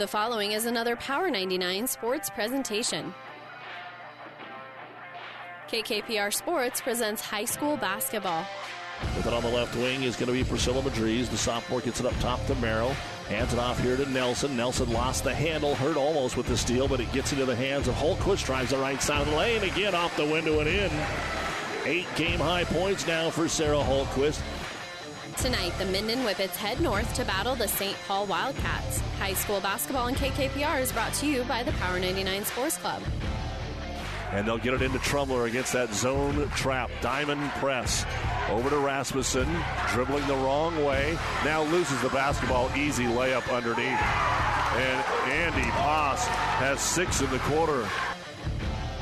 [0.00, 3.12] The following is another Power 99 sports presentation.
[5.68, 8.46] KKPR Sports presents high school basketball.
[9.14, 11.28] With it on the left wing is going to be Priscilla Madriz.
[11.28, 12.94] The sophomore gets it up top to Merrill.
[13.28, 14.56] Hands it off here to Nelson.
[14.56, 17.86] Nelson lost the handle, hurt almost with the steal, but it gets into the hands
[17.86, 18.46] of Holtquist.
[18.46, 19.62] Drives the right side of the lane.
[19.64, 20.90] Again off the window and in.
[21.84, 24.40] Eight game high points now for Sarah Holtquist.
[25.42, 27.96] Tonight, the Minden Whippets head north to battle the St.
[28.06, 28.98] Paul Wildcats.
[29.18, 33.02] High school basketball and KKPR is brought to you by the Power 99 Sports Club.
[34.32, 36.90] And they'll get it into Trumler against that zone trap.
[37.00, 38.04] Diamond press.
[38.50, 39.48] Over to Rasmussen.
[39.88, 41.18] Dribbling the wrong way.
[41.42, 42.70] Now loses the basketball.
[42.76, 43.78] Easy layup underneath.
[43.78, 47.88] And Andy Boss has six in the quarter.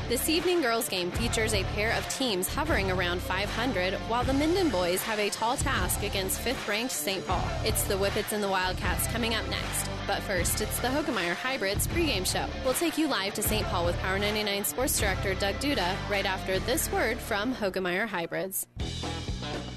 [0.09, 4.69] This evening girls game features a pair of teams hovering around 500, while the Minden
[4.69, 7.23] boys have a tall task against fifth-ranked St.
[7.27, 7.47] Paul.
[7.63, 9.87] It's the Whippets and the Wildcats coming up next.
[10.07, 12.47] But first, it's the Hoegemeyer Hybrids pregame show.
[12.65, 13.67] We'll take you live to St.
[13.67, 18.65] Paul with Power 99 Sports Director Doug Duda right after this word from Hoegemeyer Hybrids.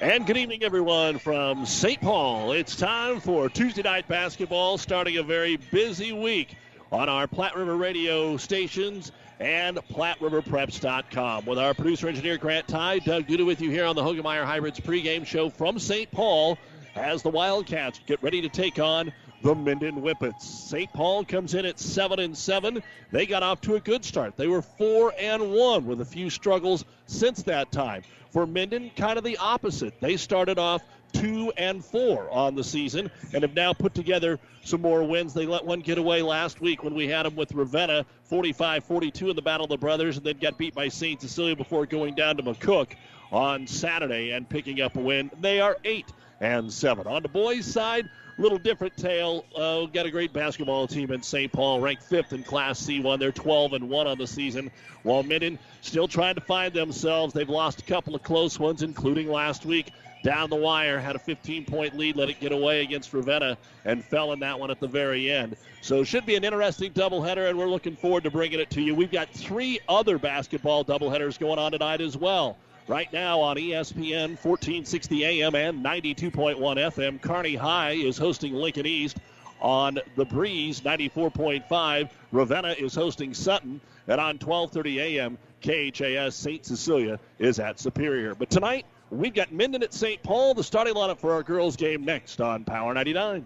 [0.00, 2.00] And good evening, everyone, from St.
[2.00, 2.52] Paul.
[2.52, 6.56] It's time for Tuesday night basketball, starting a very busy week
[6.92, 11.46] on our Platte River radio stations and PlatteRiverPreps.com.
[11.46, 14.78] With our producer engineer Grant Ty, Doug Duda with you here on the Hoegemeyer Hybrids
[14.78, 16.08] pregame show from St.
[16.12, 16.58] Paul
[16.94, 19.12] as the Wildcats get ready to take on
[19.42, 20.42] the Minden Whippets.
[20.42, 20.92] St.
[20.92, 22.84] Paul comes in at seven and seven.
[23.10, 24.36] They got off to a good start.
[24.36, 28.02] They were four and one with a few struggles since that time.
[28.38, 30.00] For Minden, kind of the opposite.
[30.00, 30.80] They started off
[31.12, 35.34] two and four on the season and have now put together some more wins.
[35.34, 39.30] They let one get away last week when we had them with Ravenna 45 42
[39.30, 41.20] in the Battle of the Brothers and then got beat by St.
[41.20, 42.92] Cecilia before going down to McCook
[43.32, 45.32] on Saturday and picking up a win.
[45.40, 46.06] They are eight
[46.40, 47.08] and seven.
[47.08, 49.44] On the boys' side, little different tale.
[49.54, 51.52] Uh, got a great basketball team in St.
[51.52, 53.18] Paul, ranked fifth in Class C1.
[53.18, 54.70] They're 12 and one on the season.
[55.02, 59.28] While Minden still trying to find themselves, they've lost a couple of close ones, including
[59.28, 59.92] last week.
[60.24, 64.04] Down the wire, had a 15 point lead, let it get away against Ravenna, and
[64.04, 65.56] fell in that one at the very end.
[65.80, 68.96] So, should be an interesting doubleheader, and we're looking forward to bringing it to you.
[68.96, 72.56] We've got three other basketball doubleheaders going on tonight as well.
[72.88, 79.18] Right now on ESPN 1460 AM and 92.1 FM, Kearney High is hosting Lincoln East.
[79.60, 86.64] On the breeze, 94.5, Ravenna is hosting Sutton, and on 12:30 a.m., KHAS St.
[86.64, 88.34] Cecilia is at Superior.
[88.34, 90.22] But tonight we've got Minden at St.
[90.22, 90.54] Paul.
[90.54, 93.44] The starting lineup for our girls' game next on Power 99.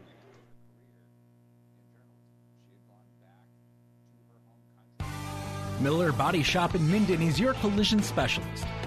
[5.80, 8.66] Miller Body Shop in Minden is your collision specialist.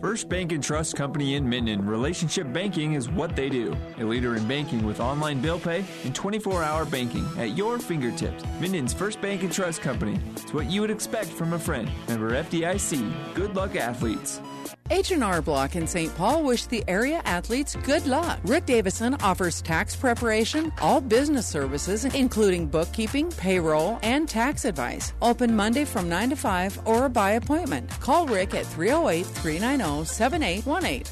[0.00, 1.84] First Bank and Trust Company in Minden.
[1.84, 3.76] Relationship banking is what they do.
[3.98, 8.42] A leader in banking with online bill pay and 24 hour banking at your fingertips.
[8.58, 10.18] Minden's First Bank and Trust Company.
[10.32, 11.90] It's what you would expect from a friend.
[12.08, 13.34] Member FDIC.
[13.34, 14.40] Good luck, athletes.
[14.90, 16.12] H&R Block in St.
[16.16, 18.40] Paul wish the area athletes good luck.
[18.44, 25.12] Rick Davison offers tax preparation, all business services, including bookkeeping, payroll, and tax advice.
[25.22, 27.88] Open Monday from 9 to 5 or by appointment.
[28.00, 31.04] Call Rick at 308 390 7818.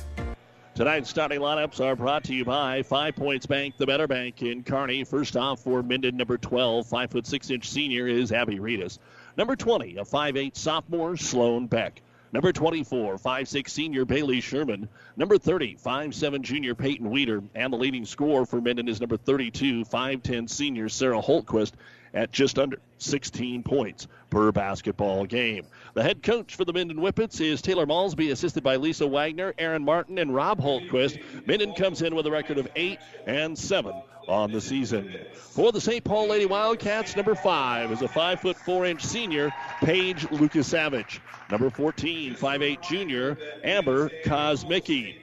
[0.74, 4.62] Tonight's starting lineups are brought to you by Five Points Bank, the better bank in
[4.62, 5.02] Kearney.
[5.04, 8.98] First off for Minden, number 12, 5 foot 6 inch senior is Abby Reedus.
[9.36, 12.00] Number 20, a 5'8 sophomore, Sloan Beck.
[12.32, 14.88] Number 24, 5'6 senior Bailey Sherman.
[15.16, 17.42] Number 30, 5'7 junior Peyton Weeder.
[17.54, 21.72] And the leading scorer for Minden is number 32, 5'10 senior Sarah Holtquist
[22.12, 25.66] at just under 16 points per basketball game.
[25.94, 29.84] The head coach for the Minden Whippets is Taylor Malsby, assisted by Lisa Wagner, Aaron
[29.84, 31.18] Martin, and Rob Holtquist.
[31.46, 33.94] Minden comes in with a record of 8 and 7
[34.28, 35.14] on the season.
[35.34, 36.04] For the St.
[36.04, 41.20] Paul Lady Wildcats, number five is a five foot four inch senior, Paige Lukasavage.
[41.50, 45.16] Number 14, 5'8 junior, Amber Kosmicki.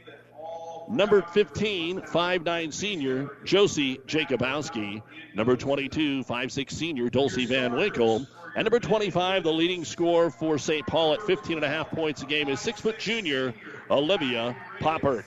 [0.89, 5.01] Number 15, 5'9 senior, Josie Jacobowski.
[5.33, 8.25] Number 22, 5'6 senior, Dulcie Van Winkle.
[8.55, 10.85] And number 25, the leading scorer for St.
[10.87, 13.53] Paul at 15 and a half points a game is six foot junior,
[13.89, 15.25] Olivia Poppert.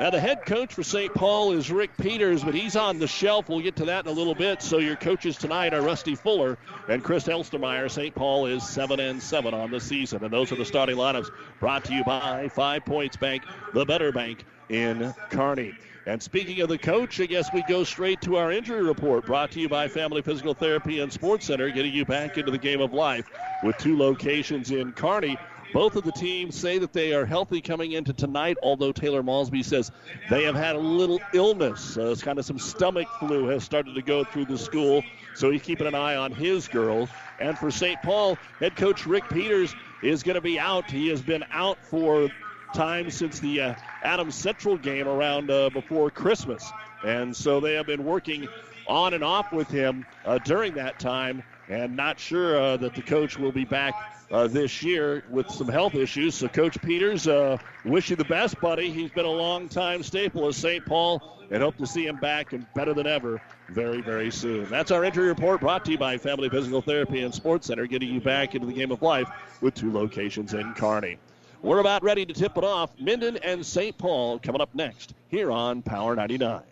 [0.00, 1.12] Now, the head coach for St.
[1.12, 3.48] Paul is Rick Peters, but he's on the shelf.
[3.48, 4.62] We'll get to that in a little bit.
[4.62, 6.56] So, your coaches tonight are Rusty Fuller
[6.88, 7.90] and Chris Elstermeyer.
[7.90, 8.14] St.
[8.14, 10.22] Paul is 7 and 7 on the season.
[10.22, 13.42] And those are the starting lineups brought to you by Five Points Bank,
[13.74, 15.74] the better bank in Kearney.
[16.06, 19.50] And speaking of the coach, I guess we go straight to our injury report brought
[19.50, 22.80] to you by Family Physical Therapy and Sports Center, getting you back into the game
[22.80, 23.26] of life
[23.64, 25.36] with two locations in Kearney.
[25.72, 29.62] Both of the teams say that they are healthy coming into tonight, although Taylor Malsby
[29.62, 29.90] says
[30.30, 31.96] they have had a little illness.
[31.96, 35.04] Uh, it's kind of some stomach flu has started to go through the school,
[35.34, 37.10] so he's keeping an eye on his girls.
[37.38, 38.00] And for St.
[38.02, 40.90] Paul, head coach Rick Peters is going to be out.
[40.90, 42.30] He has been out for
[42.74, 46.70] time since the uh, Adams Central game around uh, before Christmas.
[47.04, 48.48] And so they have been working
[48.86, 53.02] on and off with him uh, during that time, and not sure uh, that the
[53.02, 53.94] coach will be back
[54.30, 56.34] uh, this year with some health issues.
[56.34, 58.90] So, Coach Peters, uh, wish you the best, buddy.
[58.90, 60.84] He's been a long time staple of St.
[60.84, 64.68] Paul and hope to see him back and better than ever very, very soon.
[64.68, 68.12] That's our injury report brought to you by Family Physical Therapy and Sports Center, getting
[68.12, 69.28] you back into the game of life
[69.60, 71.18] with two locations in Kearney.
[71.62, 72.90] We're about ready to tip it off.
[73.00, 73.96] Minden and St.
[73.98, 76.62] Paul coming up next here on Power 99.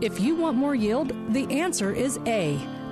[0.00, 2.58] If you want more yield, the answer is A.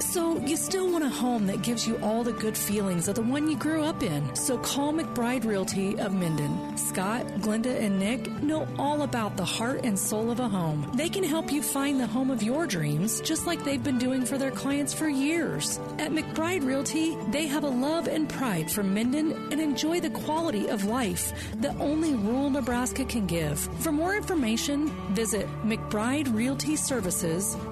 [0.00, 3.22] So, you still want a home that gives you all the good feelings of the
[3.22, 4.34] one you grew up in.
[4.34, 6.76] So, call McBride Realty of Minden.
[6.76, 10.90] Scott, Glenda, and Nick know all about the heart and soul of a home.
[10.94, 14.24] They can help you find the home of your dreams, just like they've been doing
[14.24, 15.78] for their clients for years.
[15.98, 20.68] At McBride Realty, they have a love and pride for Minden and enjoy the quality
[20.68, 23.58] of life that only rural Nebraska can give.
[23.80, 25.48] For more information, visit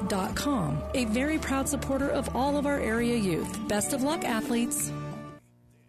[0.06, 0.82] McBrideRealtyServices.com.
[0.94, 3.68] A very proud supporter of all of our area youth.
[3.68, 4.92] Best of luck, athletes.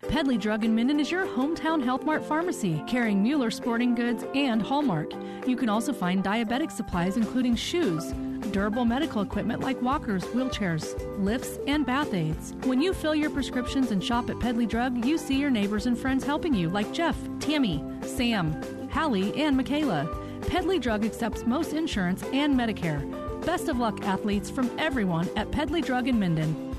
[0.08, 4.62] Pedley Drug in Minden is your hometown Health Mart pharmacy, carrying Mueller sporting goods and
[4.62, 5.12] Hallmark.
[5.46, 8.14] You can also find diabetic supplies, including shoes,
[8.52, 12.54] durable medical equipment like walkers, wheelchairs, lifts, and bath aids.
[12.64, 15.98] When you fill your prescriptions and shop at Pedley Drug, you see your neighbors and
[15.98, 20.08] friends helping you, like Jeff, Tammy, Sam, Hallie, and Michaela.
[20.48, 23.27] Pedley Drug accepts most insurance and Medicare.
[23.48, 26.76] Best of luck, athletes, from everyone at Pedley Drug in Minden.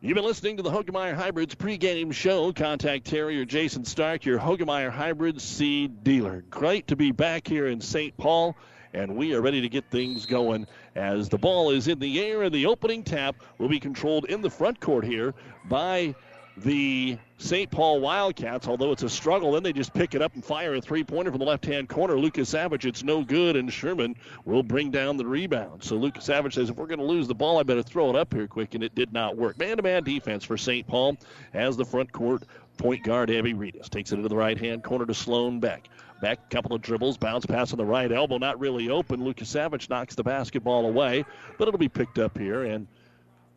[0.00, 2.52] You've been listening to the Hoegemeyer Hybrids pregame show.
[2.52, 6.44] Contact Terry or Jason Stark, your Hoegemeyer Hybrids seed dealer.
[6.48, 8.16] Great to be back here in St.
[8.16, 8.54] Paul,
[8.94, 12.44] and we are ready to get things going as the ball is in the air,
[12.44, 15.34] and the opening tap will be controlled in the front court here
[15.68, 16.14] by
[16.56, 17.70] the St.
[17.70, 20.80] Paul Wildcats, although it's a struggle, then they just pick it up and fire a
[20.80, 22.14] three pointer from the left hand corner.
[22.14, 25.84] Lukasavage, it's no good, and Sherman will bring down the rebound.
[25.84, 28.32] So Lukasavage says, if we're going to lose the ball, I better throw it up
[28.32, 29.58] here quick, and it did not work.
[29.58, 30.86] Man to man defense for St.
[30.86, 31.18] Paul
[31.52, 32.44] as the front court
[32.78, 33.90] point guard, Abby Reedus.
[33.90, 35.88] Takes it into the right hand corner to Sloan Beck.
[36.22, 39.20] Beck, couple of dribbles, bounce pass on the right elbow, not really open.
[39.20, 41.26] Lukasavage knocks the basketball away,
[41.58, 42.86] but it'll be picked up here, and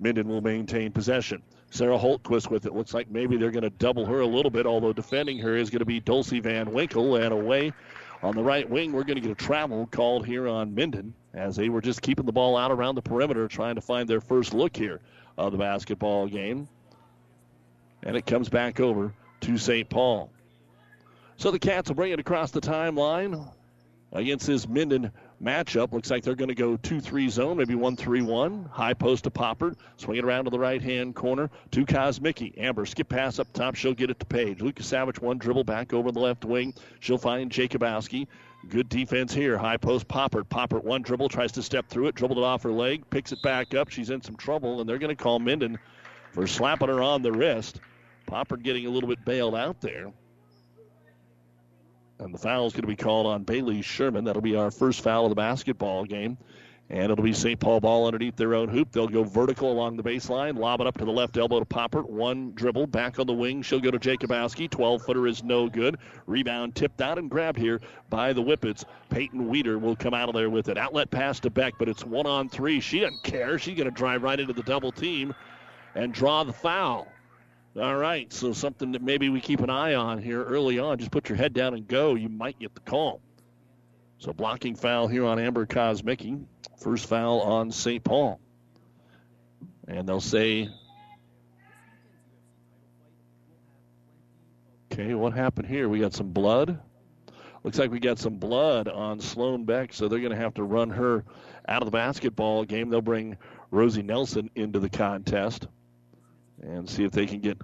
[0.02, 1.42] Minden will maintain possession.
[1.72, 2.74] Sarah Holtquist with it.
[2.74, 5.70] Looks like maybe they're going to double her a little bit, although defending her is
[5.70, 7.16] going to be Dulcie Van Winkle.
[7.16, 7.74] And away
[8.24, 11.56] on the right wing, we're going to get a travel called here on Minden as
[11.56, 14.54] they were just keeping the ball out around the perimeter, trying to find their first
[14.54, 15.00] look here
[15.38, 16.68] of the basketball game.
[18.04, 19.90] And it comes back over to St.
[19.90, 20.32] Paul.
[21.38, 23.48] So the Cats will bring it across the timeline
[24.12, 25.12] against this Minden
[25.44, 25.92] matchup.
[25.92, 28.70] Looks like they're going to go 2 3 zone, maybe 1 3 1.
[28.72, 29.76] High post to Poppert.
[29.98, 32.58] Swing it around to the right hand corner to Kosmicki.
[32.58, 33.76] Amber skip pass up top.
[33.76, 34.62] She'll get it to Paige.
[34.62, 36.74] Lucas Savage one dribble back over the left wing.
[37.00, 38.28] She'll find Jacobowski.
[38.68, 39.58] Good defense here.
[39.58, 40.50] High post Poppert.
[40.50, 43.42] Poppert one dribble, tries to step through it, dribbled it off her leg, picks it
[43.42, 43.90] back up.
[43.90, 45.80] She's in some trouble, and they're going to call Minden
[46.34, 47.80] for slapping her on the wrist.
[48.28, 50.12] Poppert getting a little bit bailed out there.
[52.20, 54.26] And the foul is going to be called on Bailey Sherman.
[54.26, 56.38] That'll be our first foul of the basketball game.
[56.92, 57.60] And it'll be St.
[57.60, 58.92] Paul ball underneath their own hoop.
[58.92, 62.10] They'll go vertical along the baseline, lob it up to the left elbow to Poppert.
[62.10, 63.62] One dribble, back on the wing.
[63.62, 64.70] She'll go to Jacobowski.
[64.70, 65.98] 12 footer is no good.
[66.26, 68.86] Rebound tipped out and grabbed here by the Whippets.
[69.10, 70.80] Peyton Weeder will come out of there with it.
[70.80, 72.80] Outlet pass to Beck, but it's one on three.
[72.80, 73.60] She doesn't care.
[73.60, 75.36] She's going to drive right into the double team
[75.94, 77.08] and draw the foul.
[77.80, 80.98] All right, so something that maybe we keep an eye on here early on.
[80.98, 82.16] Just put your head down and go.
[82.16, 83.22] You might get the call.
[84.18, 86.44] So blocking foul here on Amber Kosmicki.
[86.78, 88.04] First foul on St.
[88.04, 88.42] Paul.
[89.88, 90.68] And they'll say,
[94.92, 95.88] okay, what happened here?
[95.88, 96.80] We got some blood.
[97.64, 100.64] Looks like we got some blood on Sloan Beck, so they're going to have to
[100.64, 101.24] run her
[101.68, 102.90] out of the basketball game.
[102.90, 103.38] They'll bring
[103.72, 105.68] Rosie Nelson into the contest
[106.62, 107.58] and see if they can get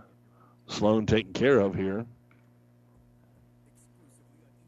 [0.68, 2.06] Sloan taken care of here.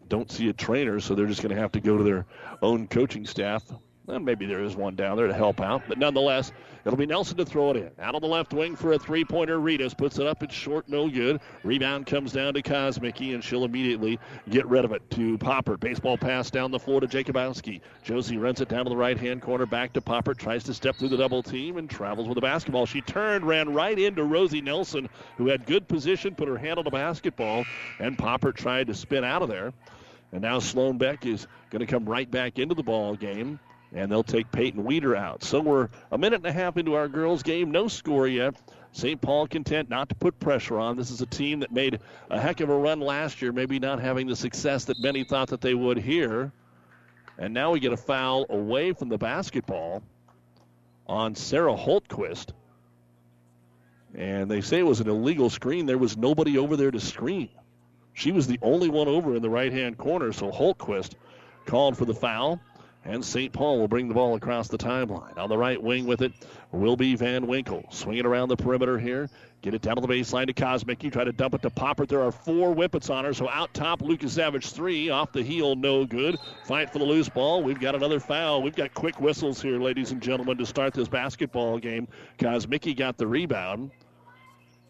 [0.08, 2.26] Don't see a trainer, so they're just going to have to go to their
[2.62, 3.64] own coaching staff
[4.08, 6.54] well, maybe there is one down there to help out, but nonetheless,
[6.86, 7.92] it'll be Nelson to throw it in.
[8.00, 9.60] Out on the left wing for a three pointer.
[9.60, 10.42] Reedus puts it up.
[10.42, 11.42] It's short, no good.
[11.66, 14.18] Rebound comes down to Kosmicki, and she'll immediately
[14.50, 15.82] get rid of it to Poppert.
[15.82, 17.82] Baseball pass down the floor to Jacobowski.
[18.02, 20.38] Josie runs it down to the right hand corner, back to Poppert.
[20.38, 22.86] Tries to step through the double team and travels with the basketball.
[22.86, 26.86] She turned, ran right into Rosie Nelson, who had good position, put her hand on
[26.86, 27.66] the basketball,
[28.00, 29.74] and Poppert tried to spin out of there.
[30.32, 33.60] And now Sloan Beck is going to come right back into the ball game
[33.94, 35.44] and they'll take Peyton Weeder out.
[35.44, 38.56] So we're a minute and a half into our girls' game, no score yet.
[38.92, 39.22] St.
[39.22, 40.98] Paul content not to put pressure on.
[40.98, 44.00] This is a team that made a heck of a run last year, maybe not
[44.00, 46.52] having the success that many thought that they would here.
[47.38, 50.02] And now we get a foul away from the basketball
[51.06, 52.50] on Sarah Holtquist.
[54.16, 55.86] And they say it was an illegal screen.
[55.86, 57.50] There was nobody over there to screen.
[58.14, 61.14] She was the only one over in the right hand corner, so Holtquist
[61.68, 62.60] called for the foul.
[63.08, 63.54] And St.
[63.54, 65.38] Paul will bring the ball across the timeline.
[65.38, 66.34] On the right wing with it
[66.74, 67.86] will be Van Winkle.
[67.90, 69.30] Swing it around the perimeter here.
[69.62, 71.10] Get it down to the baseline to Kosmicki.
[71.10, 72.10] Try to dump it to Poppert.
[72.10, 73.34] There are four Whippets on her.
[73.34, 75.10] So out top, Lukasavage three.
[75.10, 76.38] Off the heel, no good.
[76.66, 77.64] Fight for the loose ball.
[77.64, 78.62] We've got another foul.
[78.62, 82.10] We've got quick whistles here, ladies and gentlemen, to start this basketball game.
[82.40, 83.92] Kosmicki got the rebound.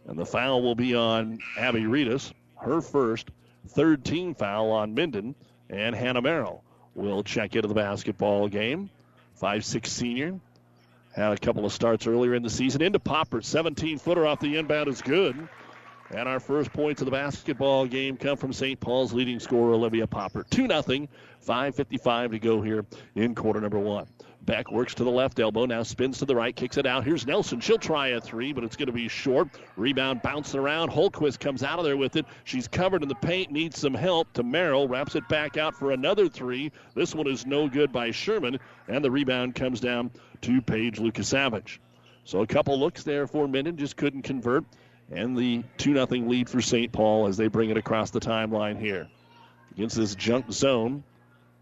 [0.08, 2.34] And the foul will be on Abby Reedus.
[2.56, 3.30] Her first,
[3.68, 5.36] third team foul on Minden
[5.70, 6.64] and Hannah Merrill
[6.98, 8.90] will check into the basketball game.
[9.36, 10.40] Five-six senior.
[11.16, 12.82] Had a couple of starts earlier in the season.
[12.82, 13.46] Into Poppert.
[13.46, 15.48] 17 footer off the inbound is good.
[16.10, 18.80] And our first points of the basketball game come from St.
[18.80, 20.50] Paul's leading scorer, Olivia Poppert.
[20.50, 21.08] 2 0.
[21.46, 22.86] 5.55 to go here
[23.16, 24.08] in quarter number one.
[24.48, 27.04] Beck works to the left elbow, now spins to the right, kicks it out.
[27.04, 27.60] Here's Nelson.
[27.60, 29.50] She'll try a three, but it's going to be short.
[29.76, 30.90] Rebound bouncing around.
[30.90, 32.26] Holtquist comes out of there with it.
[32.46, 34.32] She's covered in the paint, needs some help.
[34.34, 36.72] To Merrill, wraps it back out for another three.
[36.96, 40.12] This one is no good by Sherman, and the rebound comes down
[40.42, 41.80] to Paige Lukasavage.
[42.24, 44.64] So a couple looks there for Minden, just couldn't convert.
[45.12, 46.94] And the 2 0 lead for St.
[46.94, 49.10] Paul as they bring it across the timeline here.
[49.74, 51.04] Against this junk zone,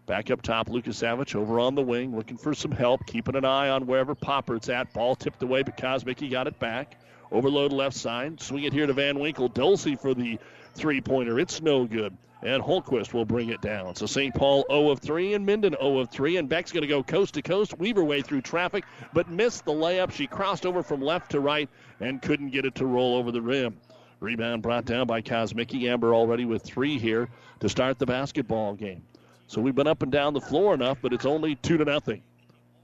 [0.06, 3.70] Back up top, Lukasavage over on the wing, looking for some help, keeping an eye
[3.70, 4.92] on wherever Poppert's at.
[4.92, 6.96] Ball tipped away, but Kosmicki got it back.
[7.32, 8.40] Overload left side.
[8.40, 9.48] Swing it here to Van Winkle.
[9.48, 10.38] Dulcie for the
[10.74, 11.40] three pointer.
[11.40, 12.16] It's no good.
[12.44, 13.96] And Holtquist will bring it down.
[13.96, 14.32] So St.
[14.32, 16.36] Paul 0 of 3 and Minden 0 of 3.
[16.36, 19.64] And Beck's going to go coast to coast, weave her way through traffic, but missed
[19.64, 20.12] the layup.
[20.12, 23.42] She crossed over from left to right and couldn't get it to roll over the
[23.42, 23.76] rim.
[24.20, 25.88] Rebound brought down by Kosmicki.
[25.88, 29.02] Amber already with three here to start the basketball game.
[29.48, 32.22] So we've been up and down the floor enough, but it's only two to nothing.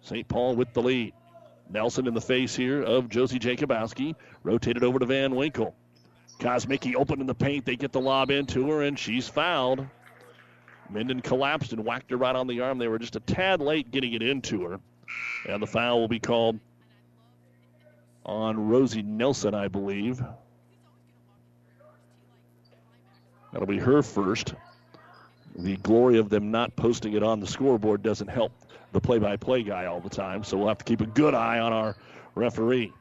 [0.00, 0.26] St.
[0.28, 1.12] Paul with the lead.
[1.69, 4.14] Nelson in the face here of Josie Jacobowski.
[4.42, 5.75] Rotated over to Van Winkle.
[6.38, 7.64] Kosmicki open in the paint.
[7.64, 9.87] They get the lob into her, and she's fouled.
[10.90, 12.78] Minden collapsed and whacked her right on the arm.
[12.78, 14.81] They were just a tad late getting it into her.
[15.49, 16.59] And the foul will be called
[18.25, 20.23] on Rosie Nelson, I believe.
[23.52, 24.54] That'll be her first
[25.57, 28.53] the glory of them not posting it on the scoreboard doesn't help
[28.93, 30.45] the play by play guy all the time.
[30.45, 31.97] So we'll have to keep a good eye on our
[32.35, 32.93] referee.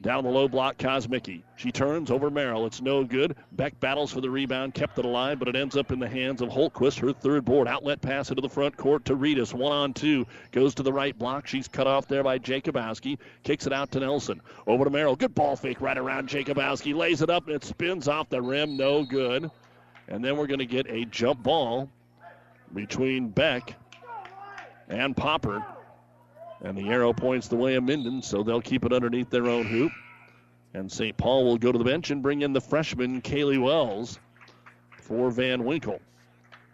[0.00, 1.42] Down the low block, Kosmicki.
[1.56, 2.66] She turns over Merrill.
[2.66, 3.34] It's no good.
[3.50, 6.40] Beck battles for the rebound, kept it alive, but it ends up in the hands
[6.40, 7.00] of Holtquist.
[7.00, 7.66] Her third board.
[7.66, 9.52] Outlet pass into the front court to Reedus.
[9.52, 10.24] One on two.
[10.52, 11.48] Goes to the right block.
[11.48, 13.18] She's cut off there by Jacobowski.
[13.42, 14.40] Kicks it out to Nelson.
[14.68, 15.16] Over to Merrill.
[15.16, 16.94] Good ball fake right around Jacobowski.
[16.94, 18.76] Lays it up and it spins off the rim.
[18.76, 19.50] No good.
[20.06, 21.90] And then we're going to get a jump ball
[22.74, 23.74] between Beck
[24.88, 25.64] and Poppert.
[26.60, 29.66] And the arrow points the way of Minden, so they'll keep it underneath their own
[29.66, 29.92] hoop.
[30.74, 31.16] And St.
[31.16, 34.18] Paul will go to the bench and bring in the freshman, Kaylee Wells,
[34.96, 36.00] for Van Winkle.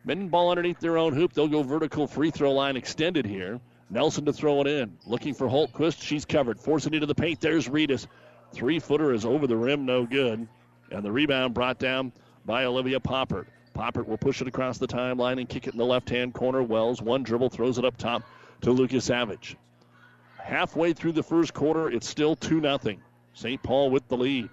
[0.04, 1.32] Minden ball underneath their own hoop.
[1.32, 3.60] They'll go vertical free throw line extended here.
[3.90, 4.98] Nelson to throw it in.
[5.06, 6.02] Looking for Holtquist.
[6.02, 6.58] She's covered.
[6.58, 7.40] Forcing into the paint.
[7.40, 8.06] There's Reedus.
[8.52, 9.86] Three footer is over the rim.
[9.86, 10.46] No good.
[10.90, 12.12] And the rebound brought down
[12.44, 13.46] by Olivia Poppert.
[13.74, 16.62] Poppert will push it across the timeline and kick it in the left hand corner.
[16.62, 18.22] Wells, one dribble, throws it up top
[18.62, 19.56] to Lukasavage.
[20.38, 22.78] Halfway through the first quarter, it's still 2 0.
[23.34, 23.62] St.
[23.62, 24.48] Paul with the lead.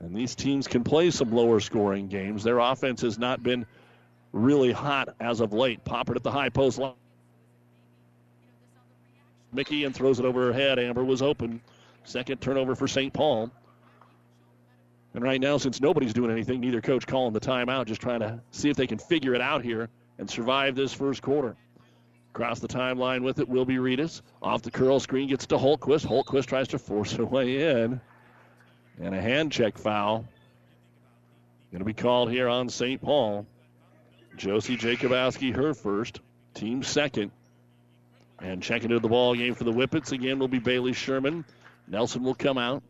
[0.00, 2.42] And these teams can play some lower scoring games.
[2.42, 3.66] Their offense has not been
[4.32, 5.84] really hot as of late.
[5.84, 6.94] Poppert at the high post line.
[9.52, 10.78] Mickey and throws it over her head.
[10.78, 11.60] Amber was open.
[12.04, 13.12] Second turnover for St.
[13.12, 13.50] Paul.
[15.16, 18.38] And right now, since nobody's doing anything, neither coach calling the timeout, just trying to
[18.50, 21.56] see if they can figure it out here and survive this first quarter.
[22.34, 24.20] Across the timeline with it will be Reedus.
[24.42, 26.04] Off the curl screen gets to Holtquist.
[26.04, 27.98] Holtquist tries to force her way in.
[29.00, 30.26] And a hand check foul.
[31.72, 33.00] Going to be called here on St.
[33.00, 33.46] Paul.
[34.36, 36.20] Josie Jacobowski, her first.
[36.52, 37.30] Team second.
[38.42, 41.46] And checking into the ball game for the Whippets again will be Bailey Sherman.
[41.88, 42.82] Nelson will come out.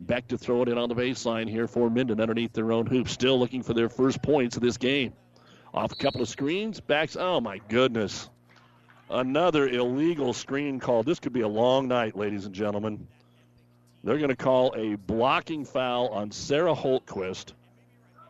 [0.00, 3.08] Beck to throw it in on the baseline here for Minden underneath their own hoop.
[3.08, 5.12] Still looking for their first points of this game.
[5.74, 6.80] Off a couple of screens.
[6.80, 7.16] Backs.
[7.18, 8.30] Oh, my goodness.
[9.10, 11.02] Another illegal screen call.
[11.02, 13.08] This could be a long night, ladies and gentlemen.
[14.04, 17.52] They're going to call a blocking foul on Sarah Holtquist.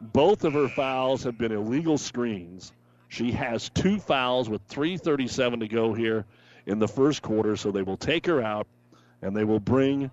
[0.00, 2.72] Both of her fouls have been illegal screens.
[3.08, 6.24] She has two fouls with 3.37 to go here
[6.66, 8.66] in the first quarter, so they will take her out
[9.22, 10.10] and they will bring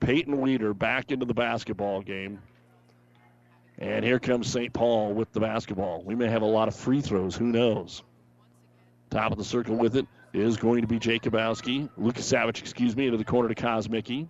[0.00, 2.40] Peyton Weeder back into the basketball game.
[3.78, 4.72] And here comes St.
[4.72, 6.02] Paul with the basketball.
[6.02, 7.36] We may have a lot of free throws.
[7.36, 8.02] Who knows?
[9.10, 11.88] Top of the circle with it is going to be Jacobowski.
[11.98, 14.28] Lukasavage, excuse me, into the corner to Kosmicki.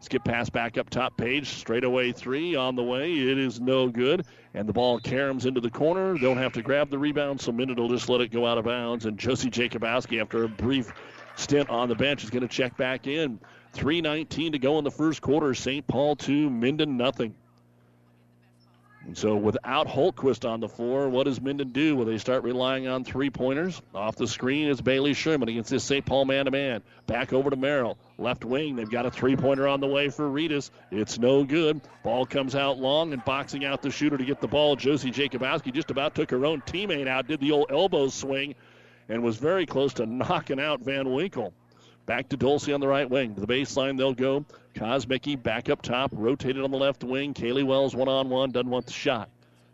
[0.00, 1.48] Skip pass back up top Paige.
[1.48, 3.12] Straightaway three on the way.
[3.12, 4.24] It is no good.
[4.54, 6.16] And the ball caroms into the corner.
[6.18, 8.64] Don't have to grab the rebound, so Minden will just let it go out of
[8.64, 9.06] bounds.
[9.06, 10.92] And Josie Jacobowski, after a brief
[11.36, 13.40] stint on the bench, is going to check back in.
[13.74, 15.54] 3.19 to go in the first quarter.
[15.54, 15.86] St.
[15.86, 17.34] Paul 2, Minden nothing.
[19.08, 21.96] And so without Holtquist on the floor, what does Minden do?
[21.96, 23.80] Will they start relying on three pointers?
[23.94, 26.04] Off the screen is Bailey Sherman against this St.
[26.04, 26.82] Paul man to man.
[27.06, 27.96] Back over to Merrill.
[28.18, 30.70] Left wing, they've got a three pointer on the way for Reedus.
[30.90, 31.80] It's no good.
[32.02, 34.76] Ball comes out long and boxing out the shooter to get the ball.
[34.76, 38.56] Josie Jacobowski just about took her own teammate out, did the old elbow swing,
[39.08, 41.54] and was very close to knocking out Van Winkle.
[42.08, 43.34] Back to Dulcie on the right wing.
[43.34, 44.42] To the baseline, they'll go.
[44.74, 47.34] Kosmicki back up top, rotated on the left wing.
[47.34, 49.28] Kaylee Wells one on one, doesn't want the shot.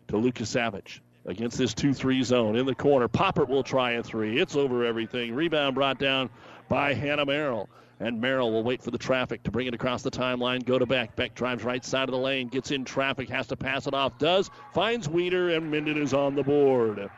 [0.09, 3.07] To Lukasavage against this 2 3 zone in the corner.
[3.07, 4.37] Poppert will try a three.
[4.37, 5.33] It's over everything.
[5.33, 6.29] Rebound brought down
[6.67, 7.69] by Hannah Merrill.
[8.01, 10.65] And Merrill will wait for the traffic to bring it across the timeline.
[10.65, 11.15] Go to Beck.
[11.15, 14.17] Beck drives right side of the lane, gets in traffic, has to pass it off.
[14.17, 17.09] Does, finds Weeder, and Minden is on the board.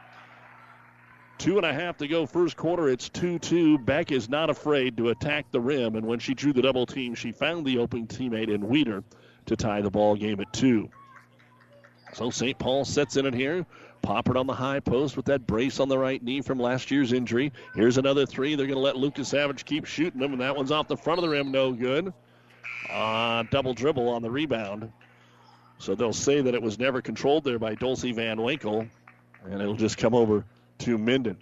[1.37, 2.89] Two and a half to go first quarter.
[2.89, 3.77] It's 2 2.
[3.79, 7.13] Beck is not afraid to attack the rim, and when she drew the double team,
[7.13, 9.03] she found the open teammate in Weeder
[9.45, 10.89] to tie the ball game at two.
[12.13, 12.57] So St.
[12.57, 13.65] Paul sets in it here.
[14.03, 17.13] Poppert on the high post with that brace on the right knee from last year's
[17.13, 17.51] injury.
[17.75, 18.55] Here's another three.
[18.55, 21.23] They're going to let Lukasavage keep shooting them, and that one's off the front of
[21.23, 21.51] the rim.
[21.51, 22.13] No good.
[22.91, 24.91] Uh, double dribble on the rebound.
[25.79, 28.87] So they'll say that it was never controlled there by Dulcie Van Winkle,
[29.45, 30.45] and it'll just come over
[30.79, 31.37] to Minden.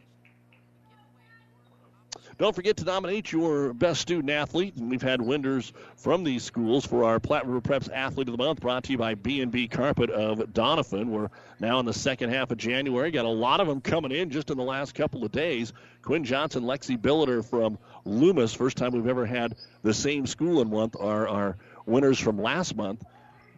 [2.38, 6.86] Don't forget to nominate your best student athlete, and we've had winners from these schools
[6.86, 10.10] for our Platte River Preps Athlete of the Month, brought to you by B&B Carpet
[10.10, 11.06] of Doniphan.
[11.06, 11.30] We're
[11.62, 13.10] now in the second half of January.
[13.10, 15.71] Got a lot of them coming in just in the last couple of days.
[16.02, 20.69] Quinn Johnson, Lexi Billiter from Loomis, first time we've ever had the same school in
[20.69, 23.02] month, are our winners from last month.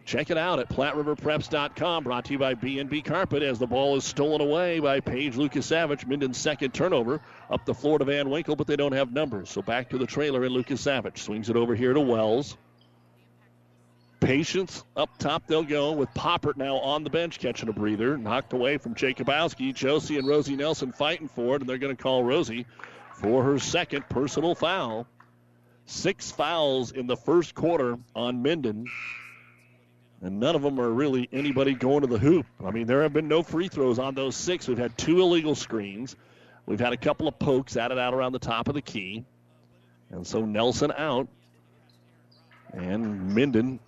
[0.08, 2.04] Check it out at PlatteRiverPreps.com.
[2.04, 6.06] Brought to you by B&B Carpet as the ball is stolen away by Paige Lukasavage.
[6.06, 9.50] Minden's second turnover up the floor to Van Winkle, but they don't have numbers.
[9.50, 12.56] So back to the trailer and Lukasavage swings it over here to Wells.
[14.20, 18.16] Patience up top, they'll go with Poppert now on the bench catching a breather.
[18.16, 19.74] Knocked away from Jacobowski.
[19.74, 22.64] Josie and Rosie Nelson fighting for it, and they're going to call Rosie
[23.12, 25.06] for her second personal foul.
[25.84, 28.86] Six fouls in the first quarter on Minden
[30.20, 32.46] and none of them are really anybody going to the hoop.
[32.64, 34.66] I mean, there have been no free throws on those six.
[34.66, 36.16] We've had two illegal screens.
[36.66, 39.24] We've had a couple of pokes added out around the top of the key.
[40.10, 41.28] And so Nelson out.
[42.72, 43.80] And Minden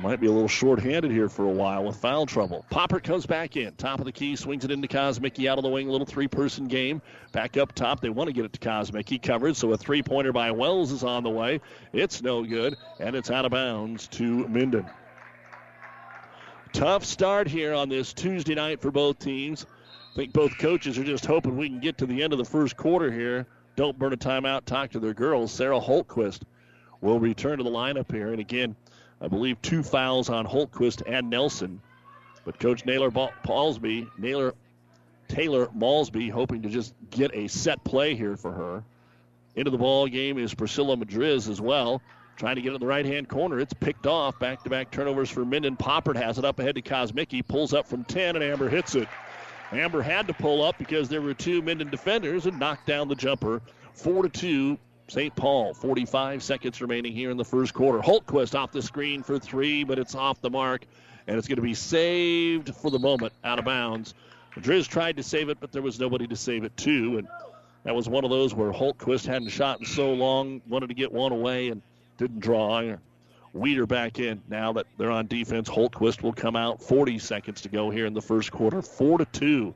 [0.00, 2.64] might be a little short-handed here for a while with foul trouble.
[2.70, 3.74] Poppert comes back in.
[3.74, 5.88] Top of the key, swings it into Kosmicki out of the wing.
[5.88, 7.00] Little three-person game.
[7.32, 8.00] Back up top.
[8.00, 9.22] They want to get it to Kosmicki.
[9.22, 11.60] Covered, so a three-pointer by Wells is on the way.
[11.92, 14.86] It's no good, and it's out of bounds to Minden.
[16.74, 19.64] Tough start here on this Tuesday night for both teams.
[20.12, 22.44] I think both coaches are just hoping we can get to the end of the
[22.44, 23.46] first quarter here.
[23.76, 24.64] Don't burn a timeout.
[24.64, 25.52] Talk to their girls.
[25.52, 26.42] Sarah Holtquist
[27.00, 28.32] will return to the lineup here.
[28.32, 28.74] And again,
[29.20, 31.80] I believe two fouls on Holtquist and Nelson.
[32.44, 34.52] But Coach Naylor Paulsby, Naylor
[35.28, 38.82] Taylor Malsby, hoping to just get a set play here for her.
[39.54, 42.02] Into the ball game is Priscilla Madriz as well.
[42.36, 43.60] Trying to get it in the right hand corner.
[43.60, 44.38] It's picked off.
[44.38, 45.76] Back to back turnovers for Minden.
[45.76, 47.46] Poppert has it up ahead to Kosmicki.
[47.46, 49.08] Pulls up from 10, and Amber hits it.
[49.72, 53.14] Amber had to pull up because there were two Minden defenders and knocked down the
[53.14, 53.62] jumper.
[53.94, 55.34] 4 to 2, St.
[55.36, 55.74] Paul.
[55.74, 58.00] 45 seconds remaining here in the first quarter.
[58.00, 60.84] Holtquist off the screen for three, but it's off the mark,
[61.26, 64.14] and it's going to be saved for the moment out of bounds.
[64.56, 67.28] Driz tried to save it, but there was nobody to save it to, and
[67.84, 71.12] that was one of those where Holtquist hadn't shot in so long, wanted to get
[71.12, 71.82] one away, and
[72.16, 72.96] didn't draw.
[73.52, 74.42] Weeder back in.
[74.48, 76.82] Now that they're on defense, Holtquist will come out.
[76.82, 78.82] 40 seconds to go here in the first quarter.
[78.82, 79.74] 4 to 2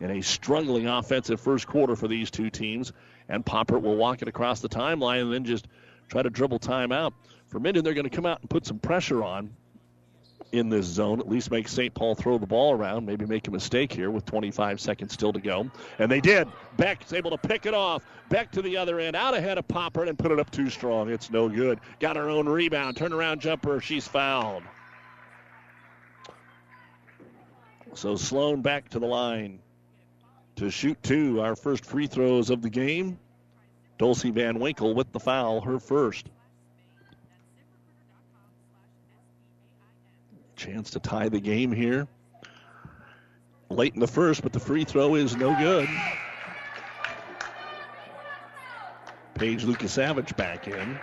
[0.00, 2.92] in a struggling offensive first quarter for these two teams.
[3.28, 5.68] And Poppert will walk it across the timeline and then just
[6.08, 7.14] try to dribble time out.
[7.46, 9.54] For Minden, they're going to come out and put some pressure on
[10.52, 11.92] in this zone, at least make St.
[11.92, 15.40] Paul throw the ball around, maybe make a mistake here with 25 seconds still to
[15.40, 15.70] go.
[15.98, 16.46] And they did.
[16.76, 18.04] Beck's able to pick it off.
[18.28, 21.10] Beck to the other end, out ahead of Poppert, and put it up too strong.
[21.10, 21.80] It's no good.
[22.00, 22.96] Got her own rebound.
[22.96, 23.80] Turnaround jumper.
[23.80, 24.62] She's fouled.
[27.94, 29.58] So Sloan back to the line
[30.56, 31.40] to shoot two.
[31.40, 33.18] Our first free throws of the game.
[33.98, 36.28] Dulcie Van Winkle with the foul, her first.
[40.62, 42.06] Chance to tie the game here.
[43.68, 45.88] Late in the first, but the free throw is no good.
[49.34, 51.00] Paige Lukasavage back in.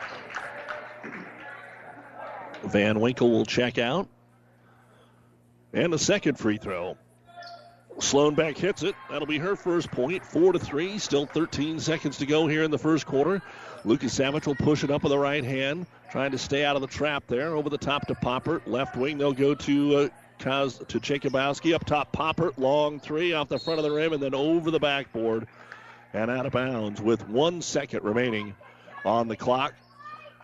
[2.63, 4.07] Van Winkle will check out.
[5.73, 6.95] And the second free throw.
[8.01, 8.95] Sloan Beck hits it.
[9.09, 10.25] That'll be her first point.
[10.25, 10.99] Four to three.
[10.99, 13.41] Still 13 seconds to go here in the first quarter.
[13.83, 16.87] Lukasavage will push it up with the right hand, trying to stay out of the
[16.87, 17.55] trap there.
[17.55, 18.67] Over the top to Poppert.
[18.67, 20.09] Left wing, they'll go to uh,
[20.39, 21.73] Kaz, to Jacobowski.
[21.73, 22.57] Up top, Poppert.
[22.57, 25.47] Long three off the front of the rim and then over the backboard
[26.13, 28.55] and out of bounds with one second remaining
[29.05, 29.73] on the clock.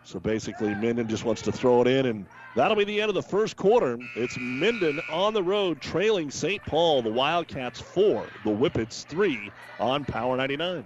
[0.04, 3.16] So basically, Minden just wants to throw it in, and that'll be the end of
[3.16, 3.98] the first quarter.
[4.16, 6.64] It's Minden on the road trailing St.
[6.66, 10.86] Paul, the Wildcats four, the Whippets three on Power 99.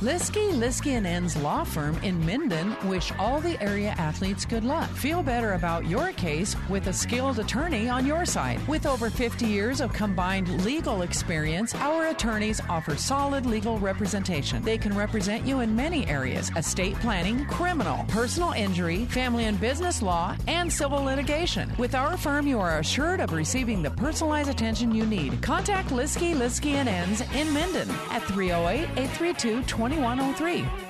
[0.00, 4.88] Liskey, Liskey and Ends Law Firm in Minden wish all the area athletes good luck.
[4.88, 8.66] Feel better about your case with a skilled attorney on your side.
[8.66, 14.62] With over 50 years of combined legal experience, our attorneys offer solid legal representation.
[14.62, 20.00] They can represent you in many areas estate planning, criminal, personal injury, family and business
[20.00, 21.70] law, and civil litigation.
[21.76, 25.42] With our firm, you are assured of receiving the personalized attention you need.
[25.42, 30.89] Contact Liskey, Liskey and Ends in Minden at 308 832 2103.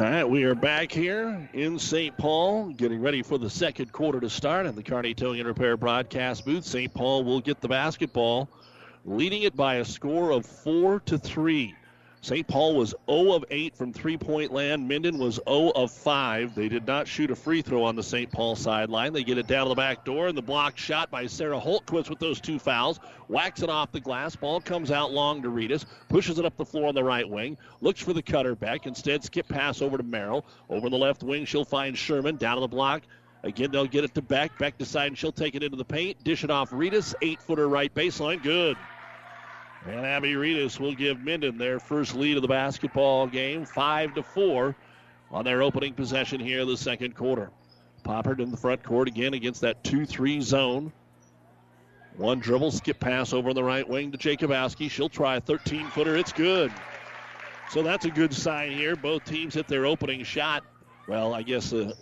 [0.00, 2.16] All right, we are back here in St.
[2.16, 5.76] Paul, getting ready for the second quarter to start in the Kearney Towing and Repair
[5.76, 6.64] broadcast booth.
[6.64, 6.94] St.
[6.94, 8.48] Paul will get the basketball,
[9.04, 11.74] leading it by a score of four to three.
[12.20, 12.46] St.
[12.46, 14.88] Paul was 0 of 8 from three point land.
[14.88, 16.54] Minden was 0 of 5.
[16.54, 18.30] They did not shoot a free throw on the St.
[18.30, 19.12] Paul sideline.
[19.12, 22.10] They get it down to the back door, and the block shot by Sarah Holtquist
[22.10, 22.98] with those two fouls.
[23.28, 24.34] Whacks it off the glass.
[24.34, 25.84] Ball comes out long to Reedus.
[26.08, 27.56] Pushes it up the floor on the right wing.
[27.80, 28.86] Looks for the cutter back.
[28.86, 30.44] Instead, skip pass over to Merrill.
[30.68, 32.36] Over the left wing, she'll find Sherman.
[32.36, 33.02] Down to the block.
[33.44, 34.58] Again, they'll get it to Beck.
[34.58, 36.22] Beck decides she'll take it into the paint.
[36.24, 37.14] Dish it off Reedus.
[37.22, 38.42] Eight footer right baseline.
[38.42, 38.76] Good.
[39.88, 44.22] And Abby Reedus will give Minden their first lead of the basketball game, five to
[44.22, 44.76] four,
[45.30, 47.50] on their opening possession here in the second quarter.
[48.04, 50.92] Poppert in the front court again against that 2-3 zone.
[52.16, 54.90] One dribble, skip pass over on the right wing to Jacobowski.
[54.90, 56.16] She'll try a 13-footer.
[56.16, 56.70] It's good.
[57.70, 58.94] So that's a good sign here.
[58.94, 60.64] Both teams hit their opening shot.
[61.06, 61.94] Well, I guess uh,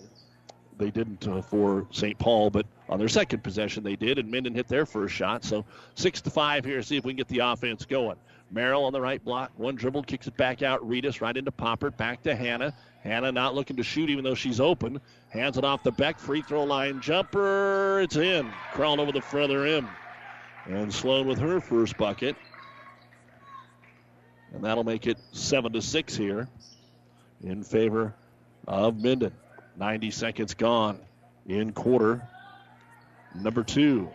[0.78, 2.18] they didn't uh, for St.
[2.18, 5.44] Paul, but on their second possession they did, and Minden hit their first shot.
[5.44, 6.82] So six to five here.
[6.82, 8.16] See if we can get the offense going.
[8.50, 10.86] Merrill on the right block, one dribble, kicks it back out.
[10.88, 12.72] Reedus right into Poppert, back to Hannah.
[13.02, 15.00] Hannah not looking to shoot even though she's open.
[15.30, 18.00] Hands it off the Beck free throw line jumper.
[18.00, 19.88] It's in, crawling over the further rim.
[20.66, 22.36] And Sloan with her first bucket.
[24.52, 26.48] And that'll make it seven to six here
[27.42, 28.14] in favor
[28.66, 29.32] of Minden.
[29.76, 30.98] 90 seconds gone
[31.46, 32.26] in quarter
[33.34, 34.08] number two.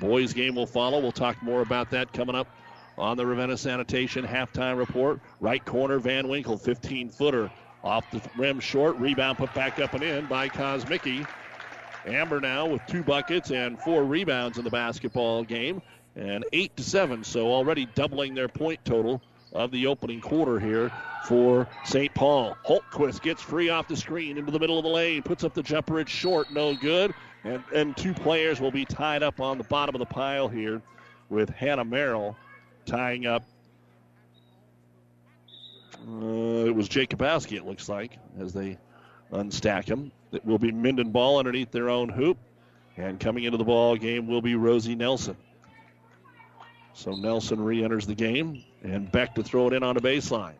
[0.00, 1.00] Boys game will follow.
[1.00, 2.48] We'll talk more about that coming up
[2.96, 5.20] on the Ravenna Sanitation halftime report.
[5.40, 7.50] Right corner, Van Winkle, 15 footer.
[7.84, 8.96] Off the rim short.
[8.96, 11.26] Rebound put back up and in by Kosmicki.
[12.06, 15.80] Amber now with two buckets and four rebounds in the basketball game.
[16.16, 20.90] And eight to seven, so already doubling their point total of the opening quarter here
[21.26, 22.12] for St.
[22.14, 22.56] Paul.
[22.66, 25.62] Holtquist gets free off the screen into the middle of the lane, puts up the
[25.62, 26.00] jumper.
[26.00, 27.14] It's short, no good.
[27.44, 30.82] And, and two players will be tied up on the bottom of the pile here
[31.28, 32.36] with Hannah Merrill
[32.86, 33.44] tying up.
[36.06, 38.78] Uh, it was Jacobowski, it looks like, as they
[39.32, 40.10] unstack him.
[40.32, 42.38] It will be Minden ball underneath their own hoop.
[42.96, 45.36] And coming into the ball game will be Rosie Nelson.
[46.94, 50.54] So Nelson re enters the game, and Beck to throw it in on the baseline.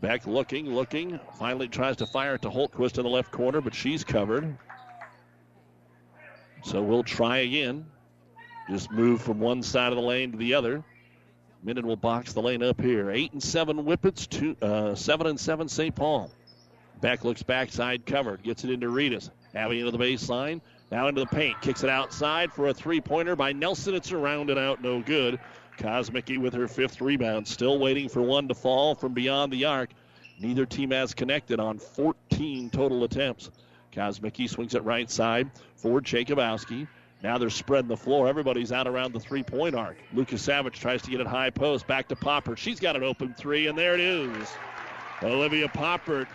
[0.00, 3.74] Beck looking, looking, finally tries to fire it to Holtquist in the left corner, but
[3.74, 4.56] she's covered.
[6.62, 7.86] So we'll try again.
[8.68, 10.84] Just move from one side of the lane to the other.
[11.62, 13.10] Minden will box the lane up here.
[13.10, 15.94] Eight and seven Whippets, two, uh, seven and seven St.
[15.94, 16.30] Paul.
[17.00, 19.30] Beck looks backside covered, gets it into Reedus.
[19.54, 23.36] Having into the baseline, now into the paint, kicks it outside for a three pointer
[23.36, 23.94] by Nelson.
[23.94, 25.38] It's around and out, no good.
[25.78, 29.90] Kosmicki with her fifth rebound, still waiting for one to fall from beyond the arc.
[30.38, 33.50] Neither team has connected on 14 total attempts.
[33.92, 36.88] Kosmicki swings it right side for Jacobowski.
[37.22, 38.28] Now they're spreading the floor.
[38.28, 39.96] Everybody's out around the three point arc.
[40.14, 41.86] Lukasavage tries to get it high post.
[41.86, 42.58] Back to Poppert.
[42.58, 44.48] She's got an open three, and there it is.
[45.22, 46.26] Olivia Poppert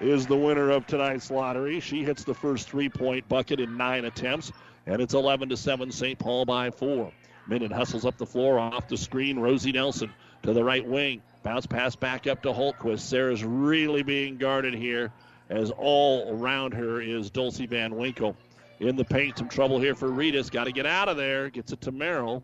[0.00, 1.78] is the winner of tonight's lottery.
[1.78, 4.50] She hits the first three point bucket in nine attempts,
[4.86, 6.18] and it's 11 to 7 St.
[6.18, 7.12] Paul by four.
[7.46, 9.38] Minden hustles up the floor off the screen.
[9.38, 11.22] Rosie Nelson to the right wing.
[11.42, 13.00] Bounce pass back up to Holtquist.
[13.00, 15.12] Sarah's really being guarded here
[15.50, 18.36] as all around her is Dulcie Van Winkle.
[18.80, 20.50] In the paint, some trouble here for Reedus.
[20.50, 21.50] Got to get out of there.
[21.50, 22.42] Gets it to Merrill.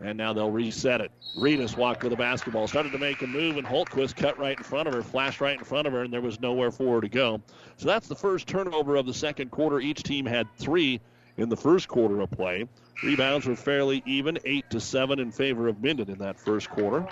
[0.00, 1.12] And now they'll reset it.
[1.38, 2.66] Reedus walked with the basketball.
[2.66, 5.56] Started to make a move, and Holtquist cut right in front of her, flashed right
[5.56, 7.40] in front of her, and there was nowhere for her to go.
[7.76, 9.78] So that's the first turnover of the second quarter.
[9.78, 11.00] Each team had three
[11.36, 12.66] in the first quarter of play.
[13.02, 17.06] Rebounds were fairly even, eight to seven in favor of Minden in that first quarter.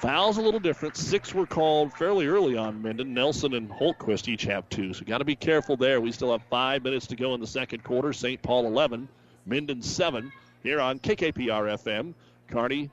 [0.00, 0.96] Fouls a little different.
[0.96, 3.14] Six were called fairly early on Minden.
[3.14, 6.00] Nelson and Holtquist each have two, so got to be careful there.
[6.00, 8.12] We still have five minutes to go in the second quarter.
[8.12, 8.40] St.
[8.42, 9.08] Paul 11,
[9.46, 10.30] Minden 7
[10.62, 12.12] here on KKPR FM.
[12.48, 12.90] Kearney,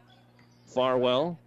[0.65, 1.37] Farwell,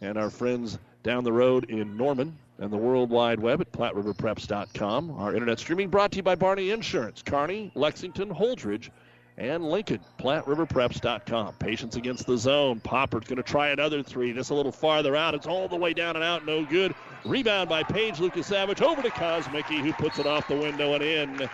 [0.00, 5.10] and our friends down the road in Norman and the World Wide Web at PlatteRiverPreps.com.
[5.10, 8.90] Our internet streaming brought to you by Barney Insurance, Kearney, Lexington, Holdrege,
[9.36, 9.98] and Lincoln.
[10.20, 11.54] PlatteRiverPreps.com.
[11.54, 12.78] Patience against the zone.
[12.78, 14.30] Poppert's going to try another three.
[14.30, 15.34] This a little farther out.
[15.34, 16.46] It's all the way down and out.
[16.46, 16.94] No good.
[17.24, 21.48] Rebound by Paige Lukasavage over to Kosmicki, who puts it off the window and in.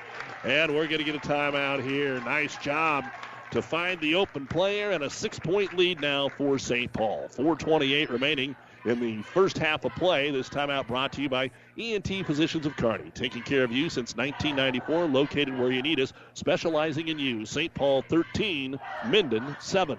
[0.44, 2.20] And we're going to get a timeout here.
[2.20, 3.06] Nice job
[3.52, 6.92] to find the open player and a six point lead now for St.
[6.92, 7.28] Paul.
[7.28, 10.30] 428 remaining in the first half of play.
[10.30, 14.14] This timeout brought to you by ENT Physicians of Kearney, taking care of you since
[14.16, 17.44] 1994, located where you need us, specializing in you.
[17.44, 17.72] St.
[17.74, 19.98] Paul 13, Minden 7.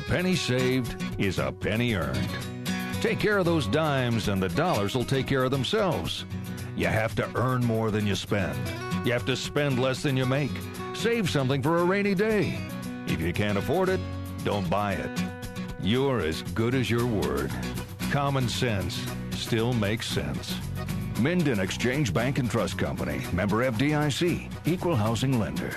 [0.00, 2.30] A penny saved is a penny earned.
[3.02, 6.24] Take care of those dimes, and the dollars will take care of themselves.
[6.74, 8.56] You have to earn more than you spend.
[9.04, 10.52] You have to spend less than you make.
[10.94, 12.58] Save something for a rainy day.
[13.08, 14.00] If you can't afford it,
[14.42, 15.22] don't buy it.
[15.82, 17.52] You're as good as your word.
[18.10, 20.56] Common sense still makes sense.
[21.18, 25.76] Minden Exchange Bank and Trust Company, member FDIC, equal housing lender.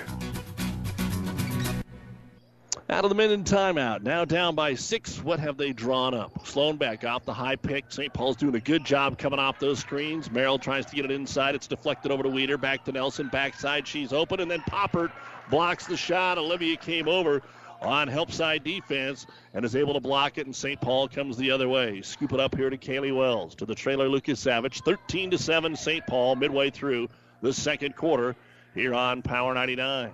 [2.90, 4.02] Out of the Minden timeout.
[4.02, 5.18] Now down by six.
[5.22, 6.46] What have they drawn up?
[6.46, 7.86] Sloan Beck off the high pick.
[7.88, 8.12] St.
[8.12, 10.30] Paul's doing a good job coming off those screens.
[10.30, 11.54] Merrill tries to get it inside.
[11.54, 12.58] It's deflected over to Weeder.
[12.58, 13.28] Back to Nelson.
[13.28, 13.86] Backside.
[13.86, 14.38] She's open.
[14.40, 15.12] And then Poppert
[15.48, 16.36] blocks the shot.
[16.36, 17.40] Olivia came over
[17.80, 20.44] on help side defense and is able to block it.
[20.44, 20.78] And St.
[20.78, 22.02] Paul comes the other way.
[22.02, 23.54] Scoop it up here to Kaylee Wells.
[23.54, 24.84] To the trailer, Lukasavage.
[24.84, 26.06] 13 to 7, St.
[26.06, 27.08] Paul midway through
[27.40, 28.36] the second quarter
[28.74, 30.12] here on Power 99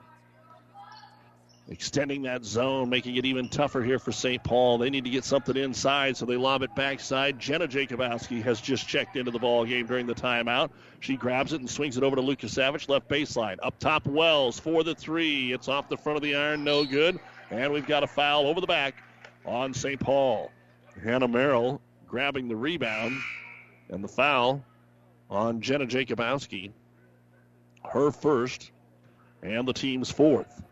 [1.70, 4.42] extending that zone, making it even tougher here for St.
[4.42, 4.76] Paul.
[4.76, 7.38] They need to get something inside, so they lob it backside.
[7.38, 10.70] Jenna Jacobowski has just checked into the ball game during the timeout.
[10.98, 13.56] She grabs it and swings it over to Lukasavage, left baseline.
[13.62, 15.52] Up top, Wells for the three.
[15.52, 17.20] It's off the front of the iron, no good.
[17.50, 18.96] And we've got a foul over the back
[19.46, 19.98] on St.
[19.98, 20.50] Paul.
[21.02, 23.16] Hannah Merrill grabbing the rebound,
[23.90, 24.64] and the foul
[25.30, 26.72] on Jenna Jacobowski.
[27.88, 28.72] Her first,
[29.42, 30.64] and the team's fourth.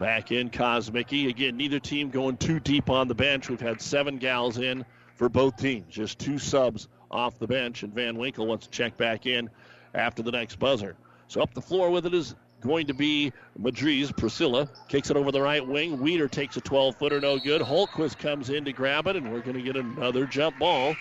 [0.00, 1.28] Back in Kosmicki.
[1.28, 3.50] Again, neither team going too deep on the bench.
[3.50, 5.92] We've had seven gals in for both teams.
[5.92, 9.50] Just two subs off the bench, and Van Winkle wants to check back in
[9.94, 10.96] after the next buzzer.
[11.28, 14.16] So up the floor with it is going to be Madriz.
[14.16, 16.00] Priscilla kicks it over the right wing.
[16.00, 17.60] Weeder takes a 12 footer, no good.
[17.60, 20.96] Holtquist comes in to grab it, and we're going to get another jump ball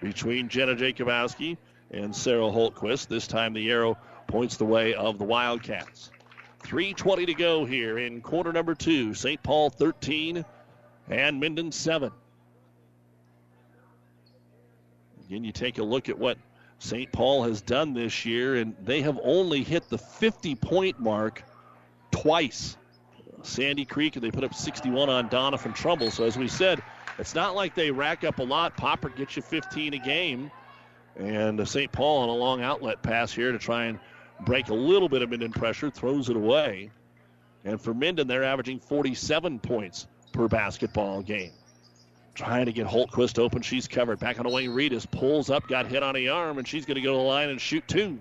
[0.00, 1.56] between Jenna Jacobowski
[1.92, 3.06] and Sarah Holtquist.
[3.06, 6.10] This time the arrow points the way of the Wildcats.
[6.62, 9.14] 3.20 to go here in quarter number two.
[9.14, 9.42] St.
[9.42, 10.44] Paul 13
[11.08, 12.10] and Minden 7.
[15.26, 16.38] Again, you take a look at what
[16.78, 17.10] St.
[17.12, 21.44] Paul has done this year, and they have only hit the 50 point mark
[22.10, 22.76] twice.
[23.42, 26.10] Sandy Creek, and they put up 61 on Doniphan-Trumbull.
[26.10, 26.82] So, as we said,
[27.18, 28.76] it's not like they rack up a lot.
[28.76, 30.50] Poppert gets you 15 a game.
[31.16, 31.90] And St.
[31.92, 33.98] Paul on a long outlet pass here to try and
[34.44, 36.90] break a little bit of Minden pressure, throws it away.
[37.64, 41.52] And for Minden, they're averaging 47 points per basketball game.
[42.34, 43.62] Trying to get Holtquist open.
[43.62, 44.18] She's covered.
[44.18, 46.94] Back on the wing, Reedus pulls up, got hit on the arm, and she's going
[46.94, 48.18] to go to the line and shoot two.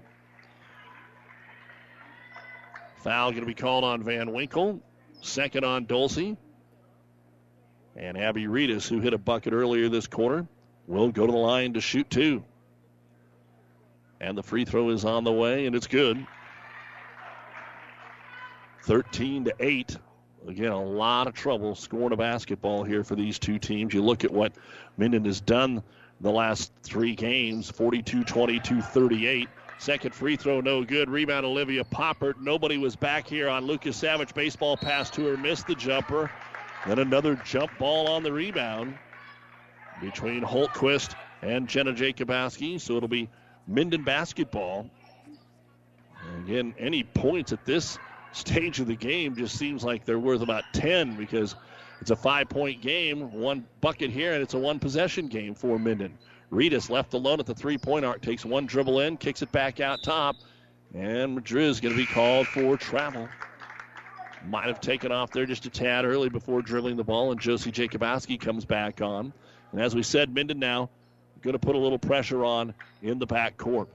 [2.98, 4.82] Foul going to be called on Van Winkle.
[5.22, 6.38] Second on Dulcie.
[7.96, 10.46] And Abby Reedus, who hit a bucket earlier this quarter,
[10.88, 12.44] will go to the line to shoot two.
[14.22, 16.26] And the free throw is on the way, and it's good.
[18.84, 19.98] 13 to 8.
[20.48, 23.96] Again, a lot of trouble scoring a basketball here for these two teams.
[23.96, 24.54] You look at what
[24.98, 25.82] Minden has done
[26.20, 29.50] the last three games 42 22 38.
[29.80, 31.10] Second free throw, no good.
[31.10, 32.40] Rebound, Olivia Poppert.
[32.40, 34.36] Nobody was back here on Lukasavage.
[34.36, 36.30] Baseball pass to her, missed the jumper.
[36.86, 38.96] Then another jump ball on the rebound
[40.00, 42.80] between Holtquist and Jenna Jacobowski.
[42.80, 43.28] So it'll be
[43.68, 44.90] Minden basketball.
[46.44, 47.98] Again, any points at this
[48.32, 51.56] stage of the game just seems like they're worth about 10 because
[52.00, 55.78] it's a five point game, one bucket here, and it's a one possession game for
[55.78, 56.18] Minden.
[56.52, 59.80] Reedus left alone at the three point arc, takes one dribble in, kicks it back
[59.80, 60.36] out top,
[60.94, 63.30] and Madriz is going to be called for travel.
[64.48, 67.72] Might have taken off there just a tad early before dribbling the ball, and Josie
[67.72, 69.32] Jacobowski comes back on.
[69.72, 70.90] And as we said, Minden now
[71.42, 73.90] going to put a little pressure on in the back court.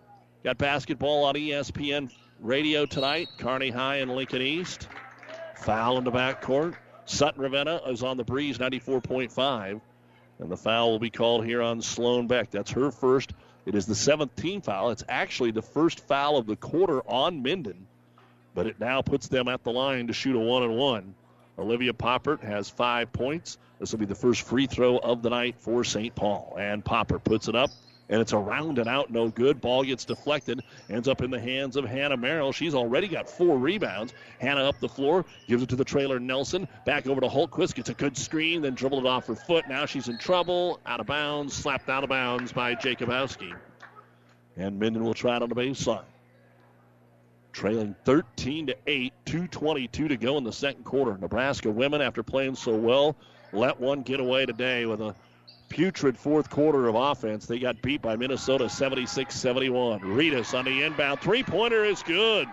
[0.44, 3.28] Got basketball on ESPN radio tonight.
[3.38, 4.88] Kearney High and Lincoln East.
[5.56, 6.74] Foul in the back court.
[7.04, 9.80] Sutton Ravenna is on the breeze 94.5.
[10.38, 12.50] And the foul will be called here on Sloan Beck.
[12.50, 13.32] That's her first.
[13.64, 14.90] It is the seventh team foul.
[14.90, 17.86] It's actually the first foul of the quarter on Minden,
[18.54, 21.14] but it now puts them at the line to shoot a one and one.
[21.58, 23.58] Olivia Poppert has five points.
[23.78, 26.14] This will be the first free throw of the night for St.
[26.14, 26.56] Paul.
[26.58, 27.70] And Poppert puts it up,
[28.08, 29.60] and it's around and out, no good.
[29.60, 32.52] Ball gets deflected, ends up in the hands of Hannah Merrill.
[32.52, 34.12] She's already got four rebounds.
[34.38, 36.68] Hannah up the floor, gives it to the trailer Nelson.
[36.84, 39.64] Back over to Holtquist, gets a good screen, then dribbled it off her foot.
[39.68, 43.54] Now she's in trouble, out of bounds, slapped out of bounds by Jacobowski.
[44.56, 46.04] And Minden will try it on the baseline
[47.56, 51.16] trailing 13 to 8, 222 to go in the second quarter.
[51.16, 53.16] Nebraska women, after playing so well,
[53.50, 55.14] let one get away today with a
[55.70, 57.46] putrid fourth quarter of offense.
[57.46, 60.00] They got beat by Minnesota 76 71.
[60.00, 61.20] Reedus on the inbound.
[61.20, 62.46] Three pointer is good.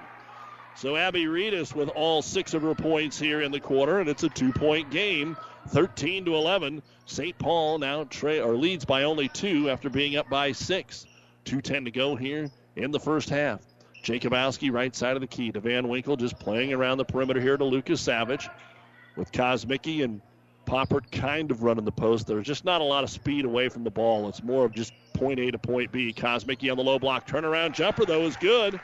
[0.77, 4.23] So Abby Reedus with all six of her points here in the quarter, and it's
[4.23, 5.35] a two point game.
[5.67, 6.81] 13 to 11.
[7.05, 7.37] St.
[7.37, 11.05] Paul now tra- or leads by only two after being up by six.
[11.43, 13.59] 2.10 to go here in the first half.
[14.03, 17.57] Jacobowski, right side of the key to Van Winkle, just playing around the perimeter here
[17.57, 18.49] to Lukasavage.
[19.15, 20.21] With Kosmicki and
[20.65, 22.27] Poppert kind of running the post.
[22.27, 24.27] There's just not a lot of speed away from the ball.
[24.27, 26.13] It's more of just point A to point B.
[26.13, 27.27] Kosmicki on the low block.
[27.27, 28.79] Turnaround jumper, though, is good.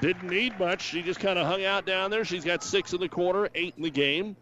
[0.00, 0.82] Didn't need much.
[0.82, 2.24] She just kind of hung out down there.
[2.24, 4.36] She's got six in the quarter, eight in the game.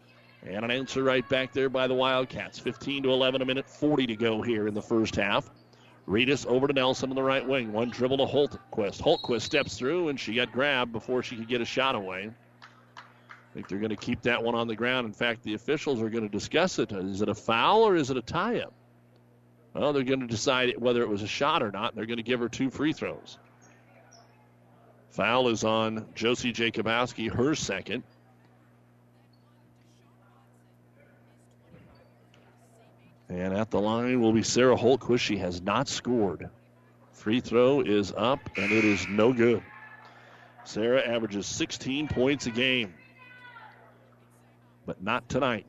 [0.45, 2.59] And an answer right back there by the Wildcats.
[2.59, 5.49] 15 to 11, a minute 40 to go here in the first half.
[6.09, 7.71] Reedus over to Nelson on the right wing.
[7.71, 8.99] One dribble to Holtquist.
[8.99, 12.31] Holtquist steps through, and she got grabbed before she could get a shot away.
[12.97, 15.05] I think they're going to keep that one on the ground.
[15.05, 16.91] In fact, the officials are going to discuss it.
[16.91, 18.73] Is it a foul or is it a tie up?
[19.75, 21.95] Well, they're going to decide whether it was a shot or not.
[21.95, 23.37] They're going to give her two free throws.
[25.11, 28.03] Foul is on Josie Jacobowski, her second.
[33.29, 35.19] And at the line will be Sarah Holtquist.
[35.19, 36.49] She has not scored.
[37.13, 39.61] Free throw is up, and it is no good.
[40.63, 42.93] Sarah averages 16 points a game,
[44.85, 45.65] but not tonight.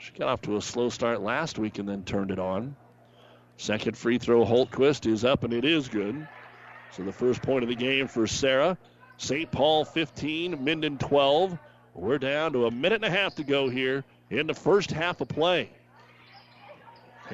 [0.00, 2.76] She got off to a slow start last week and then turned it on.
[3.56, 6.26] Second free throw, Holtquist is up, and it is good.
[6.90, 8.76] So the first point of the game for Sarah.
[9.16, 9.50] St.
[9.50, 11.56] Paul 15, Minden 12.
[11.94, 15.20] We're down to a minute and a half to go here in the first half
[15.20, 15.70] of play.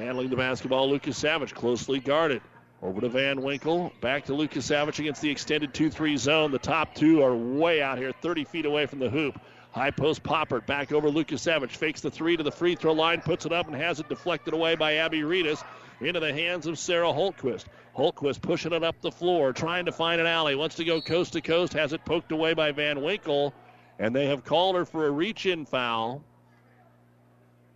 [0.01, 2.41] Handling the basketball, Lukasavage closely guarded.
[2.81, 3.93] Over to Van Winkle.
[4.01, 6.51] Back to Lukasavage against the extended 2 3 zone.
[6.51, 9.39] The top two are way out here, 30 feet away from the hoop.
[9.73, 11.75] High post Poppert back over Lukasavage.
[11.75, 14.55] Fakes the three to the free throw line, puts it up, and has it deflected
[14.55, 15.63] away by Abby Reedus
[15.99, 17.65] into the hands of Sarah Holtquist.
[17.95, 20.55] Holtquist pushing it up the floor, trying to find an alley.
[20.55, 23.53] Wants to go coast to coast, has it poked away by Van Winkle,
[23.99, 26.23] and they have called her for a reach in foul.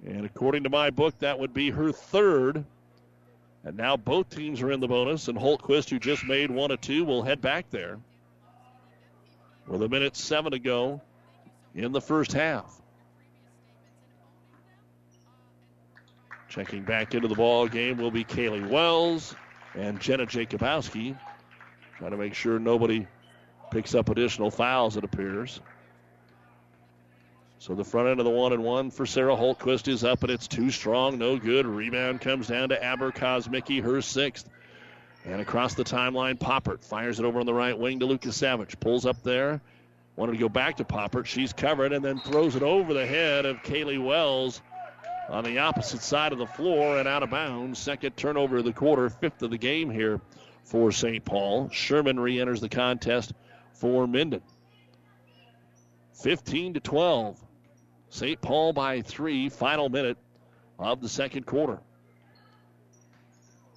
[0.06, 2.64] And according to my book, that would be her third.
[3.64, 6.80] And now both teams are in the bonus, and Holtquist, who just made one of
[6.80, 7.98] two, will head back there.
[9.68, 11.02] With a minute seven to go
[11.74, 12.80] in the first half.
[16.48, 19.36] Checking back into the ball game will be Kaylee Wells
[19.74, 21.18] and Jenna Jacobowski.
[21.98, 23.08] Trying to make sure nobody
[23.72, 25.60] picks up additional fouls, it appears.
[27.58, 30.32] So the front end of the one and one for Sarah Holtquist is up, and
[30.32, 31.66] it's too strong, no good.
[31.66, 34.50] Rebound comes down to Amber Kosmicki, her sixth.
[35.26, 38.80] And across the timeline, Poppert fires it over on the right wing to Lukasavage.
[38.80, 39.62] Pulls up there.
[40.16, 41.26] Wanted to go back to Poppert.
[41.26, 44.62] She's covered and then throws it over the head of Kaylee Wells
[45.30, 47.80] on the opposite side of the floor and out of bounds.
[47.80, 50.22] Second turnover of the quarter, fifth of the game here
[50.64, 51.26] for St.
[51.26, 51.70] Paul.
[51.70, 53.34] Sherman re enters the contest
[53.74, 54.42] for Minden.
[56.14, 57.45] 15 to 12.
[58.16, 58.40] St.
[58.40, 60.18] Paul by three, final minute
[60.80, 61.80] of the second quarter.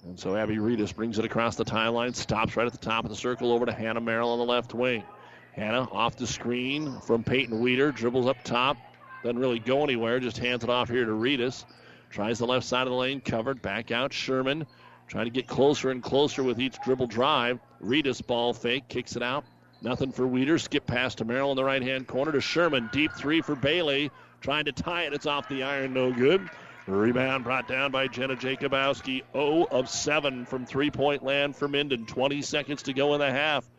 [0.05, 3.09] And so Abby Reedus brings it across the timeline, stops right at the top of
[3.09, 5.03] the circle over to Hannah Merrill on the left wing.
[5.51, 8.77] Hannah off the screen from Peyton Weeder, dribbles up top,
[9.23, 11.65] doesn't really go anywhere, just hands it off here to Reedus.
[12.09, 14.65] Tries the left side of the lane, covered, back out Sherman.
[15.09, 17.59] Trying to get closer and closer with each dribble drive.
[17.83, 19.43] Reedus ball fake, kicks it out.
[19.81, 20.57] Nothing for Weeder.
[20.57, 22.89] Skip pass to Merrill in the right hand corner to Sherman.
[22.93, 24.11] Deep three for Bailey.
[24.41, 25.13] Trying to tie it.
[25.13, 25.93] It's off the iron.
[25.93, 26.49] No good.
[26.87, 29.23] Rebound brought down by Jenna Jacobowski.
[29.33, 32.05] 0 of 7 from three point land for Minden.
[32.05, 33.69] 20 seconds to go in the half.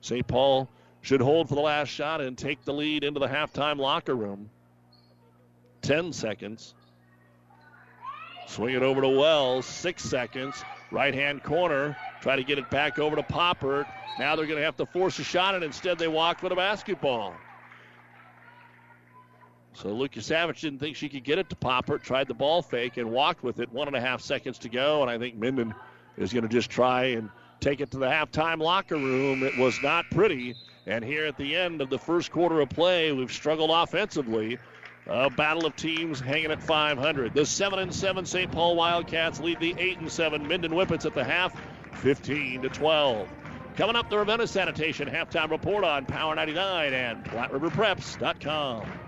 [0.00, 0.26] St.
[0.26, 0.68] Paul
[1.00, 4.50] should hold for the last shot and take the lead into the halftime locker room.
[5.82, 6.74] 10 seconds.
[8.46, 9.66] Swing it over to Wells.
[9.66, 10.62] Six seconds.
[10.90, 11.96] Right hand corner.
[12.20, 13.86] Try to get it back over to Poppert.
[14.18, 16.56] Now they're going to have to force a shot, and instead they walk with a
[16.56, 17.34] basketball.
[19.82, 23.12] So Lukasavage didn't think she could get it to Poppert, tried the ball fake and
[23.12, 23.72] walked with it.
[23.72, 25.72] One and a half seconds to go, and I think Minden
[26.16, 29.44] is going to just try and take it to the halftime locker room.
[29.44, 30.56] It was not pretty.
[30.86, 34.58] And here at the end of the first quarter of play, we've struggled offensively.
[35.06, 37.32] A battle of teams hanging at 500.
[37.32, 38.50] The 7 and 7 St.
[38.50, 41.56] Paul Wildcats lead the 8 and 7 Minden Whippets at the half,
[42.02, 43.28] 15 to 12.
[43.76, 49.07] Coming up, the Ravenna Sanitation halftime report on Power 99 and PlatteRiverPreps.com.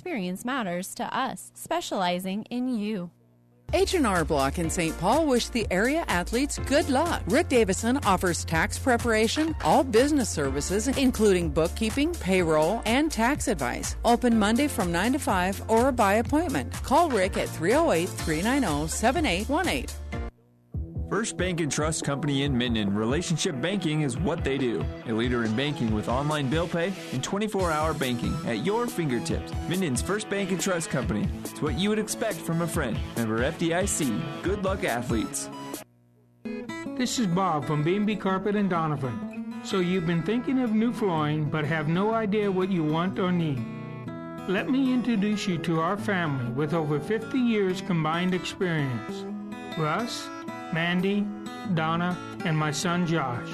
[0.00, 3.10] experience matters to us, specializing in you.
[3.74, 4.98] H&R Block in St.
[4.98, 7.22] Paul wish the area athletes good luck.
[7.28, 13.94] Rick Davison offers tax preparation, all business services, including bookkeeping, payroll, and tax advice.
[14.06, 16.72] Open Monday from 9 to 5 or by appointment.
[16.82, 20.19] Call Rick at 308 390 7818.
[21.10, 22.94] First Bank and Trust Company in Minden.
[22.94, 24.84] Relationship banking is what they do.
[25.08, 29.52] A leader in banking with online bill pay and 24 hour banking at your fingertips.
[29.68, 31.28] Minden's First Bank and Trust Company.
[31.40, 32.96] It's what you would expect from a friend.
[33.16, 34.42] Member FDIC.
[34.44, 35.50] Good luck, athletes.
[36.96, 39.60] This is Bob from B&B Carpet and Donovan.
[39.64, 43.32] So you've been thinking of new flooring but have no idea what you want or
[43.32, 43.60] need.
[44.46, 49.24] Let me introduce you to our family with over 50 years combined experience.
[49.76, 50.28] Russ,
[50.72, 51.26] Mandy,
[51.74, 53.48] Donna, and my son Josh.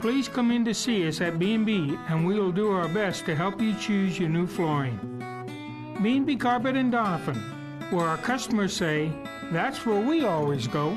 [0.00, 3.34] Please come in to see us at B&B and we will do our best to
[3.34, 4.98] help you choose your new flooring.
[6.02, 7.36] B&B Carpet and Donovan,
[7.90, 9.10] where our customers say,
[9.50, 10.96] that's where we always go.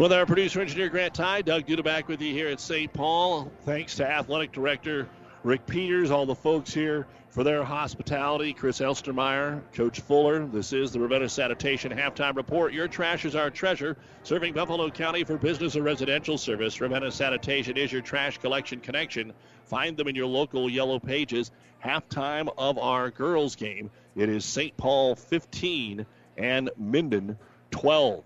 [0.00, 2.90] With our producer engineer Grant Ty, Doug Duda back with you here at St.
[2.90, 3.52] Paul.
[3.66, 5.06] Thanks to athletic director
[5.44, 8.54] Rick Peters, all the folks here for their hospitality.
[8.54, 10.46] Chris Elstermeyer, Coach Fuller.
[10.46, 12.72] This is the Ravenna Sanitation Halftime Report.
[12.72, 13.98] Your trash is our treasure.
[14.22, 16.80] Serving Buffalo County for business or residential service.
[16.80, 19.34] Ravenna Sanitation is your trash collection connection.
[19.66, 21.50] Find them in your local yellow pages.
[21.84, 23.90] Halftime of our girls' game.
[24.16, 24.74] It is St.
[24.78, 26.06] Paul 15
[26.38, 27.36] and Minden
[27.70, 28.24] 12.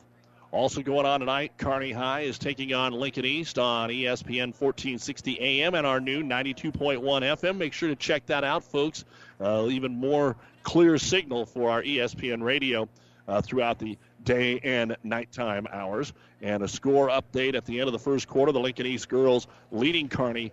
[0.55, 5.75] Also going on tonight, Kearney High is taking on Lincoln East on ESPN 1460 AM
[5.75, 7.57] and our new 92.1 FM.
[7.57, 9.05] Make sure to check that out, folks.
[9.41, 12.89] Uh, even more clear signal for our ESPN radio
[13.27, 16.13] uh, throughout the day and nighttime hours.
[16.41, 18.53] And a score update at the end of the first quarter.
[18.53, 20.53] The Lincoln East girls leading Kearney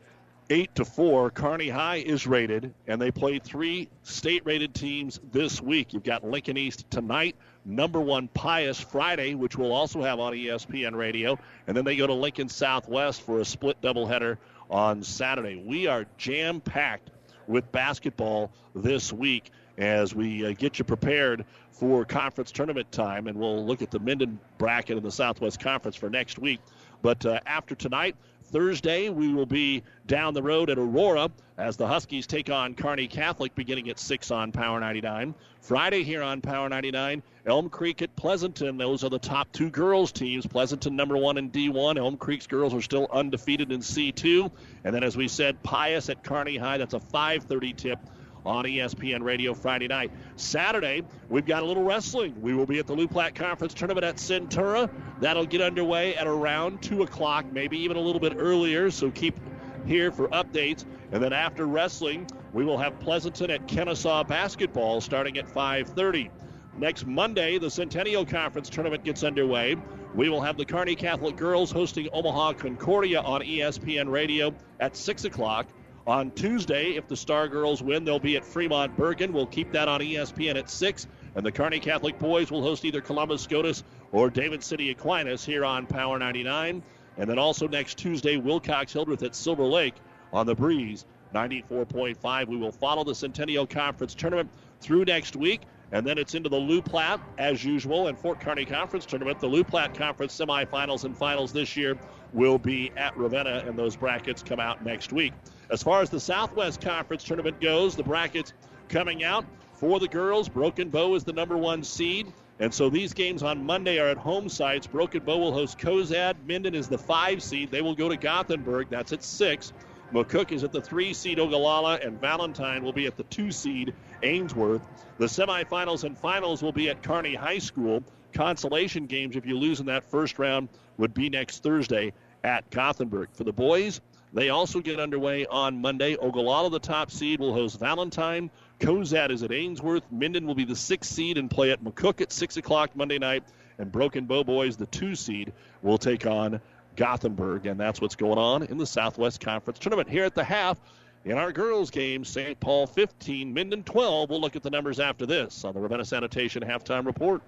[0.49, 1.29] eight to four.
[1.29, 5.93] Kearney High is rated, and they play three state-rated teams this week.
[5.93, 7.35] You've got Lincoln East tonight
[7.66, 11.38] number one Pius Friday, which we'll also have on ESPN Radio.
[11.68, 14.38] And then they go to Lincoln Southwest for a split doubleheader
[14.70, 15.62] on Saturday.
[15.64, 17.09] We are jam packed
[17.47, 23.28] with basketball this week as we uh, get you prepared for conference tournament time.
[23.28, 26.59] And we'll look at the Minden bracket in the Southwest Conference for next week.
[27.01, 28.16] But uh, after tonight,
[28.51, 33.07] Thursday, we will be down the road at Aurora as the Huskies take on Kearney
[33.07, 35.34] Catholic beginning at 6 on Power 99.
[35.62, 38.77] Friday here on Power 99, Elm Creek at Pleasanton.
[38.77, 40.45] Those are the top two girls teams.
[40.45, 41.97] Pleasanton number one in D1.
[41.97, 44.51] Elm Creek's girls are still undefeated in C2.
[44.83, 46.77] And then, as we said, Pius at Kearney High.
[46.77, 47.99] That's a 5:30 tip
[48.45, 50.11] on ESPN Radio Friday night.
[50.35, 52.39] Saturday, we've got a little wrestling.
[52.41, 54.89] We will be at the Loup Platte Conference Tournament at Centura.
[55.19, 59.39] That'll get underway at around 2 o'clock, maybe even a little bit earlier, so keep
[59.85, 60.85] here for updates.
[61.11, 66.29] And then after wrestling, we will have Pleasanton at Kenesaw basketball starting at 5:30.
[66.78, 69.76] Next Monday, the Centennial Conference tournament gets underway.
[70.15, 75.26] We will have the Kearney Catholic girls hosting Omaha Concordia on ESPN Radio at 6
[75.26, 75.67] o'clock.
[76.07, 79.32] On Tuesday, if the Star Girls win, they'll be at Fremont Bergan.
[79.32, 81.07] We'll keep that on ESPN at 6.
[81.36, 85.63] And the Kearney Catholic boys will host either Columbus SCOTUS or David City Aquinas here
[85.63, 86.82] on Power 99.
[87.17, 89.95] And then also next Tuesday, Wilcox Hildreth at Silver Lake
[90.34, 91.05] on the Breeze
[91.36, 92.47] 94.5.
[92.47, 94.49] We will follow the Centennial Conference tournament
[94.80, 95.61] through next week.
[95.91, 99.39] And then it's into the Loup Platte, as usual, and Fort Kearney Conference Tournament.
[99.39, 101.97] The Loup Platte Conference semifinals and finals this year
[102.33, 105.33] will be at Ravenna, and those brackets come out next week.
[105.69, 108.53] As far as the Southwest Conference Tournament goes, the brackets
[108.87, 110.47] coming out for the girls.
[110.47, 112.31] Broken Bow is the number one seed.
[112.59, 114.85] And so these games on Monday are at home sites.
[114.85, 116.35] Broken Bow will host Cozad.
[116.45, 117.71] Minden is the five seed.
[117.71, 118.87] They will go to Gothenburg.
[118.89, 119.73] That's at six.
[120.13, 123.93] McCook is at the three seed Ogallala, and Valentine will be at the two seed
[124.24, 124.82] Ainsworth.
[125.17, 128.03] The semifinals and finals will be at Kearney High School.
[128.34, 132.13] Consolation games, if you lose in that first round, would be next Thursday
[132.43, 133.30] at Gothenburg.
[133.34, 134.01] For the boys,
[134.34, 136.15] they also get underway on Monday.
[136.15, 138.49] Ogallala, the top seed, will host Valentine.
[138.80, 140.03] Cozad is at Ainsworth.
[140.11, 143.43] Minden will be the sixth seed and play at McCook at 6 o'clock Monday night.
[143.78, 146.61] And Broken Bow Boys, the two seed, will take on
[146.95, 147.65] Gothenburg.
[147.65, 150.09] And that's what's going on in the Southwest Conference Tournament.
[150.09, 150.80] Here at the half,
[151.26, 152.59] in our girls' game, St.
[152.59, 154.30] Paul 15, Minden 12.
[154.30, 157.41] We'll look at the numbers after this on the Ravenna Sanitation Halftime Report.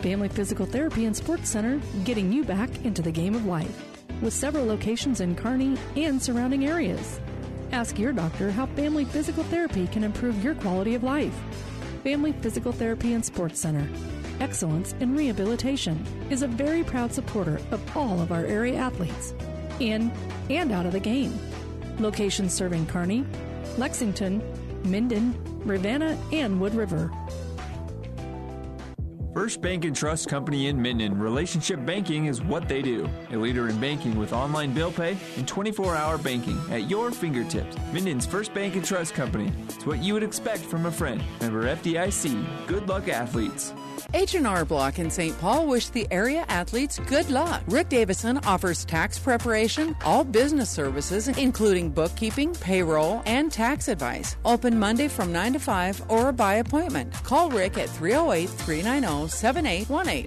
[0.00, 3.86] Family Physical Therapy and Sports Center, getting you back into the game of life.
[4.22, 7.20] With several locations in Kearney and surrounding areas.
[7.72, 11.38] Ask your doctor how family physical therapy can improve your quality of life.
[12.02, 13.86] Family Physical Therapy and Sports Center.
[14.40, 19.34] Excellence in Rehabilitation is a very proud supporter of all of our area athletes,
[19.80, 20.10] in
[20.48, 21.38] and out of the game.
[21.98, 23.24] Locations serving Kearney,
[23.78, 24.42] Lexington,
[24.84, 25.34] Minden,
[25.64, 27.10] Ravenna, and Wood River.
[29.32, 31.16] First Bank and Trust Company in Minden.
[31.16, 33.08] Relationship banking is what they do.
[33.30, 37.76] A leader in banking with online bill pay and 24 hour banking at your fingertips.
[37.92, 39.52] Minden's First Bank and Trust Company.
[39.68, 41.22] It's what you would expect from a friend.
[41.40, 42.66] Member FDIC.
[42.66, 43.72] Good luck, athletes.
[44.14, 45.38] H&R Block in St.
[45.40, 47.62] Paul wish the area athletes good luck.
[47.68, 54.36] Rick Davison offers tax preparation, all business services, including bookkeeping, payroll, and tax advice.
[54.44, 57.12] Open Monday from 9 to 5 or by appointment.
[57.22, 60.26] Call Rick at 308 390 7818.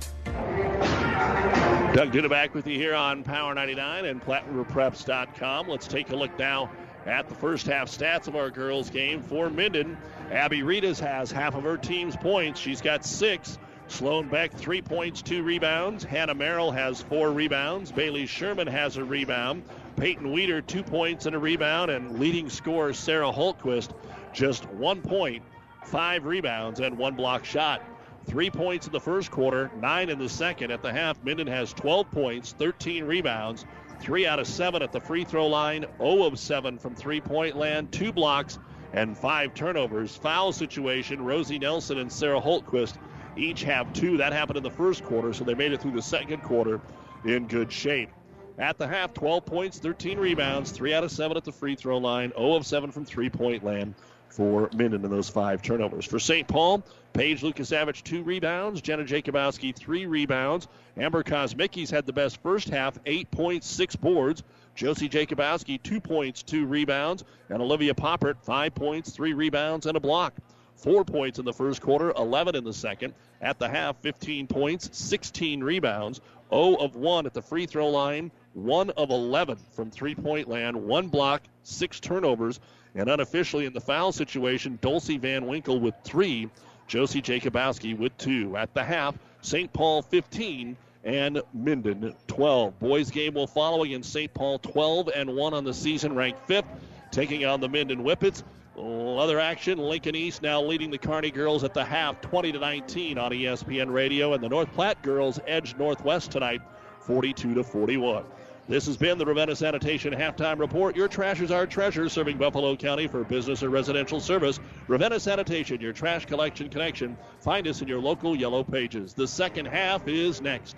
[1.93, 5.67] Doug Duda back with you here on Power 99 and PlatteRiverPreps.com.
[5.67, 6.71] Let's take a look now
[7.05, 9.97] at the first half stats of our girls' game for Minden.
[10.32, 12.59] Abby Reedus has half of her team's points.
[12.59, 13.59] She's got six.
[13.88, 16.03] Sloan Beck, three points, two rebounds.
[16.03, 17.91] Hannah Merrill has four rebounds.
[17.91, 19.63] Bailey Sherman has a rebound.
[19.97, 21.91] Peyton Weeder, two points and a rebound.
[21.91, 23.91] And leading scorer Sarah Holtquist,
[24.31, 25.43] just one point,
[25.86, 27.81] five rebounds, and one block shot.
[28.25, 30.71] Three points in the first quarter, nine in the second.
[30.71, 33.65] At the half, Minden has 12 points, 13 rebounds,
[33.99, 37.57] three out of seven at the free throw line, 0 of 7 from three point
[37.57, 38.59] land, two blocks,
[38.93, 40.15] and five turnovers.
[40.15, 42.95] Foul situation, Rosie Nelson and Sarah Holtquist
[43.36, 44.17] each have two.
[44.17, 46.79] That happened in the first quarter, so they made it through the second quarter
[47.25, 48.09] in good shape.
[48.57, 51.97] At the half, 12 points, 13 rebounds, 3 out of 7 at the free throw
[51.97, 53.95] line, 0 of 7 from three point land
[54.34, 56.05] for Minden in those five turnovers.
[56.05, 56.47] For St.
[56.47, 58.81] Paul, Paige Lukasavage, two rebounds.
[58.81, 60.67] Jenna Jacobowski, three rebounds.
[60.97, 64.43] Amber Kosmicki's had the best first half, eight points, six boards.
[64.75, 67.23] Josie Jacobowski, two points, two rebounds.
[67.49, 70.34] And Olivia Poppert, five points, three rebounds, and a block.
[70.76, 73.13] Four points in the first quarter, 11 in the second.
[73.41, 78.32] At the half, 15 points, 16 rebounds, 0 of 1 at the free throw line,
[78.53, 82.59] 1 of 11 from three point land, one block, six turnovers,
[82.95, 86.49] and unofficially in the foul situation, Dulcie Van Winkle with three,
[86.88, 88.55] Josie Jacobowski with two.
[88.55, 89.71] At the half, St.
[89.74, 92.80] Paul 15 and Minden 12.
[92.80, 94.34] Boys game will follow against St.
[94.34, 96.67] Paul 12 and 1 on the season, ranked fifth,
[97.11, 98.43] taking on the Minden Whippets.
[98.78, 103.17] Other action, Lincoln East now leading the Kearney girls at the half, 20 to 19
[103.17, 106.61] on ESPN Radio, and the North Platte girls edge Northwest tonight,
[107.01, 108.26] 42 to 41.
[108.67, 110.95] This has been the Ravenna Sanitation Halftime Report.
[110.95, 114.59] Your trash is our treasure, serving Buffalo County for business or residential service.
[114.88, 117.17] Ravenna Sanitation, your trash collection connection.
[117.41, 119.13] Find us in your local yellow pages.
[119.13, 120.78] The second half is next.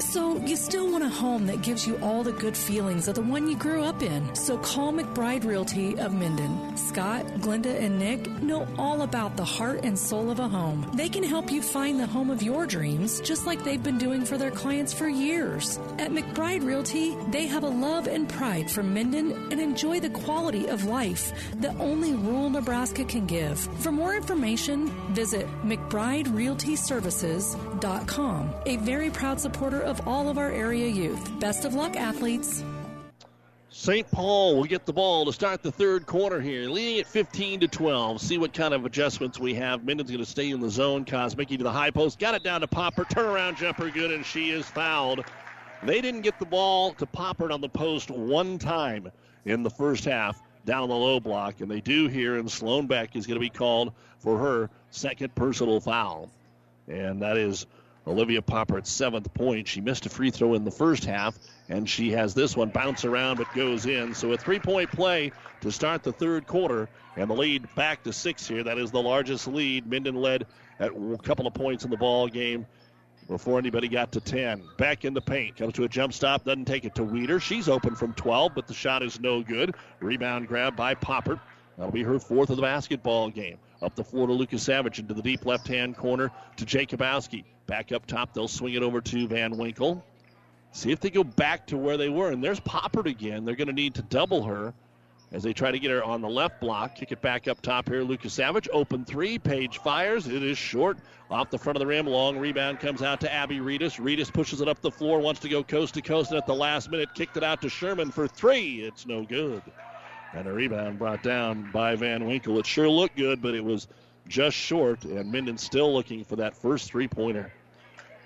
[0.00, 3.22] So, you still want a home that gives you all the good feelings of the
[3.22, 4.34] one you grew up in.
[4.34, 6.76] So, call McBride Realty of Minden.
[6.76, 10.90] Scott, Glenda, and Nick know all about the heart and soul of a home.
[10.94, 14.24] They can help you find the home of your dreams, just like they've been doing
[14.24, 15.78] for their clients for years.
[15.98, 20.66] At McBride Realty, they have a love and pride for Minden and enjoy the quality
[20.66, 23.60] of life that only rural Nebraska can give.
[23.80, 28.54] For more information, visit McBrideRealtyServices.com.
[28.66, 31.40] A very proud supporter of all of our area youth.
[31.40, 32.62] Best of luck, athletes.
[33.70, 34.10] St.
[34.10, 37.68] Paul will get the ball to start the third quarter here, leading at 15 to
[37.68, 38.20] 12.
[38.20, 39.84] See what kind of adjustments we have.
[39.84, 41.04] Minden's going to stay in the zone.
[41.04, 43.08] Kosmicki to the high post, got it down to Poppert.
[43.08, 45.24] Turnaround jumper good, and she is fouled.
[45.82, 49.10] They didn't get the ball to Poppert on the post one time
[49.46, 53.16] in the first half down the low block, and they do here, and Sloan Beck
[53.16, 56.28] is going to be called for her second personal foul.
[56.86, 57.66] And that is
[58.10, 59.68] Olivia Poppert at seventh point.
[59.68, 61.38] She missed a free throw in the first half,
[61.68, 64.14] and she has this one bounce around but goes in.
[64.14, 65.30] So a three point play
[65.60, 68.64] to start the third quarter, and the lead back to six here.
[68.64, 69.86] That is the largest lead.
[69.86, 70.46] Minden led
[70.80, 72.66] at a couple of points in the ball game
[73.28, 74.64] before anybody got to 10.
[74.76, 75.56] Back in the paint.
[75.56, 76.44] Comes to a jump stop.
[76.44, 77.38] Doesn't take it to Weeder.
[77.38, 79.76] She's open from 12, but the shot is no good.
[80.00, 81.38] Rebound grab by Poppert.
[81.76, 83.58] That'll be her fourth of the basketball game.
[83.82, 87.44] Up the floor to Lukasavage into the deep left hand corner to Jacobowski.
[87.66, 90.04] Back up top, they'll swing it over to Van Winkle.
[90.72, 92.30] See if they go back to where they were.
[92.30, 93.44] And there's Poppert again.
[93.44, 94.74] They're going to need to double her.
[95.32, 96.96] as they try to get her on the left block.
[96.96, 98.02] Kick it back up top here.
[98.02, 99.38] Lukasavage, open three.
[99.38, 100.26] Paige fires.
[100.26, 100.98] It is short
[101.30, 102.06] off the front of the rim.
[102.06, 104.00] Long rebound comes out to Abby Reedus.
[104.00, 106.54] Reedus pushes it up the floor, wants to go coast to coast, and at the
[106.54, 108.82] last minute kicked it out to Sherman for three.
[108.82, 109.62] It's no good.
[110.34, 112.58] And a rebound brought down by Van Winkle.
[112.58, 113.88] It sure looked good, but it was
[114.28, 117.50] just short, and Minden still looking for that first three pointer.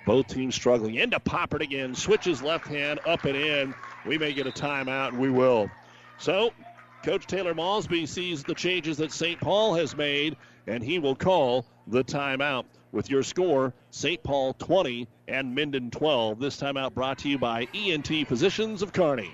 [0.04, 0.96] Both teams struggling.
[0.96, 1.94] Into Poppert again.
[1.94, 3.74] Switches left hand up and in.
[4.06, 5.70] We may get a timeout, and we will.
[6.18, 6.52] So
[7.02, 9.40] Coach Taylor Malsby sees the changes that St.
[9.40, 10.36] Paul has made,
[10.66, 12.64] and he will call the timeout.
[12.92, 14.22] With your score, St.
[14.22, 16.38] Paul 20 and Minden 12.
[16.38, 19.32] This timeout brought to you by ENT Physicians of Kearney.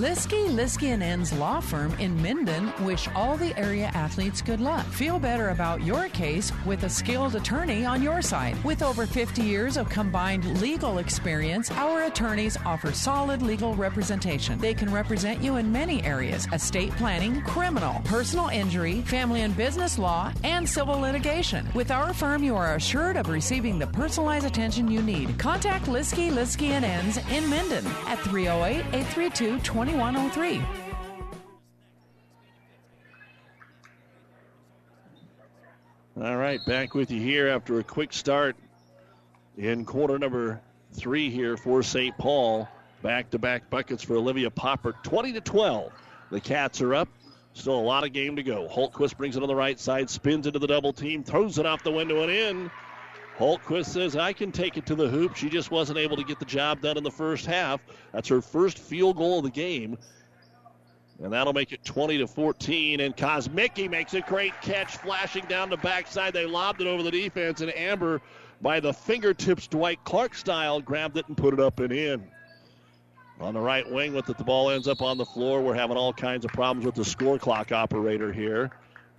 [0.00, 4.86] Liskey, Liskey and Ends Law Firm in Minden wish all the area athletes good luck.
[4.86, 8.56] Feel better about your case with a skilled attorney on your side.
[8.64, 14.58] With over 50 years of combined legal experience, our attorneys offer solid legal representation.
[14.58, 19.98] They can represent you in many areas estate planning, criminal, personal injury, family and business
[19.98, 21.68] law, and civil litigation.
[21.74, 25.38] With our firm, you are assured of receiving the personalized attention you need.
[25.38, 29.58] Contact Liskey, Liskey and Ends in Minden at 308 832
[29.90, 30.62] 2103.
[36.22, 38.54] All right, back with you here after a quick start
[39.58, 40.60] in quarter number
[40.92, 42.16] three here for St.
[42.18, 42.68] Paul.
[43.02, 45.02] Back to back buckets for Olivia Poppert.
[45.02, 45.92] 20 to 12.
[46.30, 47.08] The Cats are up.
[47.54, 48.68] Still a lot of game to go.
[48.68, 51.82] Holtquist brings it on the right side, spins into the double team, throws it off
[51.82, 52.70] the window and in.
[53.40, 55.34] Holtquist says, I can take it to the hoop.
[55.34, 57.80] She just wasn't able to get the job done in the first half.
[58.12, 59.96] That's her first field goal of the game.
[61.22, 63.00] And that'll make it 20 to 14.
[63.00, 66.34] And Kosmicki makes a great catch, flashing down the backside.
[66.34, 68.20] They lobbed it over the defense, and Amber,
[68.60, 72.22] by the fingertips, Dwight Clark style, grabbed it and put it up and in.
[73.40, 75.62] On the right wing, with it, the ball ends up on the floor.
[75.62, 78.70] We're having all kinds of problems with the score clock operator here.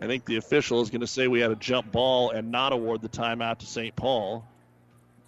[0.02, 2.74] I think the official is going to say we had a jump ball and not
[2.74, 3.96] award the timeout to St.
[3.96, 4.44] Paul.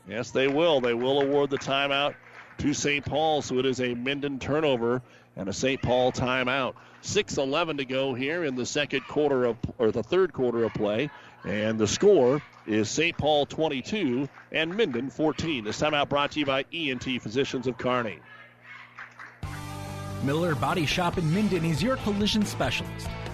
[0.07, 0.82] Yes, they will.
[0.82, 2.15] They will award the timeout
[2.57, 3.05] to St.
[3.05, 5.03] Paul, so it is a Minden turnover
[5.36, 5.82] and a St.
[5.82, 6.74] Paul timeout.
[7.03, 11.09] 6:11 to go here in the second quarter of or the third quarter of play,
[11.43, 13.17] and the score is St.
[13.17, 15.65] Paul 22 and Minden 14.
[15.65, 18.19] This timeout brought to you by ENT Physicians of Kearney.
[20.24, 23.07] Miller Body Shop in Minden is your collision specialist.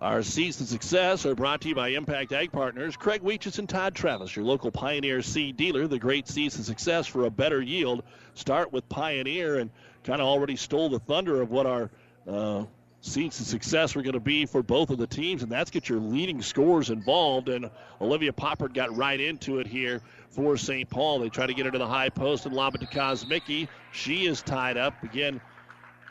[0.00, 3.68] Our seeds and success are brought to you by Impact Ag Partners, Craig Weeches and
[3.68, 5.86] Todd Travis, your local Pioneer seed dealer.
[5.86, 8.02] The great seeds and success for a better yield.
[8.32, 9.70] Start with Pioneer and
[10.02, 11.90] kind of already stole the thunder of what our
[12.26, 12.64] uh,
[13.02, 15.90] seeds and success were going to be for both of the teams, and that's get
[15.90, 17.50] your leading scores involved.
[17.50, 17.68] And
[18.00, 20.88] Olivia Poppert got right into it here for St.
[20.88, 21.18] Paul.
[21.18, 23.68] They try to get her to the high post and lob it to Kosmicki.
[23.92, 25.42] She is tied up again.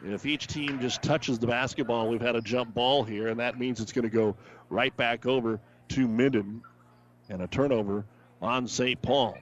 [0.03, 3.59] If each team just touches the basketball, we've had a jump ball here, and that
[3.59, 4.35] means it's going to go
[4.69, 6.61] right back over to Minden
[7.29, 8.05] and a turnover
[8.41, 9.01] on St.
[9.01, 9.37] Paul.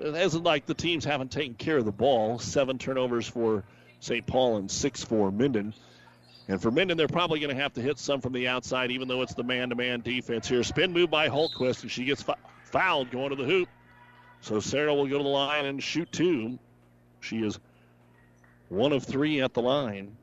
[0.00, 2.38] It isn't like the teams haven't taken care of the ball.
[2.38, 3.64] Seven turnovers for
[4.00, 4.26] St.
[4.26, 5.74] Paul and six for Minden.
[6.48, 9.06] And for Minden, they're probably going to have to hit some from the outside, even
[9.06, 10.62] though it's the man to man defense here.
[10.62, 12.24] Spin move by Holtquist, and she gets
[12.64, 13.68] fouled going to the hoop.
[14.40, 16.58] So Sarah will go to the line and shoot two.
[17.20, 17.58] She is
[18.70, 20.16] one of three at the line.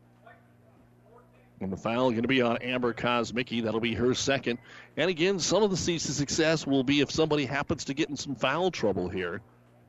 [1.59, 3.63] And the foul is going to be on Amber Kosmicki.
[3.63, 4.59] That'll be her second.
[4.95, 8.09] And again, some of the seeds to success will be if somebody happens to get
[8.09, 9.41] in some foul trouble here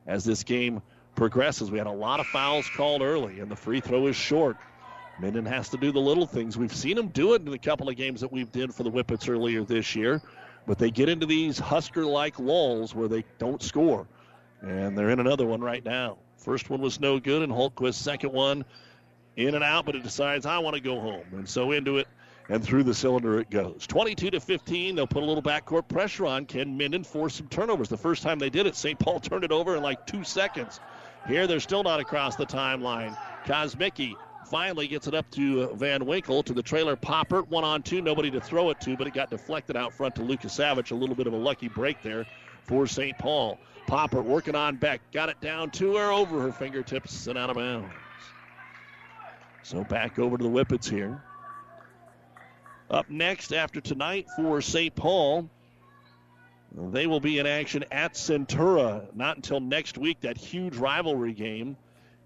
[0.07, 0.83] as this game
[1.15, 1.71] progresses.
[1.71, 4.57] We had a lot of fouls called early, and the free throw is short.
[5.21, 6.57] Minden has to do the little things.
[6.57, 8.91] We've seen them do it in a couple of games that we've did for the
[8.91, 10.23] Whippets earlier this year,
[10.67, 14.07] but they get into these Husker-like lulls where they don't score,
[14.63, 16.19] and they're in another one right now.
[16.39, 18.64] First one was no good, and Holtquist second one
[19.36, 22.09] in and out, but it decides I want to go home, and so into it
[22.49, 23.86] and through the cylinder it goes.
[23.86, 24.95] 22 to 15.
[24.95, 26.47] They'll put a little backcourt pressure on.
[26.47, 27.89] Can Minden force some turnovers?
[27.89, 28.99] The first time they did it, St.
[28.99, 30.80] Paul turned it over in like two seconds.
[31.26, 33.16] Here they're still not across the timeline.
[33.45, 34.14] Kosmicki
[34.47, 37.49] finally gets it up to Van Winkle to the trailer Poppert.
[37.49, 40.22] One on two, nobody to throw it to, but it got deflected out front to
[40.22, 40.91] Lukasavage.
[40.91, 42.26] A little bit of a lucky break there
[42.69, 43.19] for St.
[43.19, 43.59] Paul.
[43.89, 45.01] Poppert working on Beck.
[45.12, 47.93] Got it down to her over her fingertips and out of bounds.
[49.62, 51.23] So back over to the Whippets here.
[52.91, 54.95] Up next after tonight for St.
[54.95, 55.49] Paul,
[56.75, 61.77] They will be in action at Centura not until next week, that huge rivalry game.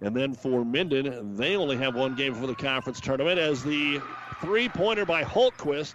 [0.00, 4.00] And then for Minden, they only have one game for the conference tournament as the
[4.40, 5.94] three pointer by Holtquist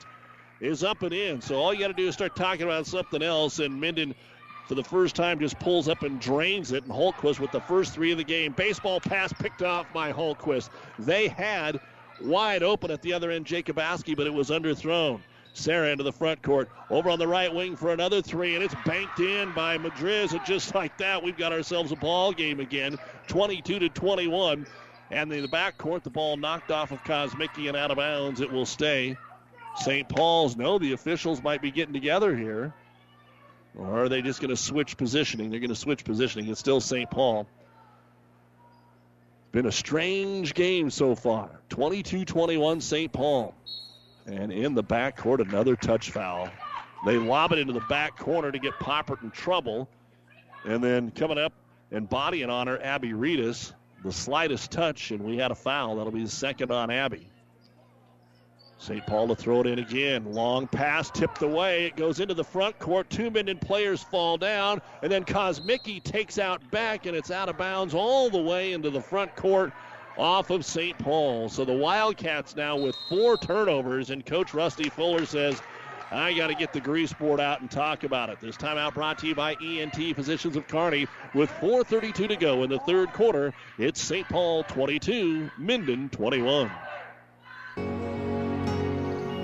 [0.62, 1.41] is up and in.
[1.41, 3.60] So all you got to do is start talking about something else.
[3.60, 4.16] And Minden,
[4.68, 6.84] for the first time, just pulls up and drains it.
[6.84, 8.51] And Holtquist with the first three of the game.
[8.51, 10.70] Baseball pass picked off by Holtquist.
[10.99, 11.80] They had
[12.22, 15.22] wide open at the other end Jacobowski, but it was underthrown.
[15.53, 16.70] Sarah into the front court.
[16.89, 20.34] Over on the right wing for another three, and it's banked in by Madriz.
[20.34, 22.97] And just like that, we've got ourselves a ball game again,
[23.28, 24.68] 22 to 21.
[25.09, 28.41] And in the back court, the ball knocked off of Kosmicki and out of bounds.
[28.41, 29.15] It will stay.
[29.78, 30.07] St.
[30.09, 32.74] Paul's no, the officials might be getting together here.
[33.78, 35.52] Or are they just going to switch positioning?
[35.52, 36.50] They're going to switch positioning.
[36.50, 37.10] It's still St.
[37.10, 37.48] Paul.
[39.52, 41.50] Been a strange game so far.
[41.70, 43.12] 22 21 St.
[43.14, 43.54] Paul.
[44.26, 46.50] And in the backcourt, another touch foul.
[47.06, 49.88] They lob it into the back corner to get Poppert in trouble.
[50.66, 51.54] And then coming up
[51.92, 53.74] and bodying on her, Abby Reedus.
[54.04, 55.96] The slightest touch, and we had a foul.
[55.96, 57.28] That'll be the second on Abby.
[58.80, 59.06] St.
[59.08, 60.32] Paul to throw it in again.
[60.34, 61.86] Long pass tipped away.
[61.86, 63.10] It goes into the front court.
[63.10, 64.82] Two Minden players fall down.
[65.02, 68.90] And then Kosmicki takes out back, and it's out of bounds all the way into
[68.90, 69.74] the front court
[70.18, 70.98] off of St.
[71.00, 71.50] Paul.
[71.50, 75.62] So the Wildcats now with four turnovers, and Coach Rusty Fuller says,
[76.10, 78.40] I got to get the grease board out and talk about it.
[78.40, 81.08] This timeout brought to you by ENT Physicians of Kearney.
[81.34, 84.28] With 4.32 to go in the third quarter, it's St.
[84.30, 86.72] Paul 22, Minden 21.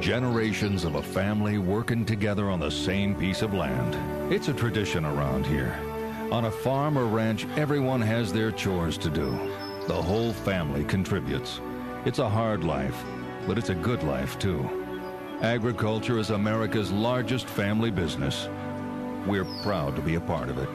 [0.03, 3.95] Generations of a family working together on the same piece of land.
[4.33, 5.79] It's a tradition around here.
[6.29, 9.31] On a farm or ranch, everyone has their chores to do.
[9.87, 11.61] The whole family contributes.
[12.03, 13.01] It's a hard life,
[13.47, 14.69] but it's a good life too.
[15.41, 18.49] Agriculture is America's largest family business.
[19.25, 20.69] We're proud to be a part of it.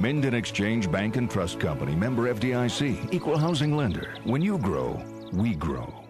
[0.00, 4.14] Minden Exchange Bank and Trust Company, member FDIC, equal housing lender.
[4.24, 5.02] When you grow,
[5.34, 6.03] we grow.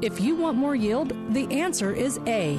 [0.00, 2.58] If you want more yield, the answer is A.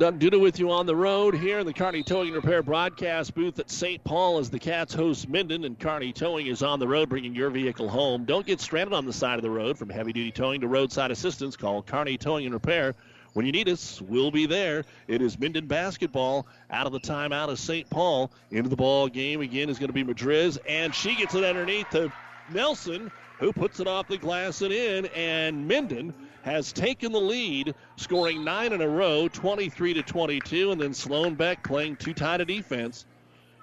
[0.00, 3.34] Doug Duda with you on the road here in the Kearney Towing and Repair broadcast
[3.34, 4.02] booth at St.
[4.02, 7.50] Paul as the Cats host Minden and Kearney Towing is on the road bringing your
[7.50, 8.24] vehicle home.
[8.24, 11.10] Don't get stranded on the side of the road from heavy duty towing to roadside
[11.10, 11.54] assistance.
[11.54, 12.94] Call Kearney Towing and Repair.
[13.34, 14.86] When you need us, we'll be there.
[15.06, 17.90] It is Minden basketball out of the timeout of St.
[17.90, 18.32] Paul.
[18.50, 21.90] Into the ball game again is going to be Madriz, and she gets it underneath
[21.90, 22.10] to
[22.50, 27.74] Nelson, who puts it off the glass and in, and Minden has taken the lead,
[27.96, 32.40] scoring nine in a row, 23 to 22, and then Sloan Beck playing too tight
[32.40, 33.06] a defense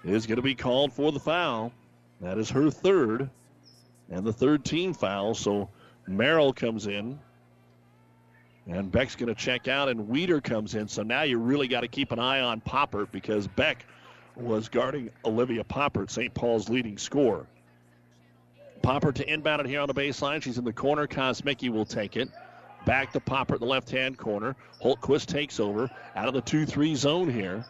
[0.04, 1.72] is going to be called for the foul.
[2.22, 3.30] That is her third,
[4.10, 5.34] and the third team foul.
[5.34, 5.70] So
[6.08, 7.20] Merrill comes in,
[8.68, 10.88] and Beck's going to check out, and Weeder comes in.
[10.88, 13.86] So now you really got to keep an eye on Poppert because Beck
[14.36, 16.34] was guarding Olivia Poppert, St.
[16.34, 17.48] Paul's leading scorer.
[18.82, 20.42] Poppert to inbound it here on the baseline.
[20.42, 21.08] She's in the corner.
[21.08, 22.30] Kosmicki will take it.
[22.88, 24.56] Back to Poppert in the left hand corner.
[24.82, 27.66] Holtquist takes over out of the 2 3 zone here.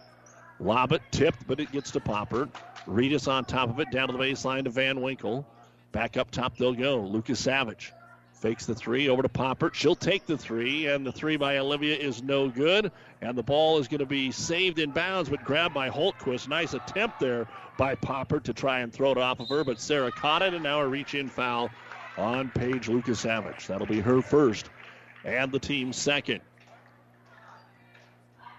[0.59, 2.51] Lob it, tipped, but it gets to Poppert.
[2.85, 5.43] Reedus on top of it, down to the baseline to Van Winkle.
[5.91, 7.01] Back up top they'll go.
[7.01, 7.93] Lukasavage
[8.33, 9.73] fakes the three over to Poppert.
[9.73, 12.91] She'll take the three, and the three by Olivia is no good.
[13.19, 16.47] And the ball is going to be saved in bounds, but grabbed by Holtquist.
[16.47, 20.11] Nice attempt there by Poppert to try and throw it off of her, but Sarah
[20.11, 21.71] caught it, and now a reach in foul
[22.19, 23.65] on Paige Lukasavage.
[23.65, 24.69] That'll be her first
[25.27, 26.41] and the team second.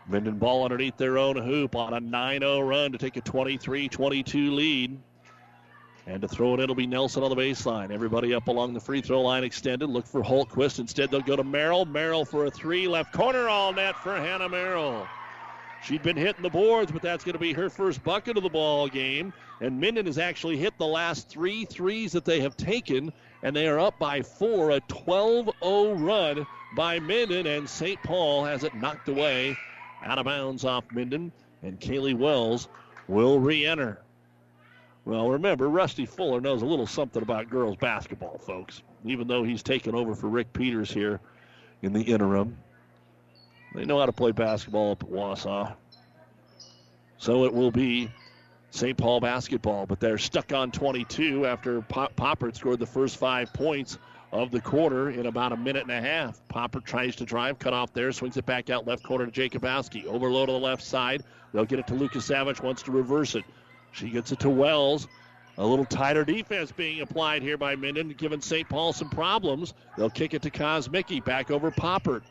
[0.06, 3.88] Minden ball underneath their own hoop on a 9 0 run to take a 23
[3.88, 4.98] 22 lead.
[6.06, 7.90] And to throw it, it'll be Nelson on the baseline.
[7.90, 9.90] Everybody up along the free throw line extended.
[9.90, 10.78] Look for Holtquist.
[10.78, 11.84] Instead, they'll go to Merrill.
[11.84, 12.88] Merrill for a three.
[12.88, 15.06] Left corner, all net for Hannah Merrill.
[15.84, 18.48] She'd been hitting the boards, but that's going to be her first bucket of the
[18.48, 19.34] ball game.
[19.60, 23.12] And Minden has actually hit the last three threes that they have taken,
[23.42, 24.70] and they are up by four.
[24.70, 28.02] A 12 0 run by Minden, and St.
[28.02, 29.56] Paul has it knocked away
[30.04, 32.68] out of bounds off Minden, and Kaylee Wells
[33.08, 34.00] will re enter.
[35.04, 39.62] Well, remember, Rusty Fuller knows a little something about girls basketball, folks, even though he's
[39.62, 41.20] taken over for Rick Peters here
[41.80, 42.58] in the interim.
[43.74, 45.74] They know how to play basketball up at Wausa.
[47.16, 48.10] So it will be
[48.70, 48.96] St.
[48.96, 53.98] Paul basketball, but they're stuck on 22 after Pop- Poppert scored the first five points
[54.32, 56.40] of the quarter in about a minute and a half.
[56.48, 60.04] Poppert tries to drive, cut off there, swings it back out left corner to Jacobowski.
[60.04, 61.22] Overload on the left side.
[61.52, 63.44] They'll get it to Lukasavage, wants to reverse it.
[63.92, 65.08] She gets it to Wells.
[65.56, 68.68] A little tighter defense being applied here by Minden, giving St.
[68.68, 69.74] Paul some problems.
[69.96, 72.22] They'll kick it to Kosmicki, back over Poppert.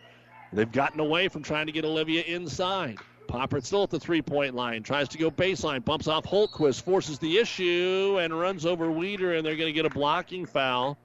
[0.54, 3.00] They've gotten away from trying to get Olivia inside.
[3.28, 7.20] Poppert still at the three point line, tries to go baseline, bumps off Holtquist, forces
[7.20, 10.98] the issue, and runs over Weeder, and they're going to get a blocking foul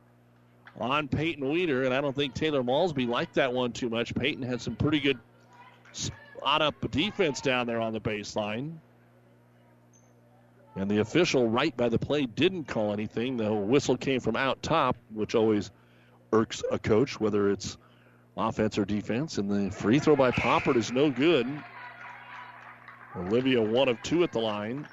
[0.81, 1.85] on Peyton Weeder.
[1.85, 4.15] And I don't think Taylor Malsby liked that one too much.
[4.15, 5.19] Peyton had some pretty good
[5.93, 8.75] spot up defense down there on the baseline.
[10.75, 13.37] And the official, right by the play, didn't call anything.
[13.37, 15.71] The whistle came from out top, which always
[16.33, 17.77] irks a coach, whether it's
[18.37, 19.37] offense or defense.
[19.37, 21.47] And the free throw by Poppert is no good.
[23.15, 24.89] Olivia, one of two at the line.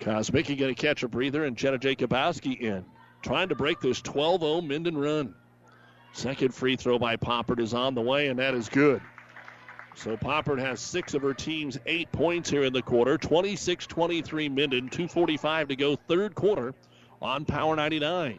[0.00, 2.84] Kosmicki going to catch a breather, and Jenna Jacobowski in.
[3.22, 5.34] Trying to break this 12 0 Minden run.
[6.12, 9.00] Second free throw by Poppert is on the way, and that is good.
[9.94, 13.16] So Poppert has six of her team's eight points here in the quarter.
[13.18, 16.74] 26 23 Minden, 2.45 to go, third quarter
[17.20, 18.38] on Power 99.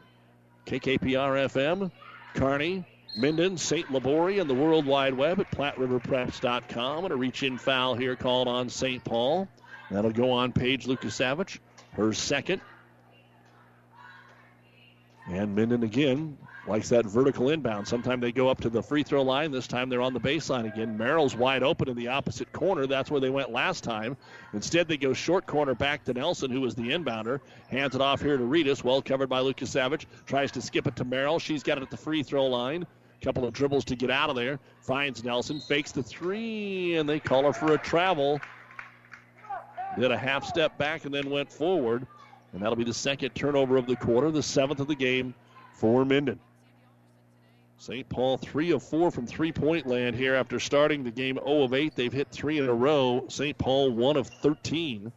[0.65, 1.91] KKPR FM,
[2.35, 3.91] Kearney, Minden, St.
[3.91, 7.05] Libory, and the World Wide Web at PlatteRiverPreps.com.
[7.05, 9.03] And a reach in foul here called on St.
[9.03, 9.47] Paul.
[9.91, 11.59] That'll go on Paige Lukasavage,
[11.91, 12.61] her second.
[15.27, 17.87] And Minden again likes that vertical inbound.
[17.87, 19.51] Sometimes they go up to the free throw line.
[19.51, 20.97] This time they're on the baseline again.
[20.97, 22.87] Merrill's wide open in the opposite corner.
[22.87, 24.15] That's where they went last time.
[24.53, 27.39] Instead, they go short corner back to Nelson, who was the inbounder.
[27.69, 28.83] Hands it off here to Reedus.
[28.83, 30.05] Well covered by Lukasavage.
[30.25, 31.39] Tries to skip it to Merrill.
[31.39, 32.85] She's got it at the free throw line.
[33.21, 34.59] Couple of dribbles to get out of there.
[34.81, 35.61] Finds Nelson.
[35.61, 38.41] Fakes the three, and they call her for a travel.
[39.97, 42.05] Did a half step back and then went forward.
[42.53, 45.33] And that'll be the second turnover of the quarter, the seventh of the game
[45.73, 46.39] for Minden.
[47.77, 48.07] St.
[48.07, 51.73] Paul, three of four from three point land here after starting the game 0 of
[51.73, 51.95] 8.
[51.95, 53.25] They've hit three in a row.
[53.27, 53.57] St.
[53.57, 55.11] Paul, one of 13,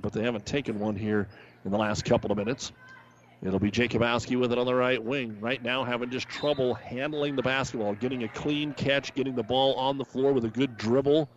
[0.00, 1.28] but they haven't taken one here
[1.64, 2.72] in the last couple of minutes.
[3.42, 5.36] It'll be Jacobowski with it on the right wing.
[5.40, 9.74] Right now, having just trouble handling the basketball, getting a clean catch, getting the ball
[9.74, 11.28] on the floor with a good dribble.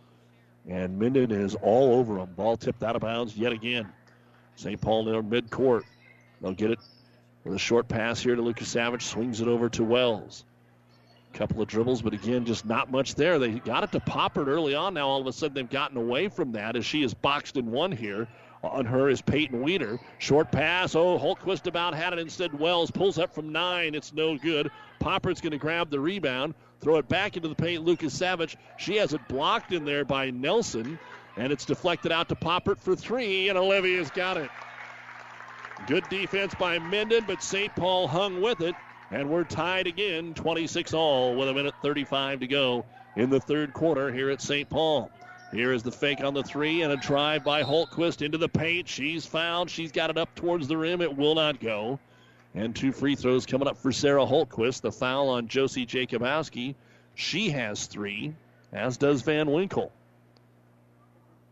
[0.66, 2.30] And Minden is all over him.
[2.34, 3.92] Ball tipped out of bounds yet again.
[4.60, 4.78] St.
[4.78, 5.84] Paul near midcourt.
[6.42, 6.78] They'll get it
[7.44, 9.00] with a short pass here to Lukasavage.
[9.00, 10.44] Swings it over to Wells.
[11.32, 13.38] Couple of dribbles, but again, just not much there.
[13.38, 14.94] They got it to Poppert early on.
[14.94, 17.70] Now all of a sudden they've gotten away from that as she is boxed in
[17.70, 18.28] one here.
[18.62, 19.98] On her is Peyton Weeder.
[20.18, 20.94] Short pass.
[20.94, 22.18] Oh, Holtquist about had it.
[22.18, 23.94] Instead, Wells pulls up from nine.
[23.94, 24.70] It's no good.
[25.00, 27.86] Poppert's going to grab the rebound, throw it back into the paint.
[27.86, 28.56] Lukasavage.
[28.76, 30.98] She has it blocked in there by Nelson,
[31.40, 34.50] and it's deflected out to Poppert for three, and Olivia's got it.
[35.86, 37.74] Good defense by Minden, but St.
[37.74, 38.74] Paul hung with it,
[39.10, 42.84] and we're tied again, 26 all, with a minute 35 to go
[43.16, 44.68] in the third quarter here at St.
[44.68, 45.10] Paul.
[45.50, 48.86] Here is the fake on the three and a drive by Holtquist into the paint.
[48.86, 49.70] She's fouled.
[49.70, 51.00] She's got it up towards the rim.
[51.00, 51.98] It will not go.
[52.54, 54.82] And two free throws coming up for Sarah Holtquist.
[54.82, 56.74] The foul on Josie Jacobowski.
[57.14, 58.34] She has three,
[58.72, 59.90] as does Van Winkle.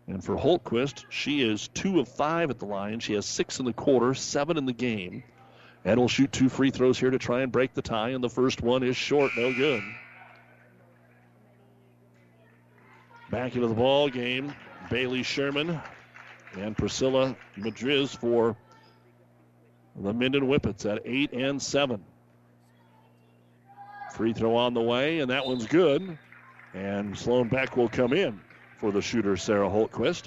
[0.08, 2.98] And for Holtquist, she is two of five at the line.
[2.98, 5.22] She has six in the quarter, seven in the game.
[5.84, 8.10] And will shoot two free throws here to try and break the tie.
[8.10, 9.82] And the first one is short, no good.
[13.30, 14.54] Back into the ball game,
[14.90, 15.78] Bailey Sherman
[16.56, 18.56] and Priscilla Madriz for
[19.94, 22.02] the Minden Whippets at eight and seven.
[24.14, 26.16] Free throw on the way, and that one's good.
[26.72, 28.40] And Sloan Beck will come in
[28.78, 30.24] for the shooter, Sarah Holtquist.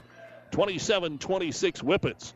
[0.52, 2.34] 27 26 Whippets.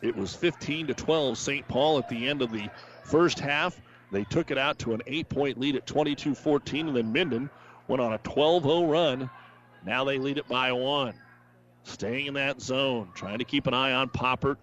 [0.00, 1.68] It was 15 to 12 St.
[1.68, 2.70] Paul at the end of the
[3.04, 3.80] first half.
[4.12, 7.50] They took it out to an eight point lead at 22 14, and then Minden
[7.88, 9.30] went on a 12 0 run
[9.84, 11.14] now they lead it by one.
[11.84, 14.56] Staying in that zone, trying to keep an eye on Poppert.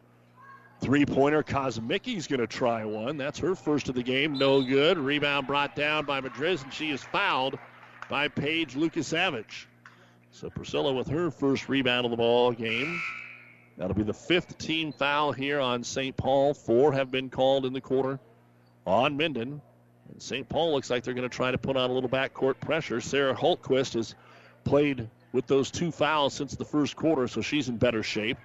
[0.79, 3.17] Three pointer, Kosmicki's going to try one.
[3.17, 4.37] That's her first of the game.
[4.37, 4.99] No good.
[4.99, 7.57] Rebound brought down by Madriz, and she is fouled
[8.09, 9.65] by Paige Lukasavage.
[10.31, 13.01] So Priscilla with her first rebound of the ball game.
[13.77, 16.15] That'll be the fifth team foul here on St.
[16.15, 16.53] Paul.
[16.53, 18.19] Four have been called in the quarter
[18.85, 19.61] on Minden.
[20.09, 20.47] And St.
[20.47, 23.01] Paul looks like they're going to try to put on a little backcourt pressure.
[23.01, 24.15] Sarah Holtquist has
[24.63, 28.37] played with those two fouls since the first quarter, so she's in better shape.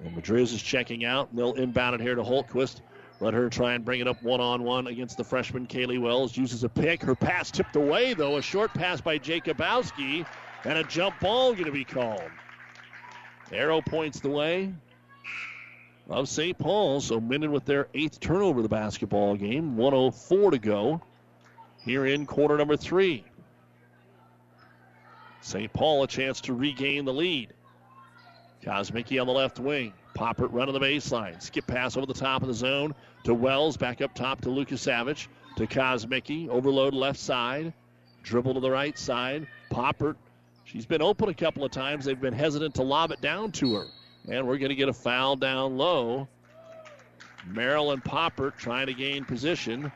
[0.00, 1.30] And Madriz is checking out.
[1.30, 2.80] and They'll inbound it here to Holtquist.
[3.24, 6.36] Let her try and bring it up one on one against the freshman Kaylee Wells.
[6.36, 7.02] Uses a pick.
[7.02, 8.36] Her pass tipped away, though.
[8.36, 10.26] A short pass by Jacobowski.
[10.64, 12.30] And a jump ball going to be called.
[13.50, 14.74] Arrow points the way
[16.10, 16.58] of St.
[16.58, 17.00] Paul.
[17.00, 19.78] So Minden with their eighth turnover of the basketball game.
[19.78, 21.00] 104 to go
[21.82, 23.24] here in quarter number three.
[25.40, 25.72] St.
[25.72, 27.54] Paul a chance to regain the lead.
[28.62, 29.94] Kosmicki on the left wing.
[30.14, 31.40] Poppert running the baseline.
[31.42, 32.94] Skip pass over the top of the zone
[33.24, 33.76] to Wells.
[33.76, 35.26] Back up top to Lukasavage.
[35.56, 36.48] To Kosmicki.
[36.48, 37.72] Overload left side.
[38.22, 39.46] Dribble to the right side.
[39.70, 40.16] Poppert.
[40.64, 42.04] She's been open a couple of times.
[42.04, 43.86] They've been hesitant to lob it down to her.
[44.28, 46.28] And we're going to get a foul down low.
[47.46, 49.92] Merrill and Poppert trying to gain position.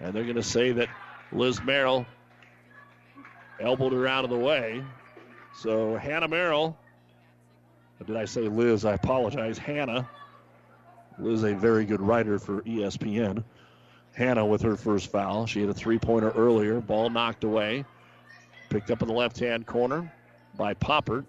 [0.00, 0.88] And they're going to say that
[1.32, 2.04] Liz Merrill
[3.60, 4.84] elbowed her out of the way.
[5.54, 6.76] So Hannah Merrill,
[8.06, 8.84] did I say Liz?
[8.84, 9.58] I apologize.
[9.58, 10.08] Hannah.
[11.18, 13.44] Liz, a very good writer for ESPN.
[14.14, 15.46] Hannah with her first foul.
[15.46, 16.80] She had a three pointer earlier.
[16.80, 17.84] Ball knocked away.
[18.68, 20.12] Picked up in the left hand corner
[20.56, 21.24] by Poppert.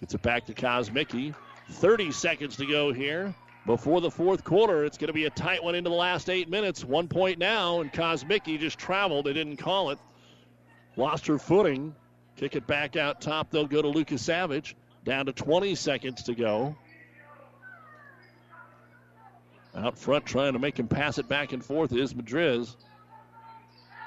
[0.00, 1.34] Gets it back to Kosmicki.
[1.70, 3.34] 30 seconds to go here
[3.66, 4.84] before the fourth quarter.
[4.84, 6.84] It's going to be a tight one into the last eight minutes.
[6.84, 9.26] One point now, and Kosmicki just traveled.
[9.26, 9.98] They didn't call it.
[10.96, 11.94] Lost her footing.
[12.36, 13.50] Kick it back out top.
[13.50, 14.74] They'll go to Lukasavage.
[15.08, 16.76] Down to 20 seconds to go.
[19.74, 22.76] Out front trying to make him pass it back and forth is Madriz.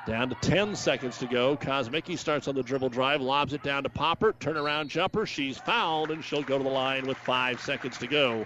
[0.06, 1.58] Down to 10 seconds to go.
[1.58, 4.34] Kosmicki starts on the dribble drive, lobs it down to Popper.
[4.34, 5.26] Turnaround jumper.
[5.26, 8.46] She's fouled, and she'll go to the line with five seconds to go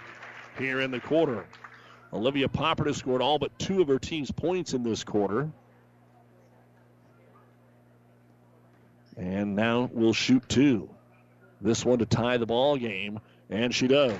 [0.57, 1.45] here in the quarter.
[2.13, 5.51] Olivia Popper has scored all but two of her team's points in this quarter.
[9.17, 10.94] And now we will shoot two.
[11.61, 14.19] This one to tie the ball game, and she does.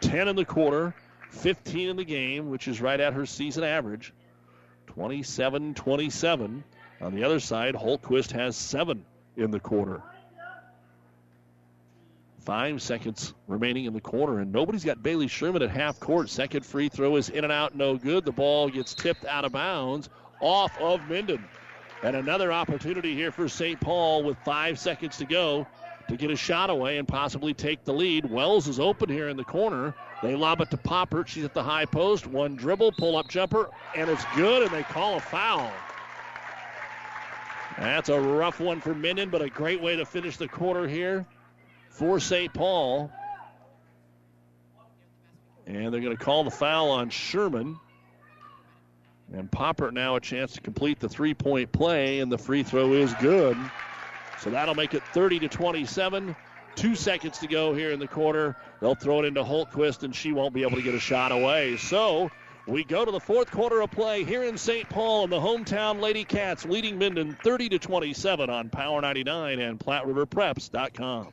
[0.00, 0.94] 10 in the quarter,
[1.30, 4.12] 15 in the game, which is right at her season average.
[4.86, 6.64] 27 27.
[7.00, 9.04] On the other side, Holtquist has seven
[9.36, 10.02] in the quarter.
[12.40, 16.30] Five seconds remaining in the quarter, and nobody's got Bailey Sherman at half court.
[16.30, 18.24] Second free throw is in and out, no good.
[18.24, 20.08] The ball gets tipped out of bounds
[20.40, 21.44] off of Minden.
[22.02, 23.80] And another opportunity here for St.
[23.80, 25.66] Paul with five seconds to go
[26.08, 28.30] to get a shot away and possibly take the lead.
[28.30, 29.94] Wells is open here in the corner.
[30.22, 31.26] They lob it to Poppert.
[31.26, 32.26] She's at the high post.
[32.26, 35.72] One dribble, pull up jumper, and it's good, and they call a foul.
[37.78, 41.26] That's a rough one for Minden, but a great way to finish the quarter here
[41.90, 42.52] for St.
[42.54, 43.10] Paul.
[45.66, 47.78] And they're going to call the foul on Sherman.
[49.32, 52.92] And Popper now a chance to complete the three point play, and the free throw
[52.92, 53.56] is good.
[54.40, 56.36] So that'll make it 30 to 27.
[56.74, 58.54] Two seconds to go here in the quarter.
[58.80, 61.76] They'll throw it into Holtquist, and she won't be able to get a shot away.
[61.78, 62.30] So
[62.66, 64.88] we go to the fourth quarter of play here in St.
[64.88, 69.80] Paul, and the hometown Lady Cats leading Minden 30 to 27 on Power 99 and
[69.80, 71.32] PlatteRiverPreps.com.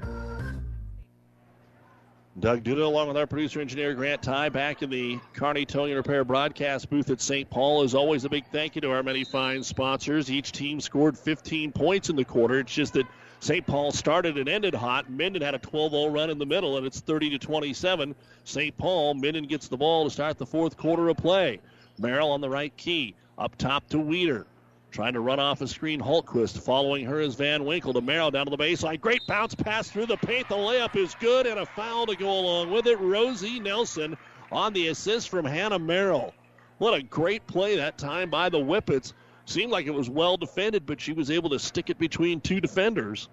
[2.41, 5.97] Doug Duda, along with our producer engineer Grant Ty, back in the Kearney Towing and
[5.97, 7.47] Repair broadcast booth at St.
[7.47, 7.83] Paul.
[7.83, 10.31] As always, a big thank you to our many fine sponsors.
[10.31, 12.57] Each team scored 15 points in the quarter.
[12.57, 13.05] It's just that
[13.41, 13.63] St.
[13.67, 15.07] Paul started and ended hot.
[15.07, 18.15] Minden had a 12 0 run in the middle, and it's 30 to 27.
[18.43, 18.75] St.
[18.75, 21.59] Paul, Minden gets the ball to start the fourth quarter of play.
[21.99, 23.13] Merrill on the right key.
[23.37, 24.47] Up top to Weeder.
[24.91, 26.59] Trying to run off a screen, Holtquist.
[26.59, 28.99] Following her is Van Winkle to down to the baseline.
[28.99, 30.49] Great bounce pass through the paint.
[30.49, 32.99] The layup is good and a foul to go along with it.
[32.99, 34.17] Rosie Nelson
[34.51, 36.33] on the assist from Hannah Merrill.
[36.77, 39.13] What a great play that time by the Whippets.
[39.45, 42.59] Seemed like it was well defended, but she was able to stick it between two
[42.59, 43.29] defenders.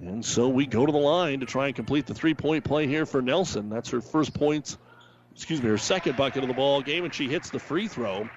[0.00, 2.86] And so we go to the line to try and complete the three point play
[2.86, 3.70] here for Nelson.
[3.70, 4.76] That's her first points,
[5.34, 8.28] excuse me, her second bucket of the ball game, and she hits the free throw.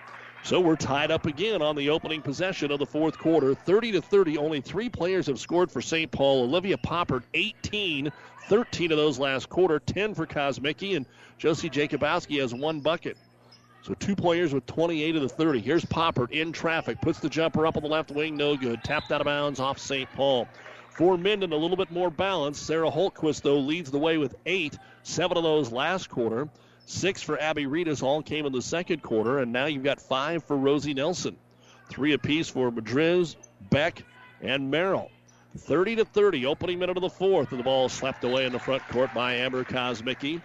[0.44, 3.54] So we're tied up again on the opening possession of the fourth quarter.
[3.54, 4.38] 30 to 30.
[4.38, 6.12] Only three players have scored for St.
[6.12, 6.44] Paul.
[6.44, 8.12] Olivia Poppert, 18,
[8.48, 11.06] 13 of those last quarter, 10 for Kosmicki, and
[11.38, 13.18] Josie Jacobowski has one bucket.
[13.84, 15.60] So two players with 28 of the 30.
[15.62, 18.84] Here's Poppert in traffic, puts the jumper up on the left wing, no good.
[18.84, 20.12] Tapped out of bounds off St.
[20.14, 20.48] Paul.
[20.90, 22.60] For Minden, a little bit more balance.
[22.60, 26.50] Sarah Holtquist, though, leads the way with eight, seven of those last quarter.
[26.92, 30.44] Six for Abby Reedus all came in the second quarter, and now you've got five
[30.44, 31.38] for Rosie Nelson.
[31.90, 33.38] Three apiece for Madriz,
[33.70, 34.04] Beck,
[34.42, 35.10] and Merrill.
[35.58, 38.60] 30 to 30, opening minute of the fourth, and the ball slapped away in the
[38.60, 40.42] front court by Amber Kosmicki.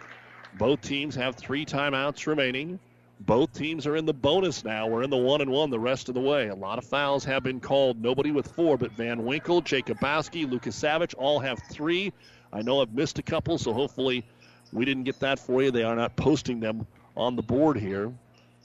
[0.57, 2.79] Both teams have three timeouts remaining.
[3.19, 4.87] Both teams are in the bonus now.
[4.87, 6.47] We're in the one and one the rest of the way.
[6.47, 8.01] A lot of fouls have been called.
[8.01, 12.13] Nobody with four, but Van Winkle, Jacobowski, Lukasavage all have three.
[12.53, 14.25] I know I've missed a couple, so hopefully
[14.73, 15.71] we didn't get that for you.
[15.71, 16.87] They are not posting them
[17.17, 18.13] on the board here.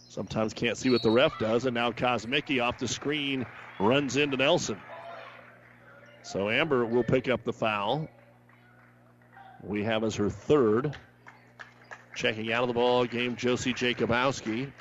[0.10, 3.46] Sometimes can't see what the ref does, and now Kosmicki off the screen
[3.80, 4.78] runs into Nelson.
[6.24, 8.10] So Amber will pick up the foul.
[9.64, 10.96] We have as her third.
[12.14, 14.72] Checking out of the ball game, Josie Jacobowski.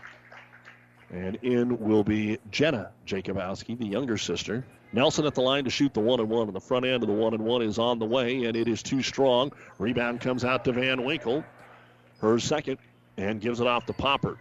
[1.13, 4.65] And in will be Jenna Jacobowski, the younger sister.
[4.93, 7.09] Nelson at the line to shoot the one and one, and the front end of
[7.09, 9.53] the one and one is on the way, and it is too strong.
[9.79, 11.45] Rebound comes out to Van Winkle,
[12.21, 12.79] her second,
[13.17, 14.39] and gives it off to Popper.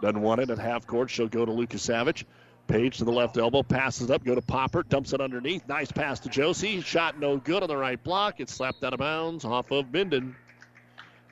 [0.00, 1.10] Doesn't want it at half court.
[1.10, 2.24] She'll go to Lucas Savage.
[2.66, 5.66] Paige to the left elbow, passes up, go to Popper, dumps it underneath.
[5.68, 6.80] Nice pass to Josie.
[6.80, 8.38] Shot no good on the right block.
[8.38, 10.36] It's slapped out of bounds off of Minden.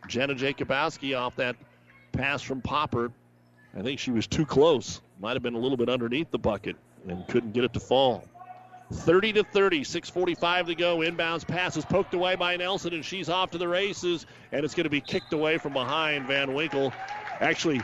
[0.09, 1.57] Jenna Jacobowski off that
[2.13, 3.13] pass from Popper.
[3.79, 5.01] I think she was too close.
[5.21, 6.77] Might have been a little bit underneath the bucket
[7.07, 8.25] and couldn't get it to fall.
[8.93, 10.99] 30 to 30, 6:45 to go.
[10.99, 14.27] Inbounds pass is poked away by Nelson, and she's off to the races.
[14.53, 16.27] And it's going to be kicked away from behind.
[16.27, 16.93] Van Winkle
[17.41, 17.81] actually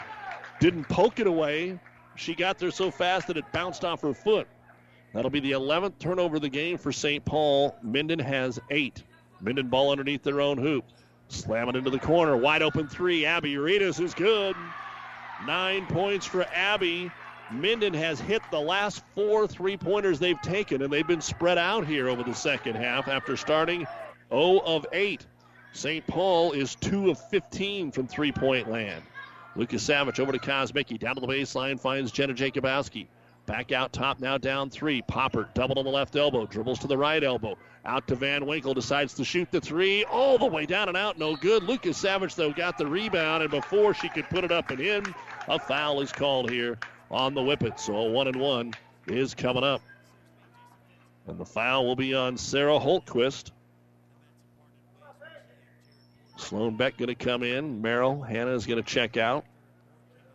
[0.60, 1.78] didn't poke it away.
[2.16, 4.46] She got there so fast that it bounced off her foot.
[5.12, 7.24] That'll be the 11th turnover of the game for St.
[7.24, 7.76] Paul.
[7.82, 9.02] Minden has eight.
[9.40, 10.84] Minden ball underneath their own hoop.
[11.28, 12.36] Slam it into the corner.
[12.36, 13.26] Wide open three.
[13.26, 14.56] Abby Reedus is good.
[15.46, 17.10] Nine points for Abby.
[17.50, 21.86] Minden has hit the last four three pointers they've taken, and they've been spread out
[21.86, 23.86] here over the second half after starting
[24.30, 25.26] 0 of 8.
[25.72, 26.06] St.
[26.06, 29.02] Paul is 2 of 15 from three point land.
[29.56, 30.98] Lukasavage over to Kosmicki.
[30.98, 33.06] Down to the baseline finds Jenna Jacobowski.
[33.46, 35.02] Back out top now down three.
[35.02, 36.46] Popper double on the left elbow.
[36.46, 37.56] Dribbles to the right elbow.
[37.84, 38.72] Out to Van Winkle.
[38.72, 40.04] Decides to shoot the three.
[40.04, 41.18] All the way down and out.
[41.18, 41.62] No good.
[41.64, 43.42] Lukasavage, though, got the rebound.
[43.42, 45.04] And before she could put it up and in,
[45.46, 46.78] a foul is called here
[47.14, 47.78] on the Whippet.
[47.78, 48.74] So a one and one
[49.06, 49.80] is coming up.
[51.26, 53.50] And the foul will be on Sarah Holtquist.
[56.36, 57.80] Sloan Beck going to come in.
[57.80, 59.44] Merrill Hannah is going to check out.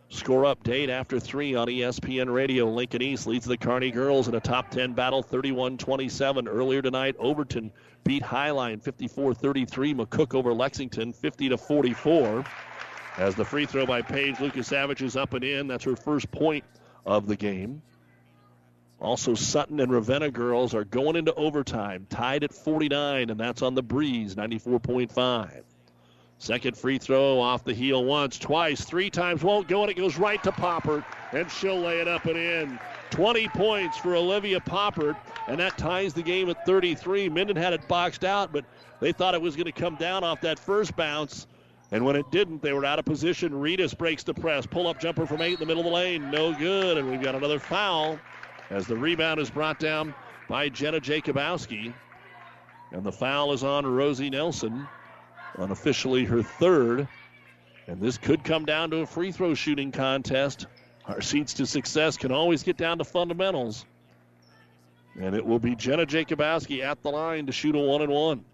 [0.08, 2.68] Score update after three on ESPN Radio.
[2.68, 6.48] Lincoln East leads the Kearney girls in a top 10 battle 31 27.
[6.48, 7.70] Earlier tonight, Overton
[8.02, 9.94] beat Highline 54 33.
[9.94, 12.44] McCook over Lexington 50 44.
[13.20, 15.66] As the free throw by Paige Lukasavage is up and in.
[15.66, 16.64] That's her first point
[17.04, 17.82] of the game.
[18.98, 23.74] Also, Sutton and Ravenna girls are going into overtime, tied at 49, and that's on
[23.74, 25.64] the breeze 94.5.
[26.38, 30.16] Second free throw off the heel once, twice, three times won't go, and it goes
[30.16, 32.78] right to Poppert, and she'll lay it up and in.
[33.10, 35.16] 20 points for Olivia Poppert,
[35.46, 37.28] and that ties the game at 33.
[37.28, 38.64] Minden had it boxed out, but
[38.98, 41.46] they thought it was going to come down off that first bounce.
[41.92, 43.52] And when it didn't, they were out of position.
[43.52, 44.66] Reedus breaks the press.
[44.66, 46.30] Pull up jumper from eight in the middle of the lane.
[46.30, 46.98] No good.
[46.98, 48.18] And we've got another foul
[48.70, 50.14] as the rebound is brought down
[50.48, 51.92] by Jenna Jacobowski.
[52.92, 54.86] And the foul is on Rosie Nelson
[55.56, 57.08] unofficially her third.
[57.86, 60.66] And this could come down to a free throw shooting contest.
[61.06, 63.84] Our seats to success can always get down to fundamentals.
[65.20, 68.44] And it will be Jenna Jacobowski at the line to shoot a one and one.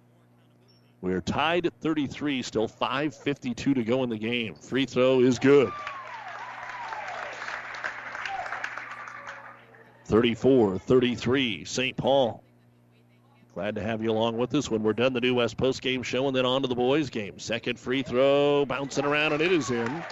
[1.00, 4.54] We're tied at 33, still 5.52 to go in the game.
[4.54, 5.70] Free throw is good.
[10.06, 11.96] 34 33, St.
[11.96, 12.42] Paul.
[13.54, 16.02] Glad to have you along with us when we're done the New West post game
[16.02, 17.38] show and then on to the boys game.
[17.38, 20.04] Second free throw, bouncing around, and it is in.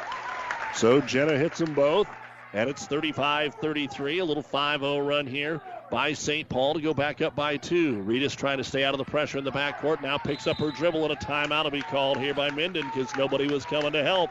[0.75, 2.09] So Jenna hits them both,
[2.53, 4.19] and it's 35 33.
[4.19, 6.49] A little 5 0 run here by St.
[6.49, 8.03] Paul to go back up by two.
[8.05, 10.03] Reedus trying to stay out of the pressure in the backcourt.
[10.03, 13.15] Now picks up her dribble, and a timeout will be called here by Minden because
[13.17, 14.31] nobody was coming to help.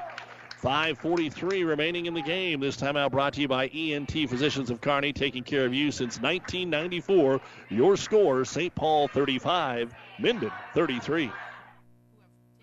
[0.63, 2.61] 5.43 remaining in the game.
[2.61, 6.21] This timeout brought to you by ENT Physicians of Kearney, taking care of you since
[6.21, 7.41] 1994.
[7.69, 8.73] Your score, St.
[8.73, 11.31] Paul 35, Minden 33.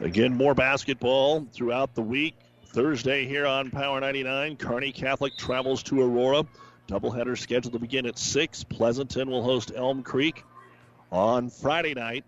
[0.00, 2.34] Again, more basketball throughout the week.
[2.68, 6.46] Thursday here on Power 99, Kearney Catholic travels to Aurora.
[6.88, 8.64] Doubleheader scheduled to begin at 6.
[8.64, 10.42] Pleasanton will host Elm Creek
[11.12, 12.24] on Friday night.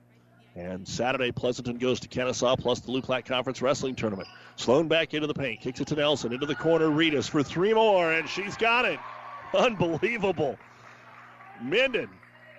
[0.55, 4.28] And Saturday, Pleasanton goes to Kenesaw plus the Loup Platte Conference Wrestling Tournament.
[4.57, 7.73] Sloan back into the paint, kicks it to Nelson, into the corner, Reedus for three
[7.73, 9.01] more, and she's got it.
[9.55, 10.59] Unbelievable.
[11.62, 12.11] Minden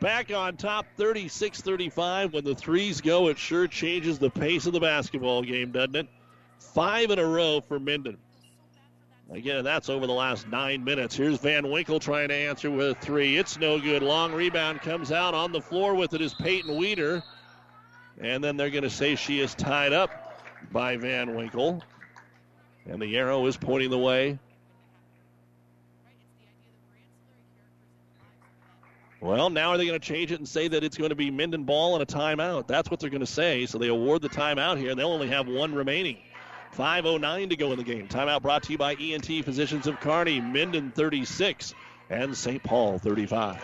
[0.04, 2.34] back on top 36 35.
[2.34, 6.08] When the threes go, it sure changes the pace of the basketball game, doesn't it?
[6.60, 8.18] Five in a row for Minden.
[9.32, 11.16] Again, that's over the last nine minutes.
[11.16, 13.38] Here's Van Winkle trying to answer with a three.
[13.38, 14.04] It's no good.
[14.04, 17.24] Long rebound comes out on the floor with it is Peyton Weeder.
[18.20, 20.44] And then they're going to say she is tied up
[20.74, 21.82] by Van Winkle.
[22.86, 24.38] And the arrow is pointing the way.
[29.24, 31.32] Well, now are they going to change it and say that it's going to be
[31.32, 32.68] Minden ball and a timeout?
[32.68, 33.66] That's what they're going to say.
[33.66, 36.18] So they award the timeout here, and they'll only have one remaining.
[36.76, 38.10] 5.09 to go in the game.
[38.10, 40.42] Timeout brought to you by ENT Physicians of Kearney.
[40.42, 41.74] Minden 36
[42.10, 42.62] and St.
[42.64, 43.64] Paul 35.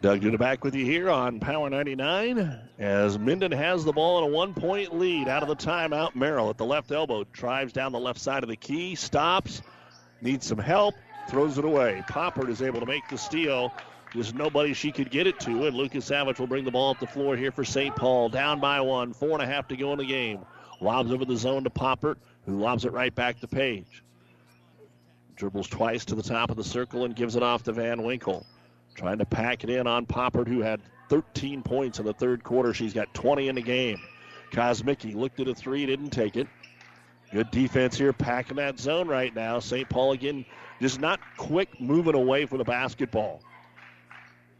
[0.00, 4.30] Doug Duda back with you here on Power 99 as Minden has the ball in
[4.30, 6.14] a one point lead out of the timeout.
[6.14, 9.60] Merrill at the left elbow drives down the left side of the key, stops,
[10.22, 10.94] needs some help,
[11.28, 12.04] throws it away.
[12.08, 13.72] Poppert is able to make the steal.
[14.14, 17.06] There's nobody she could get it to, and Lukasavage will bring the ball up the
[17.08, 17.94] floor here for St.
[17.96, 18.28] Paul.
[18.28, 20.44] Down by one, four and a half to go in the game.
[20.80, 24.04] Lobs over the zone to Poppert, who lobs it right back to Paige.
[25.34, 28.46] Dribbles twice to the top of the circle and gives it off to Van Winkle.
[28.98, 32.74] Trying to pack it in on Poppert, who had 13 points in the third quarter.
[32.74, 34.00] She's got 20 in the game.
[34.50, 36.48] Kosmicki looked at a three, didn't take it.
[37.30, 39.60] Good defense here, packing that zone right now.
[39.60, 39.88] St.
[39.88, 40.44] Paul again,
[40.80, 43.40] just not quick moving away from the basketball.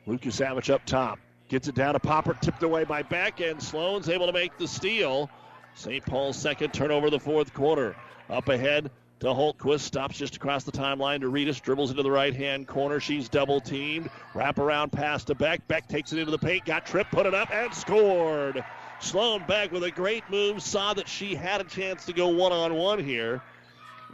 [0.07, 1.19] Lukasavage up top.
[1.49, 4.69] Gets it down to Popper, tipped away by Beck, and Sloan's able to make the
[4.69, 5.29] steal.
[5.75, 6.07] St.
[6.07, 7.97] Paul's second turnover of the fourth quarter.
[8.31, 9.81] Up ahead, to Holtquist.
[9.81, 11.61] Stops just across the timeline to Reedus.
[11.61, 13.01] Dribbles into the right hand corner.
[13.01, 14.11] She's double teamed.
[14.35, 15.67] Wrap around pass to Beck.
[15.69, 16.65] Beck takes it into the paint.
[16.65, 18.65] Got tripped, put it up, and scored.
[19.01, 20.63] Sloan Beck with a great move.
[20.63, 23.43] Saw that she had a chance to go one on one here.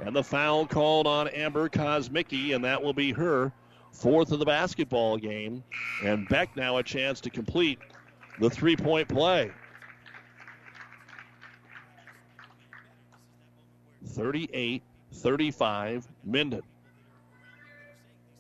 [0.01, 3.53] And the foul called on Amber Kosmicki, and that will be her
[3.93, 5.63] fourth of the basketball game.
[6.05, 7.79] And Beck now a chance to complete
[8.41, 9.53] the three point play.
[14.07, 14.83] 38
[15.15, 16.63] 35 Minden.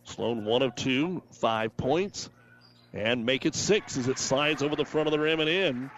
[0.04, 2.28] Sloan one of two, five points,
[2.92, 5.90] and make it six as it slides over the front of the rim and in.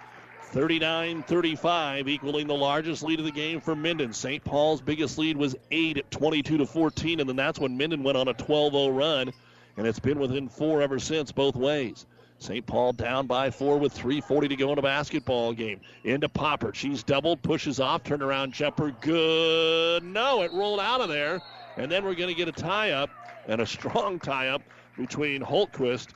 [0.51, 4.13] 39 35, equaling the largest lead of the game for Minden.
[4.13, 4.45] St.
[4.45, 8.17] Paul's biggest lead was 8 at 22 to 14, and then that's when Minden went
[8.17, 9.33] on a 12 0 run,
[9.77, 12.07] and it's been within four ever since, both ways.
[12.39, 12.67] St.
[12.67, 15.81] Paul down by four with 3.40 to go in a basketball game.
[16.05, 16.73] Into Popper.
[16.75, 18.91] She's doubled, pushes off, turnaround jumper.
[19.01, 20.05] Good.
[20.05, 21.41] No, it rolled out of there.
[21.77, 23.11] And then we're going to get a tie up
[23.49, 24.63] and a strong tie up
[24.97, 26.09] between Holtquist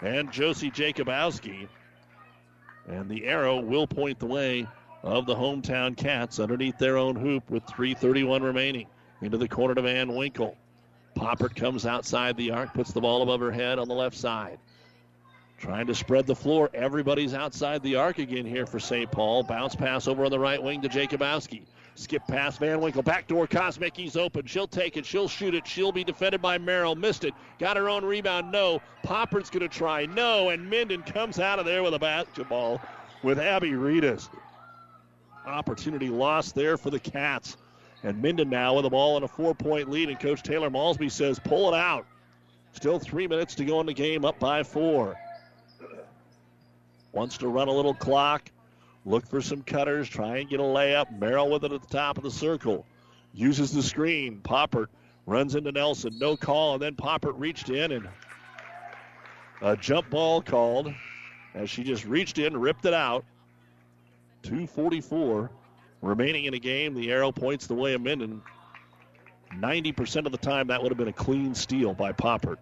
[0.00, 1.68] and Josie Jacobowski.
[2.88, 4.66] And the arrow will point the way
[5.02, 8.86] of the hometown Cats underneath their own hoop with 3.31 remaining.
[9.20, 10.56] Into the corner to Van Winkle.
[11.16, 14.58] Poppert comes outside the arc, puts the ball above her head on the left side.
[15.58, 16.70] Trying to spread the floor.
[16.72, 19.10] Everybody's outside the arc again here for St.
[19.10, 19.42] Paul.
[19.42, 21.62] Bounce pass over on the right wing to Jacobowski.
[21.96, 23.02] Skip past Van Winkle.
[23.02, 24.46] Backdoor Kosmicki's open.
[24.46, 25.04] She'll take it.
[25.04, 25.66] She'll shoot it.
[25.66, 26.94] She'll be defended by Merrill.
[26.94, 27.34] Missed it.
[27.58, 28.52] Got her own rebound.
[28.52, 28.80] No.
[29.02, 30.06] Poppert's going to try.
[30.06, 30.50] No.
[30.50, 32.80] And Minden comes out of there with a basketball
[33.24, 34.28] with Abby Reedus.
[35.44, 37.56] Opportunity lost there for the Cats.
[38.04, 40.08] And Minden now with the ball in a four point lead.
[40.08, 42.06] And Coach Taylor Malsby says, pull it out.
[42.74, 45.16] Still three minutes to go in the game, up by four.
[47.12, 48.50] Wants to run a little clock.
[49.04, 50.08] Look for some cutters.
[50.08, 51.18] Try and get a layup.
[51.18, 52.86] Merrill with it at the top of the circle.
[53.32, 54.40] Uses the screen.
[54.42, 54.88] Poppert
[55.26, 56.18] runs into Nelson.
[56.18, 56.74] No call.
[56.74, 58.08] And then Poppert reached in and
[59.60, 60.92] a jump ball called
[61.54, 63.24] as she just reached in, ripped it out.
[64.42, 65.50] 244
[66.02, 66.94] remaining in a game.
[66.94, 68.42] The arrow points the way of Minden.
[69.52, 72.58] 90% of the time, that would have been a clean steal by Poppert.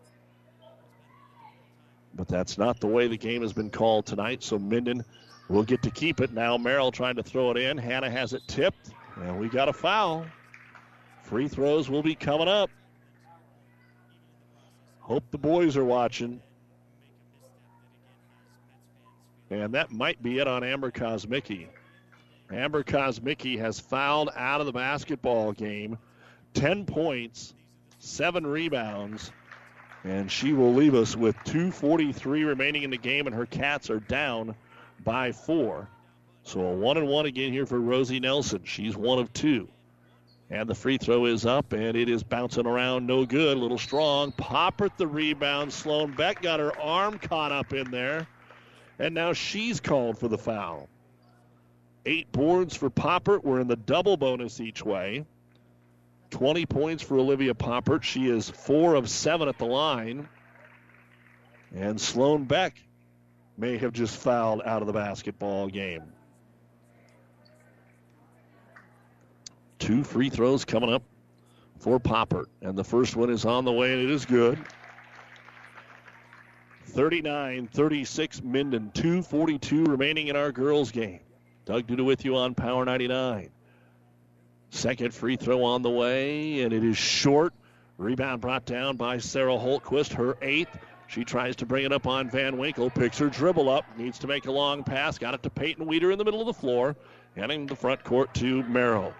[2.16, 5.04] But that's not the way the game has been called tonight, so Minden
[5.48, 6.32] will get to keep it.
[6.32, 7.76] Now Merrill trying to throw it in.
[7.76, 10.26] Hannah has it tipped, and we got a foul.
[11.24, 12.70] Free throws will be coming up.
[15.00, 16.40] Hope the boys are watching.
[19.50, 21.68] And that might be it on Amber Kosmicki.
[22.50, 25.98] Amber Kosmicki has fouled out of the basketball game.
[26.54, 27.54] 10 points,
[27.98, 29.30] 7 rebounds,
[30.06, 33.98] and she will leave us with 2.43 remaining in the game, and her Cats are
[33.98, 34.54] down
[35.02, 35.88] by 4.
[36.44, 38.62] So a 1 and 1 again here for Rosie Nelson.
[38.64, 39.66] She's one of two.
[40.48, 43.56] And the free throw is up, and it is bouncing around, no good.
[43.56, 44.30] A little strong.
[44.30, 45.72] Poppert the rebound.
[45.72, 48.28] Sloan Beck got her arm caught up in there.
[49.00, 50.88] And now she's called for the foul.
[52.06, 53.40] Eight boards for Popper.
[53.40, 55.24] We're in the double bonus each way.
[56.30, 58.02] 20 points for Olivia Poppert.
[58.02, 60.28] She is four of seven at the line.
[61.74, 62.82] And Sloan Beck
[63.58, 66.12] may have just fouled out of the basketball game.
[69.78, 71.02] Two free throws coming up
[71.78, 72.46] for Poppert.
[72.62, 74.58] And the first one is on the way, and it is good.
[76.86, 78.90] 39 36 Minden.
[78.94, 81.20] 2.42 remaining in our girls' game.
[81.66, 83.50] Doug Duda with you on Power 99.
[84.76, 87.54] Second free throw on the way, and it is short.
[87.96, 90.78] Rebound brought down by Sarah Holtquist, her eighth.
[91.06, 94.26] She tries to bring it up on Van Winkle, picks her dribble up, needs to
[94.26, 96.94] make a long pass, got it to Peyton Weeder in the middle of the floor,
[97.34, 99.14] heading the front court to Merrill.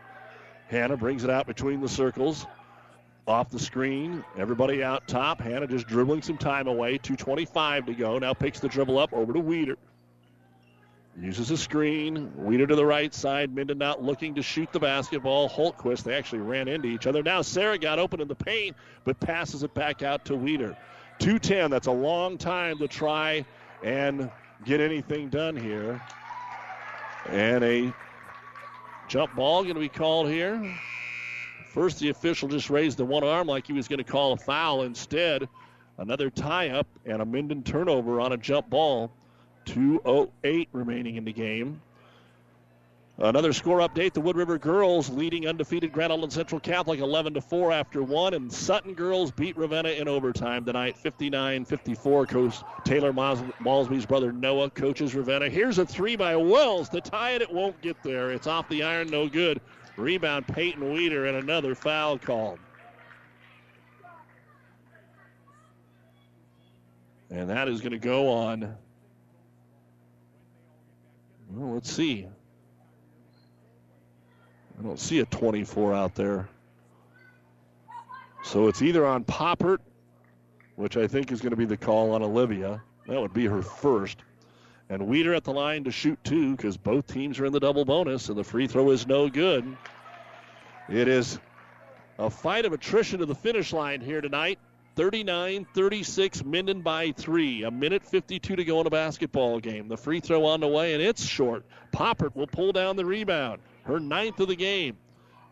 [0.69, 2.47] Hannah brings it out between the circles,
[3.27, 4.23] off the screen.
[4.37, 5.41] Everybody out top.
[5.41, 6.99] Hannah just dribbling some time away.
[6.99, 8.19] 2.25 to go.
[8.19, 9.79] Now picks the dribble up over to Weeder.
[11.21, 12.31] Uses a screen.
[12.37, 13.55] Weeder to the right side.
[13.55, 15.49] Minden not looking to shoot the basketball.
[15.49, 17.23] Holtquist, they actually ran into each other.
[17.23, 20.77] Now Sarah got open in the paint, but passes it back out to Weeder.
[21.19, 21.71] 210.
[21.71, 23.47] That's a long time to try
[23.83, 24.31] and
[24.67, 26.03] get anything done here.
[27.31, 27.95] And a
[29.09, 30.63] jump ball going to be called here.
[31.73, 34.37] First, the official just raised the one arm like he was going to call a
[34.37, 34.83] foul.
[34.83, 35.49] Instead,
[35.97, 39.11] another tie up and a Minden turnover on a jump ball.
[39.67, 41.81] 2.08 remaining in the game.
[43.19, 47.41] Another score update: the Wood River girls leading undefeated Grand Island Central Catholic 11 to
[47.41, 52.29] 4 after one, and Sutton girls beat Ravenna in overtime tonight, 59-54.
[52.29, 55.49] Coach Taylor Malsby's brother Noah coaches Ravenna.
[55.49, 57.41] Here's a three by Wells to tie it.
[57.41, 58.33] It won't get there.
[58.33, 59.63] It's off the iron, no good.
[59.97, 62.59] Rebound Peyton Weeder and another foul called.
[67.31, 68.77] And that is going to go on.
[71.51, 72.27] Well, let's see.
[74.79, 76.49] I don't see a 24 out there.
[78.45, 79.79] So it's either on Poppert,
[80.77, 82.83] which I think is going to be the call on Olivia.
[83.07, 84.19] That would be her first.
[84.89, 87.85] And Weeder at the line to shoot two because both teams are in the double
[87.85, 89.77] bonus, and the free throw is no good.
[90.89, 91.41] It is
[92.19, 94.59] a fight of attrition to the finish line here tonight.
[94.97, 97.65] 39 36, Minden by three.
[97.65, 99.89] A minute 52 to go in a basketball game.
[99.89, 101.67] The free throw on the way, and it's short.
[101.93, 103.61] Poppert will pull down the rebound.
[103.85, 104.97] Her ninth of the game.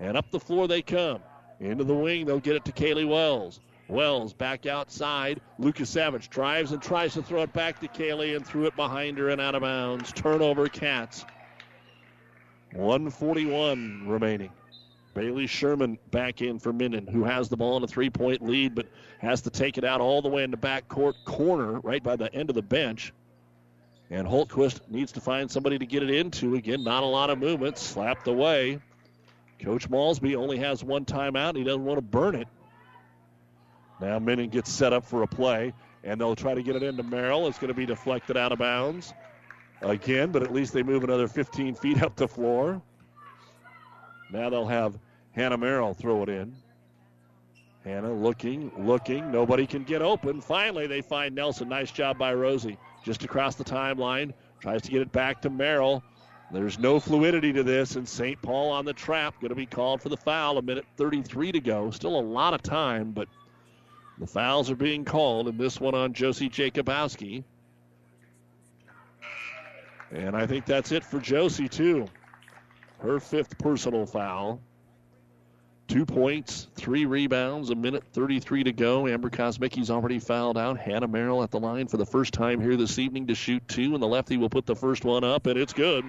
[0.01, 1.21] And up the floor they come.
[1.61, 3.61] Into the wing, they'll get it to Kaylee Wells.
[3.87, 5.43] Wells back outside.
[5.61, 9.29] Lukasavage drives and tries to throw it back to Kaylee and threw it behind her
[9.29, 10.11] and out of bounds.
[10.13, 11.27] Turnover, Cats.
[12.73, 14.51] 141 remaining.
[15.15, 18.75] Bailey Sherman back in for Minden, who has the ball in a three point lead,
[18.75, 18.87] but
[19.19, 22.33] has to take it out all the way in the back corner, right by the
[22.35, 23.13] end of the bench.
[24.11, 26.57] And Holtquist needs to find somebody to get it into.
[26.57, 27.79] Again, not a lot of movement.
[27.79, 28.81] Slapped away.
[29.61, 31.51] Coach Malsby only has one timeout.
[31.51, 32.49] and He doesn't want to burn it.
[34.01, 35.73] Now Minden gets set up for a play.
[36.03, 37.49] And they'll try to get it into Merrill.
[37.49, 39.15] It's going to be deflected out of bounds
[39.91, 42.83] again, but at least they move another 15 feet up the floor.
[44.31, 44.99] Now they'll have
[45.35, 46.55] Hannah Merrill throw it in.
[47.85, 49.31] Hannah looking, looking.
[49.31, 50.41] Nobody can get open.
[50.41, 51.69] Finally, they find Nelson.
[51.69, 52.79] Nice job by Rosie.
[53.05, 54.33] Just across the timeline.
[54.61, 56.03] Tries to get it back to Merrill.
[56.51, 58.41] There's no fluidity to this, and St.
[58.41, 59.35] Paul on the trap.
[59.41, 60.57] Going to be called for the foul.
[60.57, 61.91] A minute 33 to go.
[61.91, 63.29] Still a lot of time, but
[64.19, 67.45] the fouls are being called, and this one on Josie Jacobowski.
[70.13, 72.07] And I think that's it for Josie, too.
[73.01, 74.61] Her fifth personal foul.
[75.87, 79.07] Two points, three rebounds, a minute 33 to go.
[79.07, 80.79] Amber Kosmicki's already fouled out.
[80.79, 83.93] Hannah Merrill at the line for the first time here this evening to shoot two,
[83.93, 86.05] and the lefty will put the first one up, and it's good.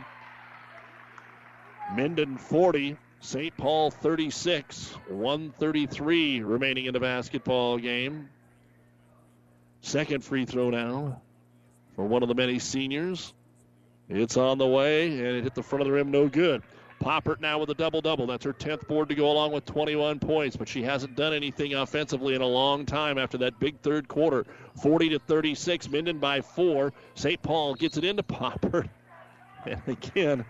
[1.94, 3.56] Minden 40, St.
[3.58, 8.30] Paul 36, 133 remaining in the basketball game.
[9.82, 11.22] Second free throw now
[11.96, 13.34] for one of the many seniors.
[14.08, 16.64] It's on the way, and it hit the front of the rim, no good.
[17.06, 18.26] Poppert now with a double double.
[18.26, 21.76] That's her 10th board to go along with 21 points, but she hasn't done anything
[21.76, 24.44] offensively in a long time after that big third quarter.
[24.82, 26.94] 40 to 36, Minden by four.
[27.14, 27.40] St.
[27.44, 28.90] Paul gets it into Poppert.
[29.68, 30.46] And again,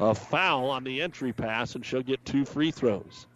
[0.00, 3.28] a foul on the entry pass, and she'll get two free throws.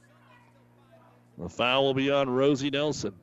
[1.39, 3.15] The foul will be on Rosie Nelson.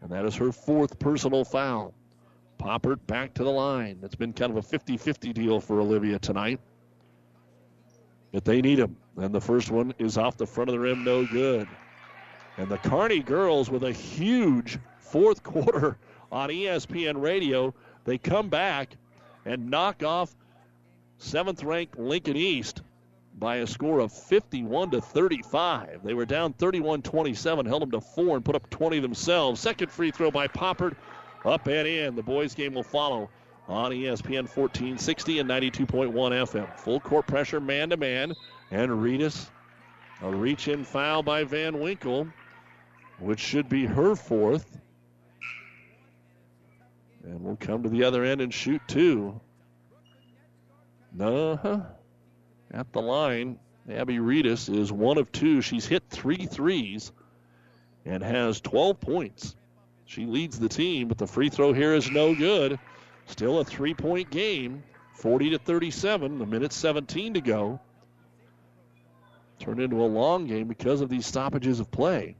[0.00, 1.92] And that is her fourth personal foul.
[2.58, 3.98] Poppert back to the line.
[4.02, 6.60] It's been kind of a 50 50 deal for Olivia tonight.
[8.34, 8.96] But they need him.
[9.16, 11.68] And the first one is off the front of the rim, no good.
[12.56, 15.96] And the Kearney girls with a huge fourth quarter
[16.32, 17.72] on ESPN radio.
[18.04, 18.96] They come back
[19.44, 20.34] and knock off
[21.18, 22.82] seventh ranked Lincoln East
[23.38, 26.02] by a score of 51 to 35.
[26.02, 29.60] They were down 31 27, held them to four, and put up 20 themselves.
[29.60, 30.96] Second free throw by Poppert,
[31.44, 32.16] up and in.
[32.16, 33.30] The boys' game will follow
[33.68, 36.78] on ESPN 1460 and 92.1 FM.
[36.78, 38.34] Full court pressure, man to man,
[38.70, 39.50] and Reedus.
[40.22, 42.28] A reach in foul by Van Winkle,
[43.18, 44.78] which should be her fourth.
[47.24, 49.40] And we'll come to the other end and shoot two.
[51.18, 51.80] Uh-huh.
[52.70, 53.58] At the line,
[53.90, 55.60] Abby Reedus is one of two.
[55.60, 57.12] She's hit three threes
[58.04, 59.56] and has 12 points.
[60.06, 62.78] She leads the team, but the free throw here is no good.
[63.26, 64.82] Still a three point game,
[65.14, 67.80] 40 to 37, a minute 17 to go.
[69.58, 72.36] Turned into a long game because of these stoppages of play.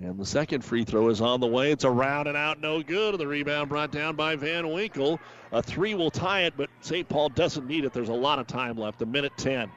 [0.00, 1.72] And the second free throw is on the way.
[1.72, 3.18] It's around and out, no good.
[3.18, 5.18] The rebound brought down by Van Winkle.
[5.50, 7.08] A three will tie it, but St.
[7.08, 7.92] Paul doesn't need it.
[7.92, 9.68] There's a lot of time left, a minute 10.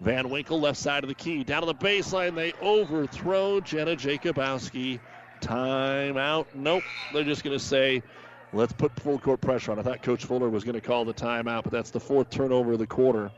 [0.00, 1.44] Van Winkle, left side of the key.
[1.44, 5.00] Down to the baseline, they overthrow Jenna Jacobowski.
[5.40, 6.46] Timeout.
[6.54, 6.82] Nope.
[7.12, 8.02] They're just going to say,
[8.52, 9.78] let's put full court pressure on.
[9.78, 12.72] I thought Coach Fuller was going to call the timeout, but that's the fourth turnover
[12.72, 13.30] of the quarter.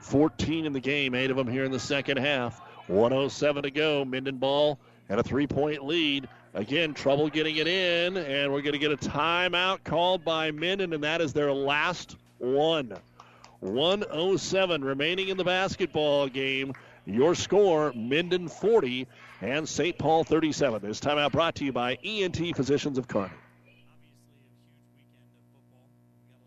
[0.00, 2.60] 14 in the game, eight of them here in the second half.
[2.88, 4.04] 107 to go.
[4.04, 4.78] Minden ball
[5.08, 6.28] and a three point lead.
[6.54, 10.92] Again, trouble getting it in, and we're going to get a timeout called by Minden,
[10.92, 12.92] and that is their last one.
[13.60, 16.74] 107 remaining in the basketball game.
[17.06, 19.06] Your score, Minden 40
[19.42, 19.98] and St.
[19.98, 20.80] Paul 37.
[20.82, 23.32] This timeout brought to you by ENT Physicians of Kearney.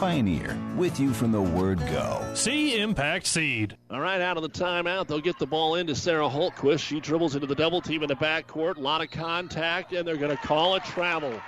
[0.00, 2.26] Pioneer, with you from the word go.
[2.32, 3.76] See Impact Seed.
[3.90, 6.80] All right, out of the timeout, they'll get the ball into Sarah Holtquist.
[6.80, 8.78] She dribbles into the double team in the backcourt.
[8.78, 11.38] A lot of contact, and they're going to call a travel.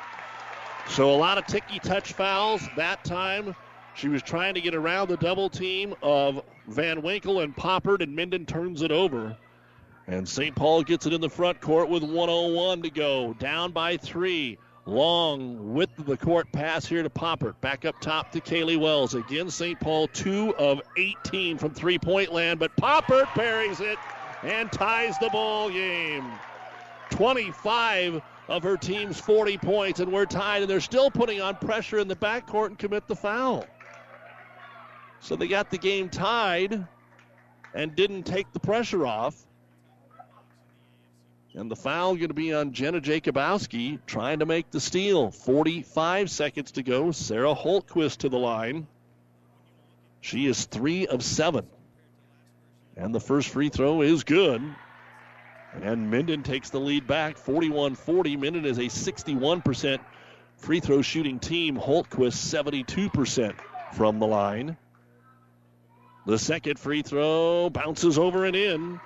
[0.87, 2.61] So a lot of ticky touch fouls.
[2.77, 3.57] That time,
[3.95, 8.15] she was trying to get around the double team of Van Winkle and Poppert, and
[8.15, 9.35] Minden turns it over.
[10.07, 10.55] And St.
[10.55, 13.33] Paul gets it in the front court with 101 to go.
[13.39, 14.59] Down by three.
[14.85, 17.53] Long width of the court pass here to Popper.
[17.61, 19.15] Back up top to Kaylee Wells.
[19.15, 19.79] Again, St.
[19.79, 23.99] Paul 2 of 18 from three point land, but Popper buries it
[24.43, 26.25] and ties the ball game.
[27.11, 31.99] 25 of her team's 40 points, and we're tied, and they're still putting on pressure
[32.01, 33.65] in the backcourt and commit the foul.
[35.21, 36.85] So they got the game tied
[37.73, 39.47] and didn't take the pressure off.
[41.55, 45.31] And the foul going to be on Jenna Jacobowski trying to make the steal.
[45.31, 47.11] 45 seconds to go.
[47.11, 48.87] Sarah Holtquist to the line.
[50.23, 51.67] She is three of seven.
[52.97, 54.63] And the first free throw is good.
[55.83, 58.37] And Minden takes the lead back 41 40.
[58.37, 59.99] Minden is a 61%
[60.57, 61.77] free throw shooting team.
[61.77, 63.55] Holtquist 72%
[63.93, 64.77] from the line.
[66.25, 69.01] The second free throw bounces over and in.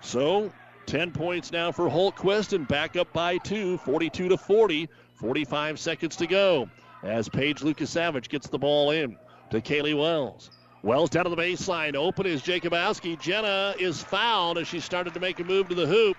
[0.00, 0.52] So
[0.86, 4.88] 10 points now for Holtquist and back up by two, 42 to 40.
[5.20, 6.68] 45 seconds to go
[7.02, 9.16] as Paige Lukasavage gets the ball in
[9.50, 10.50] to Kaylee Wells.
[10.82, 11.94] Wells down to the baseline.
[11.94, 13.20] Open is Jacobowski.
[13.20, 16.16] Jenna is fouled as she started to make a move to the hoop.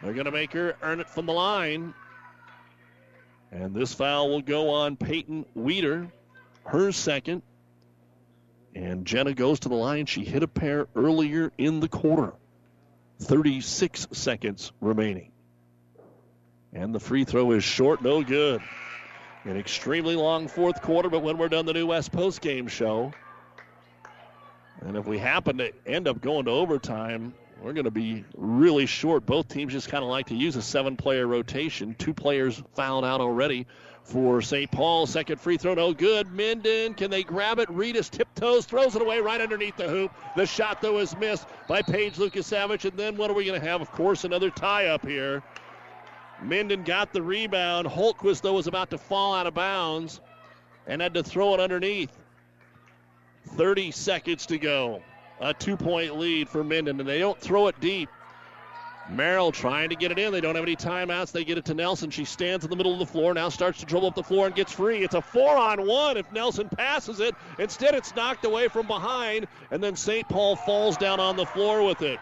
[0.00, 1.92] They're going to make her earn it from the line.
[3.50, 6.08] And this foul will go on Peyton Weeder,
[6.66, 7.42] her second.
[8.76, 10.06] And Jenna goes to the line.
[10.06, 12.34] She hit a pair earlier in the quarter.
[13.20, 15.32] 36 seconds remaining.
[16.72, 18.60] And the free throw is short, no good.
[19.44, 23.12] An extremely long fourth quarter, but when we're done the new West Post game show,
[24.80, 28.86] and if we happen to end up going to overtime, we're going to be really
[28.86, 29.26] short.
[29.26, 31.94] Both teams just kind of like to use a seven player rotation.
[31.94, 33.66] Two players fouled out already
[34.08, 34.70] for St.
[34.70, 35.06] Paul.
[35.06, 36.32] Second free throw, no good.
[36.32, 37.68] Minden, can they grab it?
[37.68, 40.12] Reedus tiptoes, throws it away right underneath the hoop.
[40.34, 42.84] The shot, though, is missed by Paige Lukasavage.
[42.86, 43.80] And then what are we going to have?
[43.80, 45.42] Of course, another tie up here.
[46.42, 47.86] Minden got the rebound.
[47.86, 50.20] Holtquist, though, was about to fall out of bounds
[50.86, 52.16] and had to throw it underneath.
[53.56, 55.02] 30 seconds to go.
[55.40, 58.08] A two point lead for Minden, and they don't throw it deep.
[59.10, 60.32] Merrill trying to get it in.
[60.32, 61.32] They don't have any timeouts.
[61.32, 62.10] They get it to Nelson.
[62.10, 64.46] She stands in the middle of the floor, now starts to dribble up the floor
[64.46, 65.02] and gets free.
[65.02, 67.34] It's a four on one if Nelson passes it.
[67.58, 70.28] Instead, it's knocked away from behind, and then St.
[70.28, 72.18] Paul falls down on the floor with it.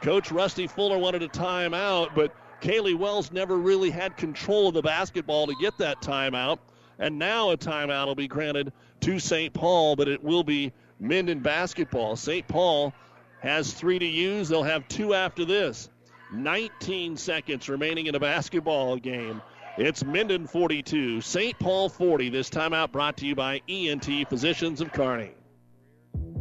[0.00, 4.82] Coach Rusty Fuller wanted a timeout, but Kaylee Wells never really had control of the
[4.82, 6.58] basketball to get that timeout.
[6.98, 9.52] And now a timeout will be granted to St.
[9.52, 12.16] Paul, but it will be Minden basketball.
[12.16, 12.46] St.
[12.46, 12.92] Paul
[13.40, 14.48] has three to use.
[14.48, 15.88] They'll have two after this.
[16.32, 19.42] 19 seconds remaining in a basketball game.
[19.76, 21.58] It's Minden 42, St.
[21.58, 22.28] Paul 40.
[22.28, 25.32] This timeout brought to you by ENT Physicians of Kearney.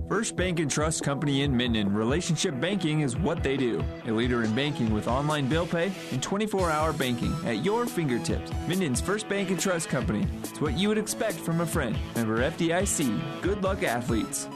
[0.10, 1.94] First Bank and Trust Company in Minden.
[1.94, 3.84] Relationship banking is what they do.
[4.08, 8.52] A leader in banking with online bill pay and 24 hour banking at your fingertips.
[8.68, 10.26] Minden's First Bank and Trust Company.
[10.40, 11.96] It's what you would expect from a friend.
[12.16, 13.42] Member FDIC.
[13.44, 14.48] Good luck, athletes.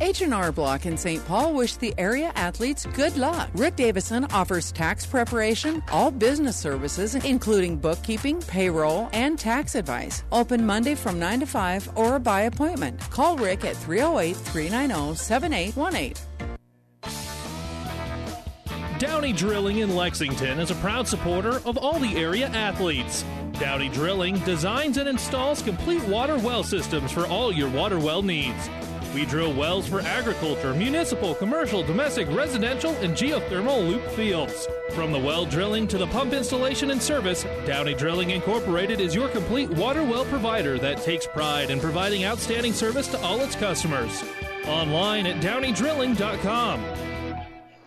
[0.00, 1.24] H&R Block in St.
[1.26, 3.50] Paul wish the area athletes good luck.
[3.54, 10.24] Rick Davison offers tax preparation, all business services, including bookkeeping, payroll, and tax advice.
[10.32, 12.98] Open Monday from 9 to 5 or by appointment.
[13.10, 16.14] Call Rick at 308 390 7818.
[18.98, 23.24] Downey Drilling in Lexington is a proud supporter of all the area athletes.
[23.52, 28.68] Downey Drilling designs and installs complete water well systems for all your water well needs.
[29.12, 34.68] We drill wells for agriculture, municipal, commercial, domestic, residential, and geothermal loop fields.
[34.92, 39.28] From the well drilling to the pump installation and service, Downey Drilling Incorporated is your
[39.28, 44.22] complete water well provider that takes pride in providing outstanding service to all its customers.
[44.66, 46.84] Online at downeydrilling.com.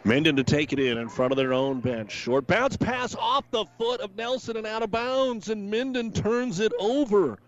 [0.03, 2.11] Minden to take it in in front of their own bench.
[2.11, 6.59] Short bounce pass off the foot of Nelson and out of bounds, and Minden turns
[6.59, 7.39] it over.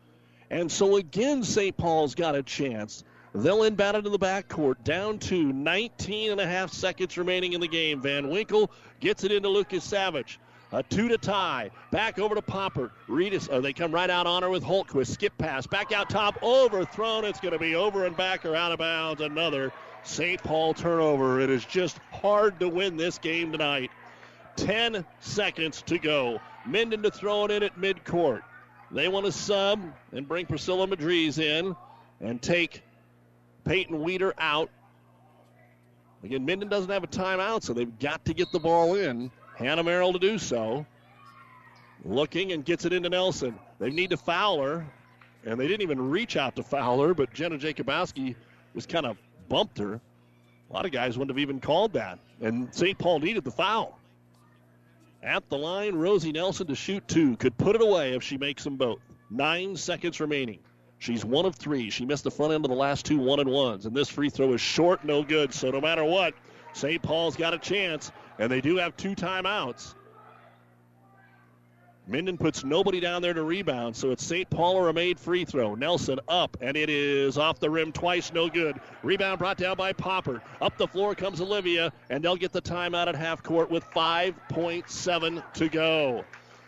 [0.49, 1.75] And so again, St.
[1.75, 3.03] Paul's got a chance.
[3.35, 7.67] They'll inbound into the backcourt, down to 19 and a half seconds remaining in the
[7.67, 8.01] game.
[8.01, 8.71] Van Winkle
[9.01, 10.37] gets it into Lukasavage.
[10.71, 11.71] A two to tie.
[11.91, 12.91] Back over to Poppert.
[13.09, 15.07] Reedus, oh, they come right out on her with Holtquist.
[15.07, 15.67] Skip pass.
[15.67, 16.41] Back out top.
[16.41, 17.25] Overthrown.
[17.25, 19.19] It's going to be over and back or out of bounds.
[19.19, 20.41] Another St.
[20.41, 21.41] Paul turnover.
[21.41, 23.91] It is just hard to win this game tonight.
[24.55, 26.39] 10 seconds to go.
[26.65, 28.43] Minden to throw it in at midcourt.
[28.91, 29.81] They want to sub
[30.13, 31.75] and bring Priscilla Madriz in
[32.21, 32.81] and take
[33.65, 34.69] Peyton Weeder out.
[36.23, 39.29] Again, Minden doesn't have a timeout, so they've got to get the ball in.
[39.57, 40.85] Hannah Merrill to do so.
[42.03, 43.59] Looking and gets it into Nelson.
[43.79, 44.85] They need to foul her,
[45.45, 48.35] and they didn't even reach out to foul her, but Jenna Jacobowski
[48.73, 49.17] was kind of
[49.49, 49.99] bumped her.
[50.69, 52.97] A lot of guys wouldn't have even called that, and St.
[52.97, 53.99] Paul needed the foul.
[55.21, 57.35] At the line, Rosie Nelson to shoot two.
[57.37, 58.99] Could put it away if she makes them both.
[59.31, 60.59] Nine seconds remaining.
[60.99, 61.89] She's one of three.
[61.89, 63.85] She missed the front end of the last two one and ones.
[63.85, 65.53] And this free throw is short, no good.
[65.53, 66.33] So no matter what,
[66.73, 67.01] St.
[67.01, 68.11] Paul's got a chance.
[68.39, 69.95] And they do have two timeouts.
[72.07, 74.47] Minden puts nobody down there to rebound, so it's St.
[74.47, 75.73] Paul or a made free throw.
[75.73, 78.79] Nelson up, and it is off the rim twice, no good.
[79.01, 80.41] Rebound brought down by Poppert.
[80.61, 85.53] Up the floor comes Olivia, and they'll get the timeout at half court with 5.7
[85.53, 86.23] to go.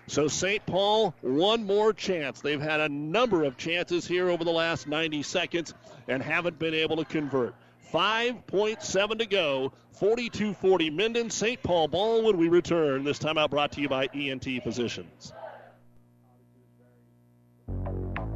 [0.07, 0.65] So St.
[0.65, 2.39] Paul, one more chance.
[2.39, 5.73] They've had a number of chances here over the last 90 seconds
[6.07, 7.53] and haven't been able to convert.
[7.93, 9.73] 5.7 to go.
[9.99, 11.61] 42 40 Minden, St.
[11.61, 13.03] Paul ball when we return.
[13.03, 15.34] This time out brought to you by ENT Physicians.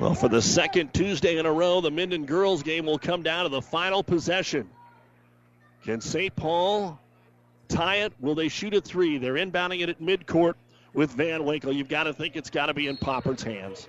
[0.00, 3.42] Well, for the second Tuesday in a row, the Minden girls game will come down
[3.42, 4.66] to the final possession.
[5.84, 6.34] Can St.
[6.34, 6.98] Paul
[7.68, 8.14] tie it?
[8.18, 9.18] Will they shoot a three?
[9.18, 10.54] They're inbounding it at midcourt
[10.94, 11.74] with Van Winkle.
[11.74, 13.88] You've got to think it's got to be in Poppert's hands.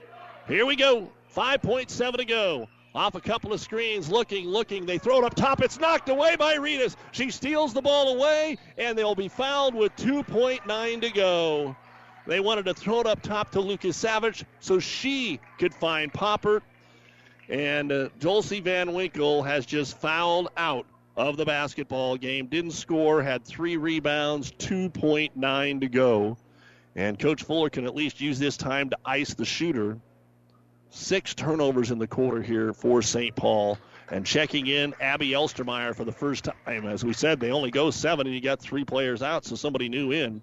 [0.49, 1.09] Here we go.
[1.33, 2.67] 5.7 to go.
[2.93, 4.85] Off a couple of screens, looking, looking.
[4.85, 5.61] They throw it up top.
[5.61, 6.97] It's knocked away by Reedus.
[7.13, 11.77] She steals the ball away, and they'll be fouled with 2.9 to go.
[12.27, 16.61] They wanted to throw it up top to Lukasavage so she could find Poppert.
[17.49, 20.85] And uh, Dulcie Van Winkle has just fouled out
[21.18, 22.48] of the basketball game.
[22.48, 26.38] Didn't score, had three rebounds, 2.9 to go.
[26.95, 29.98] And Coach Fuller can at least use this time to ice the shooter.
[30.89, 33.35] Six turnovers in the quarter here for St.
[33.35, 33.77] Paul.
[34.10, 36.85] And checking in, Abby Elstermeyer for the first time.
[36.85, 39.88] As we said, they only go seven, and you got three players out, so somebody
[39.88, 40.41] new in.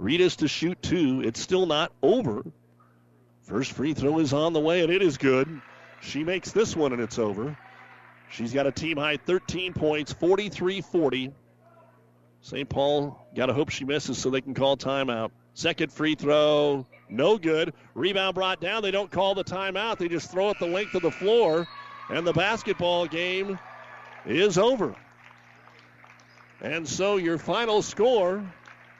[0.00, 1.22] Reedus to shoot two.
[1.22, 2.44] It's still not over.
[3.42, 5.60] First free throw is on the way, and it is good.
[6.02, 7.56] She makes this one, and it's over.
[8.30, 11.32] She's got a team high 13 points, 43 40.
[12.42, 12.68] St.
[12.68, 15.30] Paul got to hope she misses so they can call timeout.
[15.54, 17.72] Second free throw, no good.
[17.94, 18.82] Rebound brought down.
[18.82, 21.66] They don't call the timeout, they just throw it the length of the floor,
[22.10, 23.58] and the basketball game
[24.26, 24.94] is over.
[26.60, 28.44] And so your final score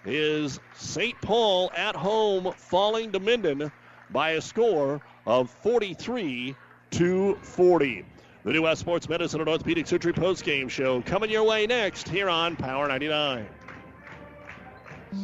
[0.06, 1.20] is St.
[1.20, 3.70] Paul at home falling to Minden
[4.10, 6.54] by a score of 43
[6.92, 8.04] to 40.
[8.44, 12.28] The New West Sports Medicine and Orthopedic Surgery postgame show coming your way next here
[12.28, 13.46] on Power 99.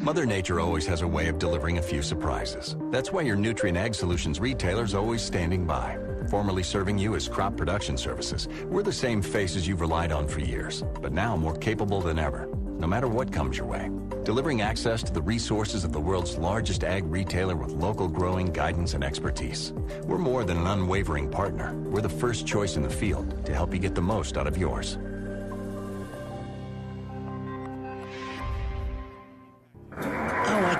[0.00, 2.76] Mother Nature always has a way of delivering a few surprises.
[2.90, 5.98] That's why your Nutrien Ag Solutions retailer's always standing by.
[6.30, 10.40] Formerly serving you as crop production services, we're the same faces you've relied on for
[10.40, 12.48] years, but now more capable than ever,
[12.82, 13.88] no matter what comes your way.
[14.24, 18.94] Delivering access to the resources of the world's largest ag retailer with local growing guidance
[18.94, 19.72] and expertise.
[20.02, 21.74] We're more than an unwavering partner.
[21.74, 24.58] We're the first choice in the field to help you get the most out of
[24.58, 24.98] yours.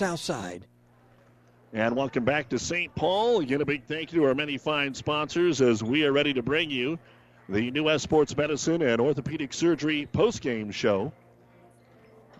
[0.00, 0.66] South Side.
[1.74, 2.94] And welcome back to St.
[2.94, 3.40] Paul.
[3.40, 6.42] Again, a big thank you to our many fine sponsors as we are ready to
[6.42, 6.98] bring you
[7.50, 11.12] the New West Sports Medicine and Orthopedic Surgery postgame show.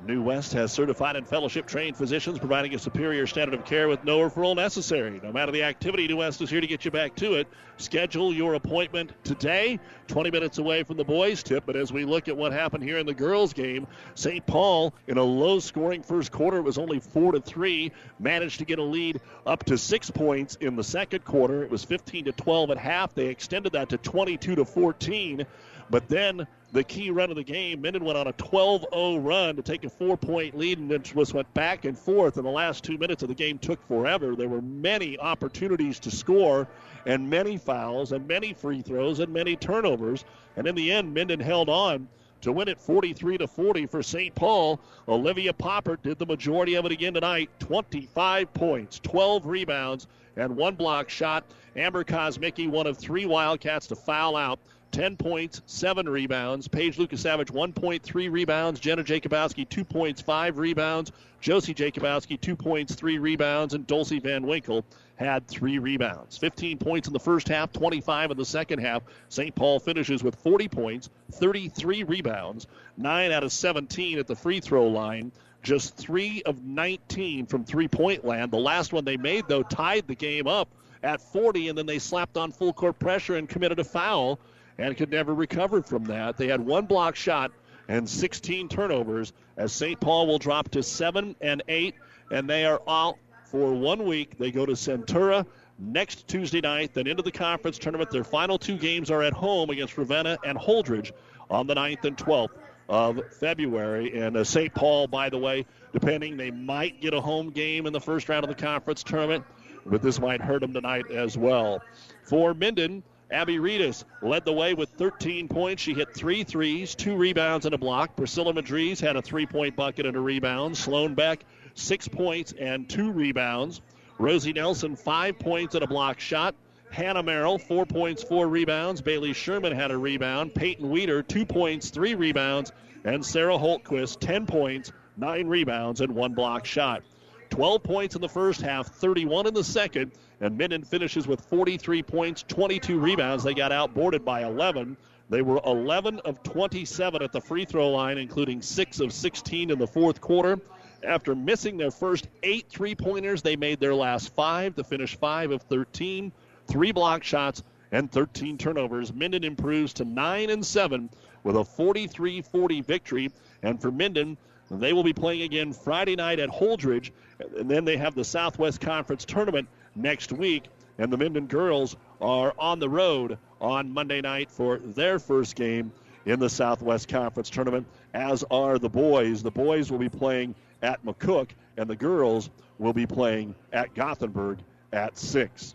[0.06, 4.02] New West has certified and fellowship trained physicians providing a superior standard of care with
[4.02, 5.20] no referral necessary.
[5.22, 7.46] No matter the activity, New West is here to get you back to it.
[7.76, 9.78] Schedule your appointment today,
[10.08, 11.64] 20 minutes away from the boys' tip.
[11.66, 14.46] But as we look at what happened here in the girls' game, St.
[14.46, 18.64] Paul, in a low scoring first quarter, it was only 4 to 3, managed to
[18.64, 21.62] get a lead up to six points in the second quarter.
[21.62, 23.14] It was 15 to 12 at half.
[23.14, 25.46] They extended that to 22 to 14.
[25.90, 27.82] But then the key run of the game.
[27.82, 31.02] Minden went on a 12 0 run to take a four point lead and then
[31.02, 32.36] just went back and forth.
[32.36, 34.36] And the last two minutes of the game took forever.
[34.36, 36.68] There were many opportunities to score,
[37.06, 40.24] and many fouls, and many free throws, and many turnovers.
[40.56, 42.08] And in the end, Minden held on
[42.42, 44.34] to win it 43 to 40 for St.
[44.34, 44.80] Paul.
[45.08, 47.50] Olivia Poppert did the majority of it again tonight.
[47.58, 50.06] 25 points, 12 rebounds,
[50.36, 51.44] and one block shot.
[51.76, 54.58] Amber Kosmicki, one of three Wildcats to foul out.
[54.90, 56.68] 10 points, 7 rebounds.
[56.68, 58.80] Paige Lukasavage, 1.3 rebounds.
[58.80, 61.12] Jenna Jacobowski, 2 points, 5 rebounds.
[61.40, 63.74] Josie Jacobowski, 2 points, 3 rebounds.
[63.74, 64.84] And Dulcie Van Winkle
[65.16, 66.38] had 3 rebounds.
[66.38, 69.02] 15 points in the first half, 25 in the second half.
[69.28, 69.54] St.
[69.54, 74.88] Paul finishes with 40 points, 33 rebounds, 9 out of 17 at the free throw
[74.88, 75.30] line.
[75.62, 78.50] Just 3 of 19 from three point land.
[78.50, 80.68] The last one they made, though, tied the game up
[81.02, 84.38] at 40, and then they slapped on full court pressure and committed a foul
[84.78, 86.36] and could never recover from that.
[86.36, 87.52] They had one block shot
[87.88, 89.98] and 16 turnovers as St.
[90.00, 91.94] Paul will drop to 7 and 8
[92.30, 94.38] and they are out for one week.
[94.38, 95.44] They go to Centura
[95.78, 98.10] next Tuesday night, then into the conference tournament.
[98.10, 101.12] Their final two games are at home against Ravenna and Holdrege
[101.50, 102.50] on the 9th and 12th
[102.88, 104.20] of February.
[104.20, 104.74] And uh, St.
[104.74, 108.44] Paul, by the way, depending, they might get a home game in the first round
[108.44, 109.44] of the conference tournament,
[109.86, 111.82] but this might hurt them tonight as well.
[112.24, 115.82] For Minden, Abby Reedus led the way with 13 points.
[115.82, 118.16] She hit three threes, two rebounds, and a block.
[118.16, 120.76] Priscilla Madriz had a three point bucket and a rebound.
[120.76, 121.44] Sloan Beck,
[121.74, 123.80] six points and two rebounds.
[124.18, 126.54] Rosie Nelson, five points and a block shot.
[126.90, 129.00] Hannah Merrill, four points, four rebounds.
[129.00, 130.54] Bailey Sherman had a rebound.
[130.54, 132.72] Peyton Weeder, two points, three rebounds.
[133.04, 137.02] And Sarah Holtquist, 10 points, nine rebounds, and one block shot.
[137.50, 140.12] 12 points in the first half, 31 in the second.
[140.40, 143.44] And Minden finishes with 43 points, 22 rebounds.
[143.44, 144.96] They got outboarded by 11.
[145.28, 149.78] They were 11 of 27 at the free throw line, including 6 of 16 in
[149.78, 150.58] the fourth quarter.
[151.06, 155.50] After missing their first eight three pointers, they made their last five to finish 5
[155.52, 156.32] of 13.
[156.66, 157.62] Three block shots
[157.92, 159.12] and 13 turnovers.
[159.12, 161.10] Minden improves to 9 and 7
[161.42, 163.30] with a 43 40 victory.
[163.62, 164.36] And for Minden,
[164.70, 167.10] they will be playing again Friday night at Holdrege,
[167.56, 170.64] and then they have the Southwest Conference tournament next week.
[170.98, 175.92] And the Minden girls are on the road on Monday night for their first game
[176.26, 179.42] in the Southwest Conference tournament, as are the boys.
[179.42, 184.58] The boys will be playing at McCook, and the girls will be playing at Gothenburg
[184.92, 185.74] at 6.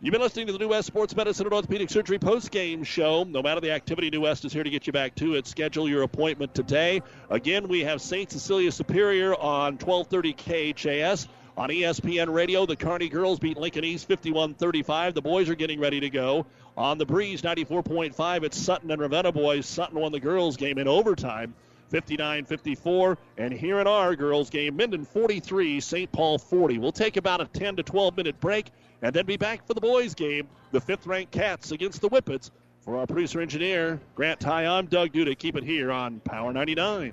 [0.00, 3.24] You've been listening to the New West Sports Medicine and Orthopedic Surgery post-game show.
[3.24, 5.48] No matter the activity, New West is here to get you back to it.
[5.48, 7.02] Schedule your appointment today.
[7.30, 8.30] Again, we have St.
[8.30, 10.34] Cecilia Superior on 1230
[10.72, 11.26] KHAS.
[11.56, 15.14] On ESPN Radio, the Kearney girls beat Lincoln East 51 35.
[15.14, 16.46] The boys are getting ready to go.
[16.76, 19.66] On the Breeze 94.5, it's Sutton and Ravenna boys.
[19.66, 21.56] Sutton won the girls game in overtime
[21.88, 23.18] 59 54.
[23.36, 26.10] And here in our girls game, Minden 43, St.
[26.12, 26.78] Paul 40.
[26.78, 28.70] We'll take about a 10 to 12 minute break
[29.02, 30.48] and then be back for the boys game.
[30.72, 32.50] The fifth ranked Cats against the Whippets.
[32.80, 35.36] For our producer engineer, Grant Ty, I'm Doug Duda.
[35.36, 37.12] Keep it here on Power 99.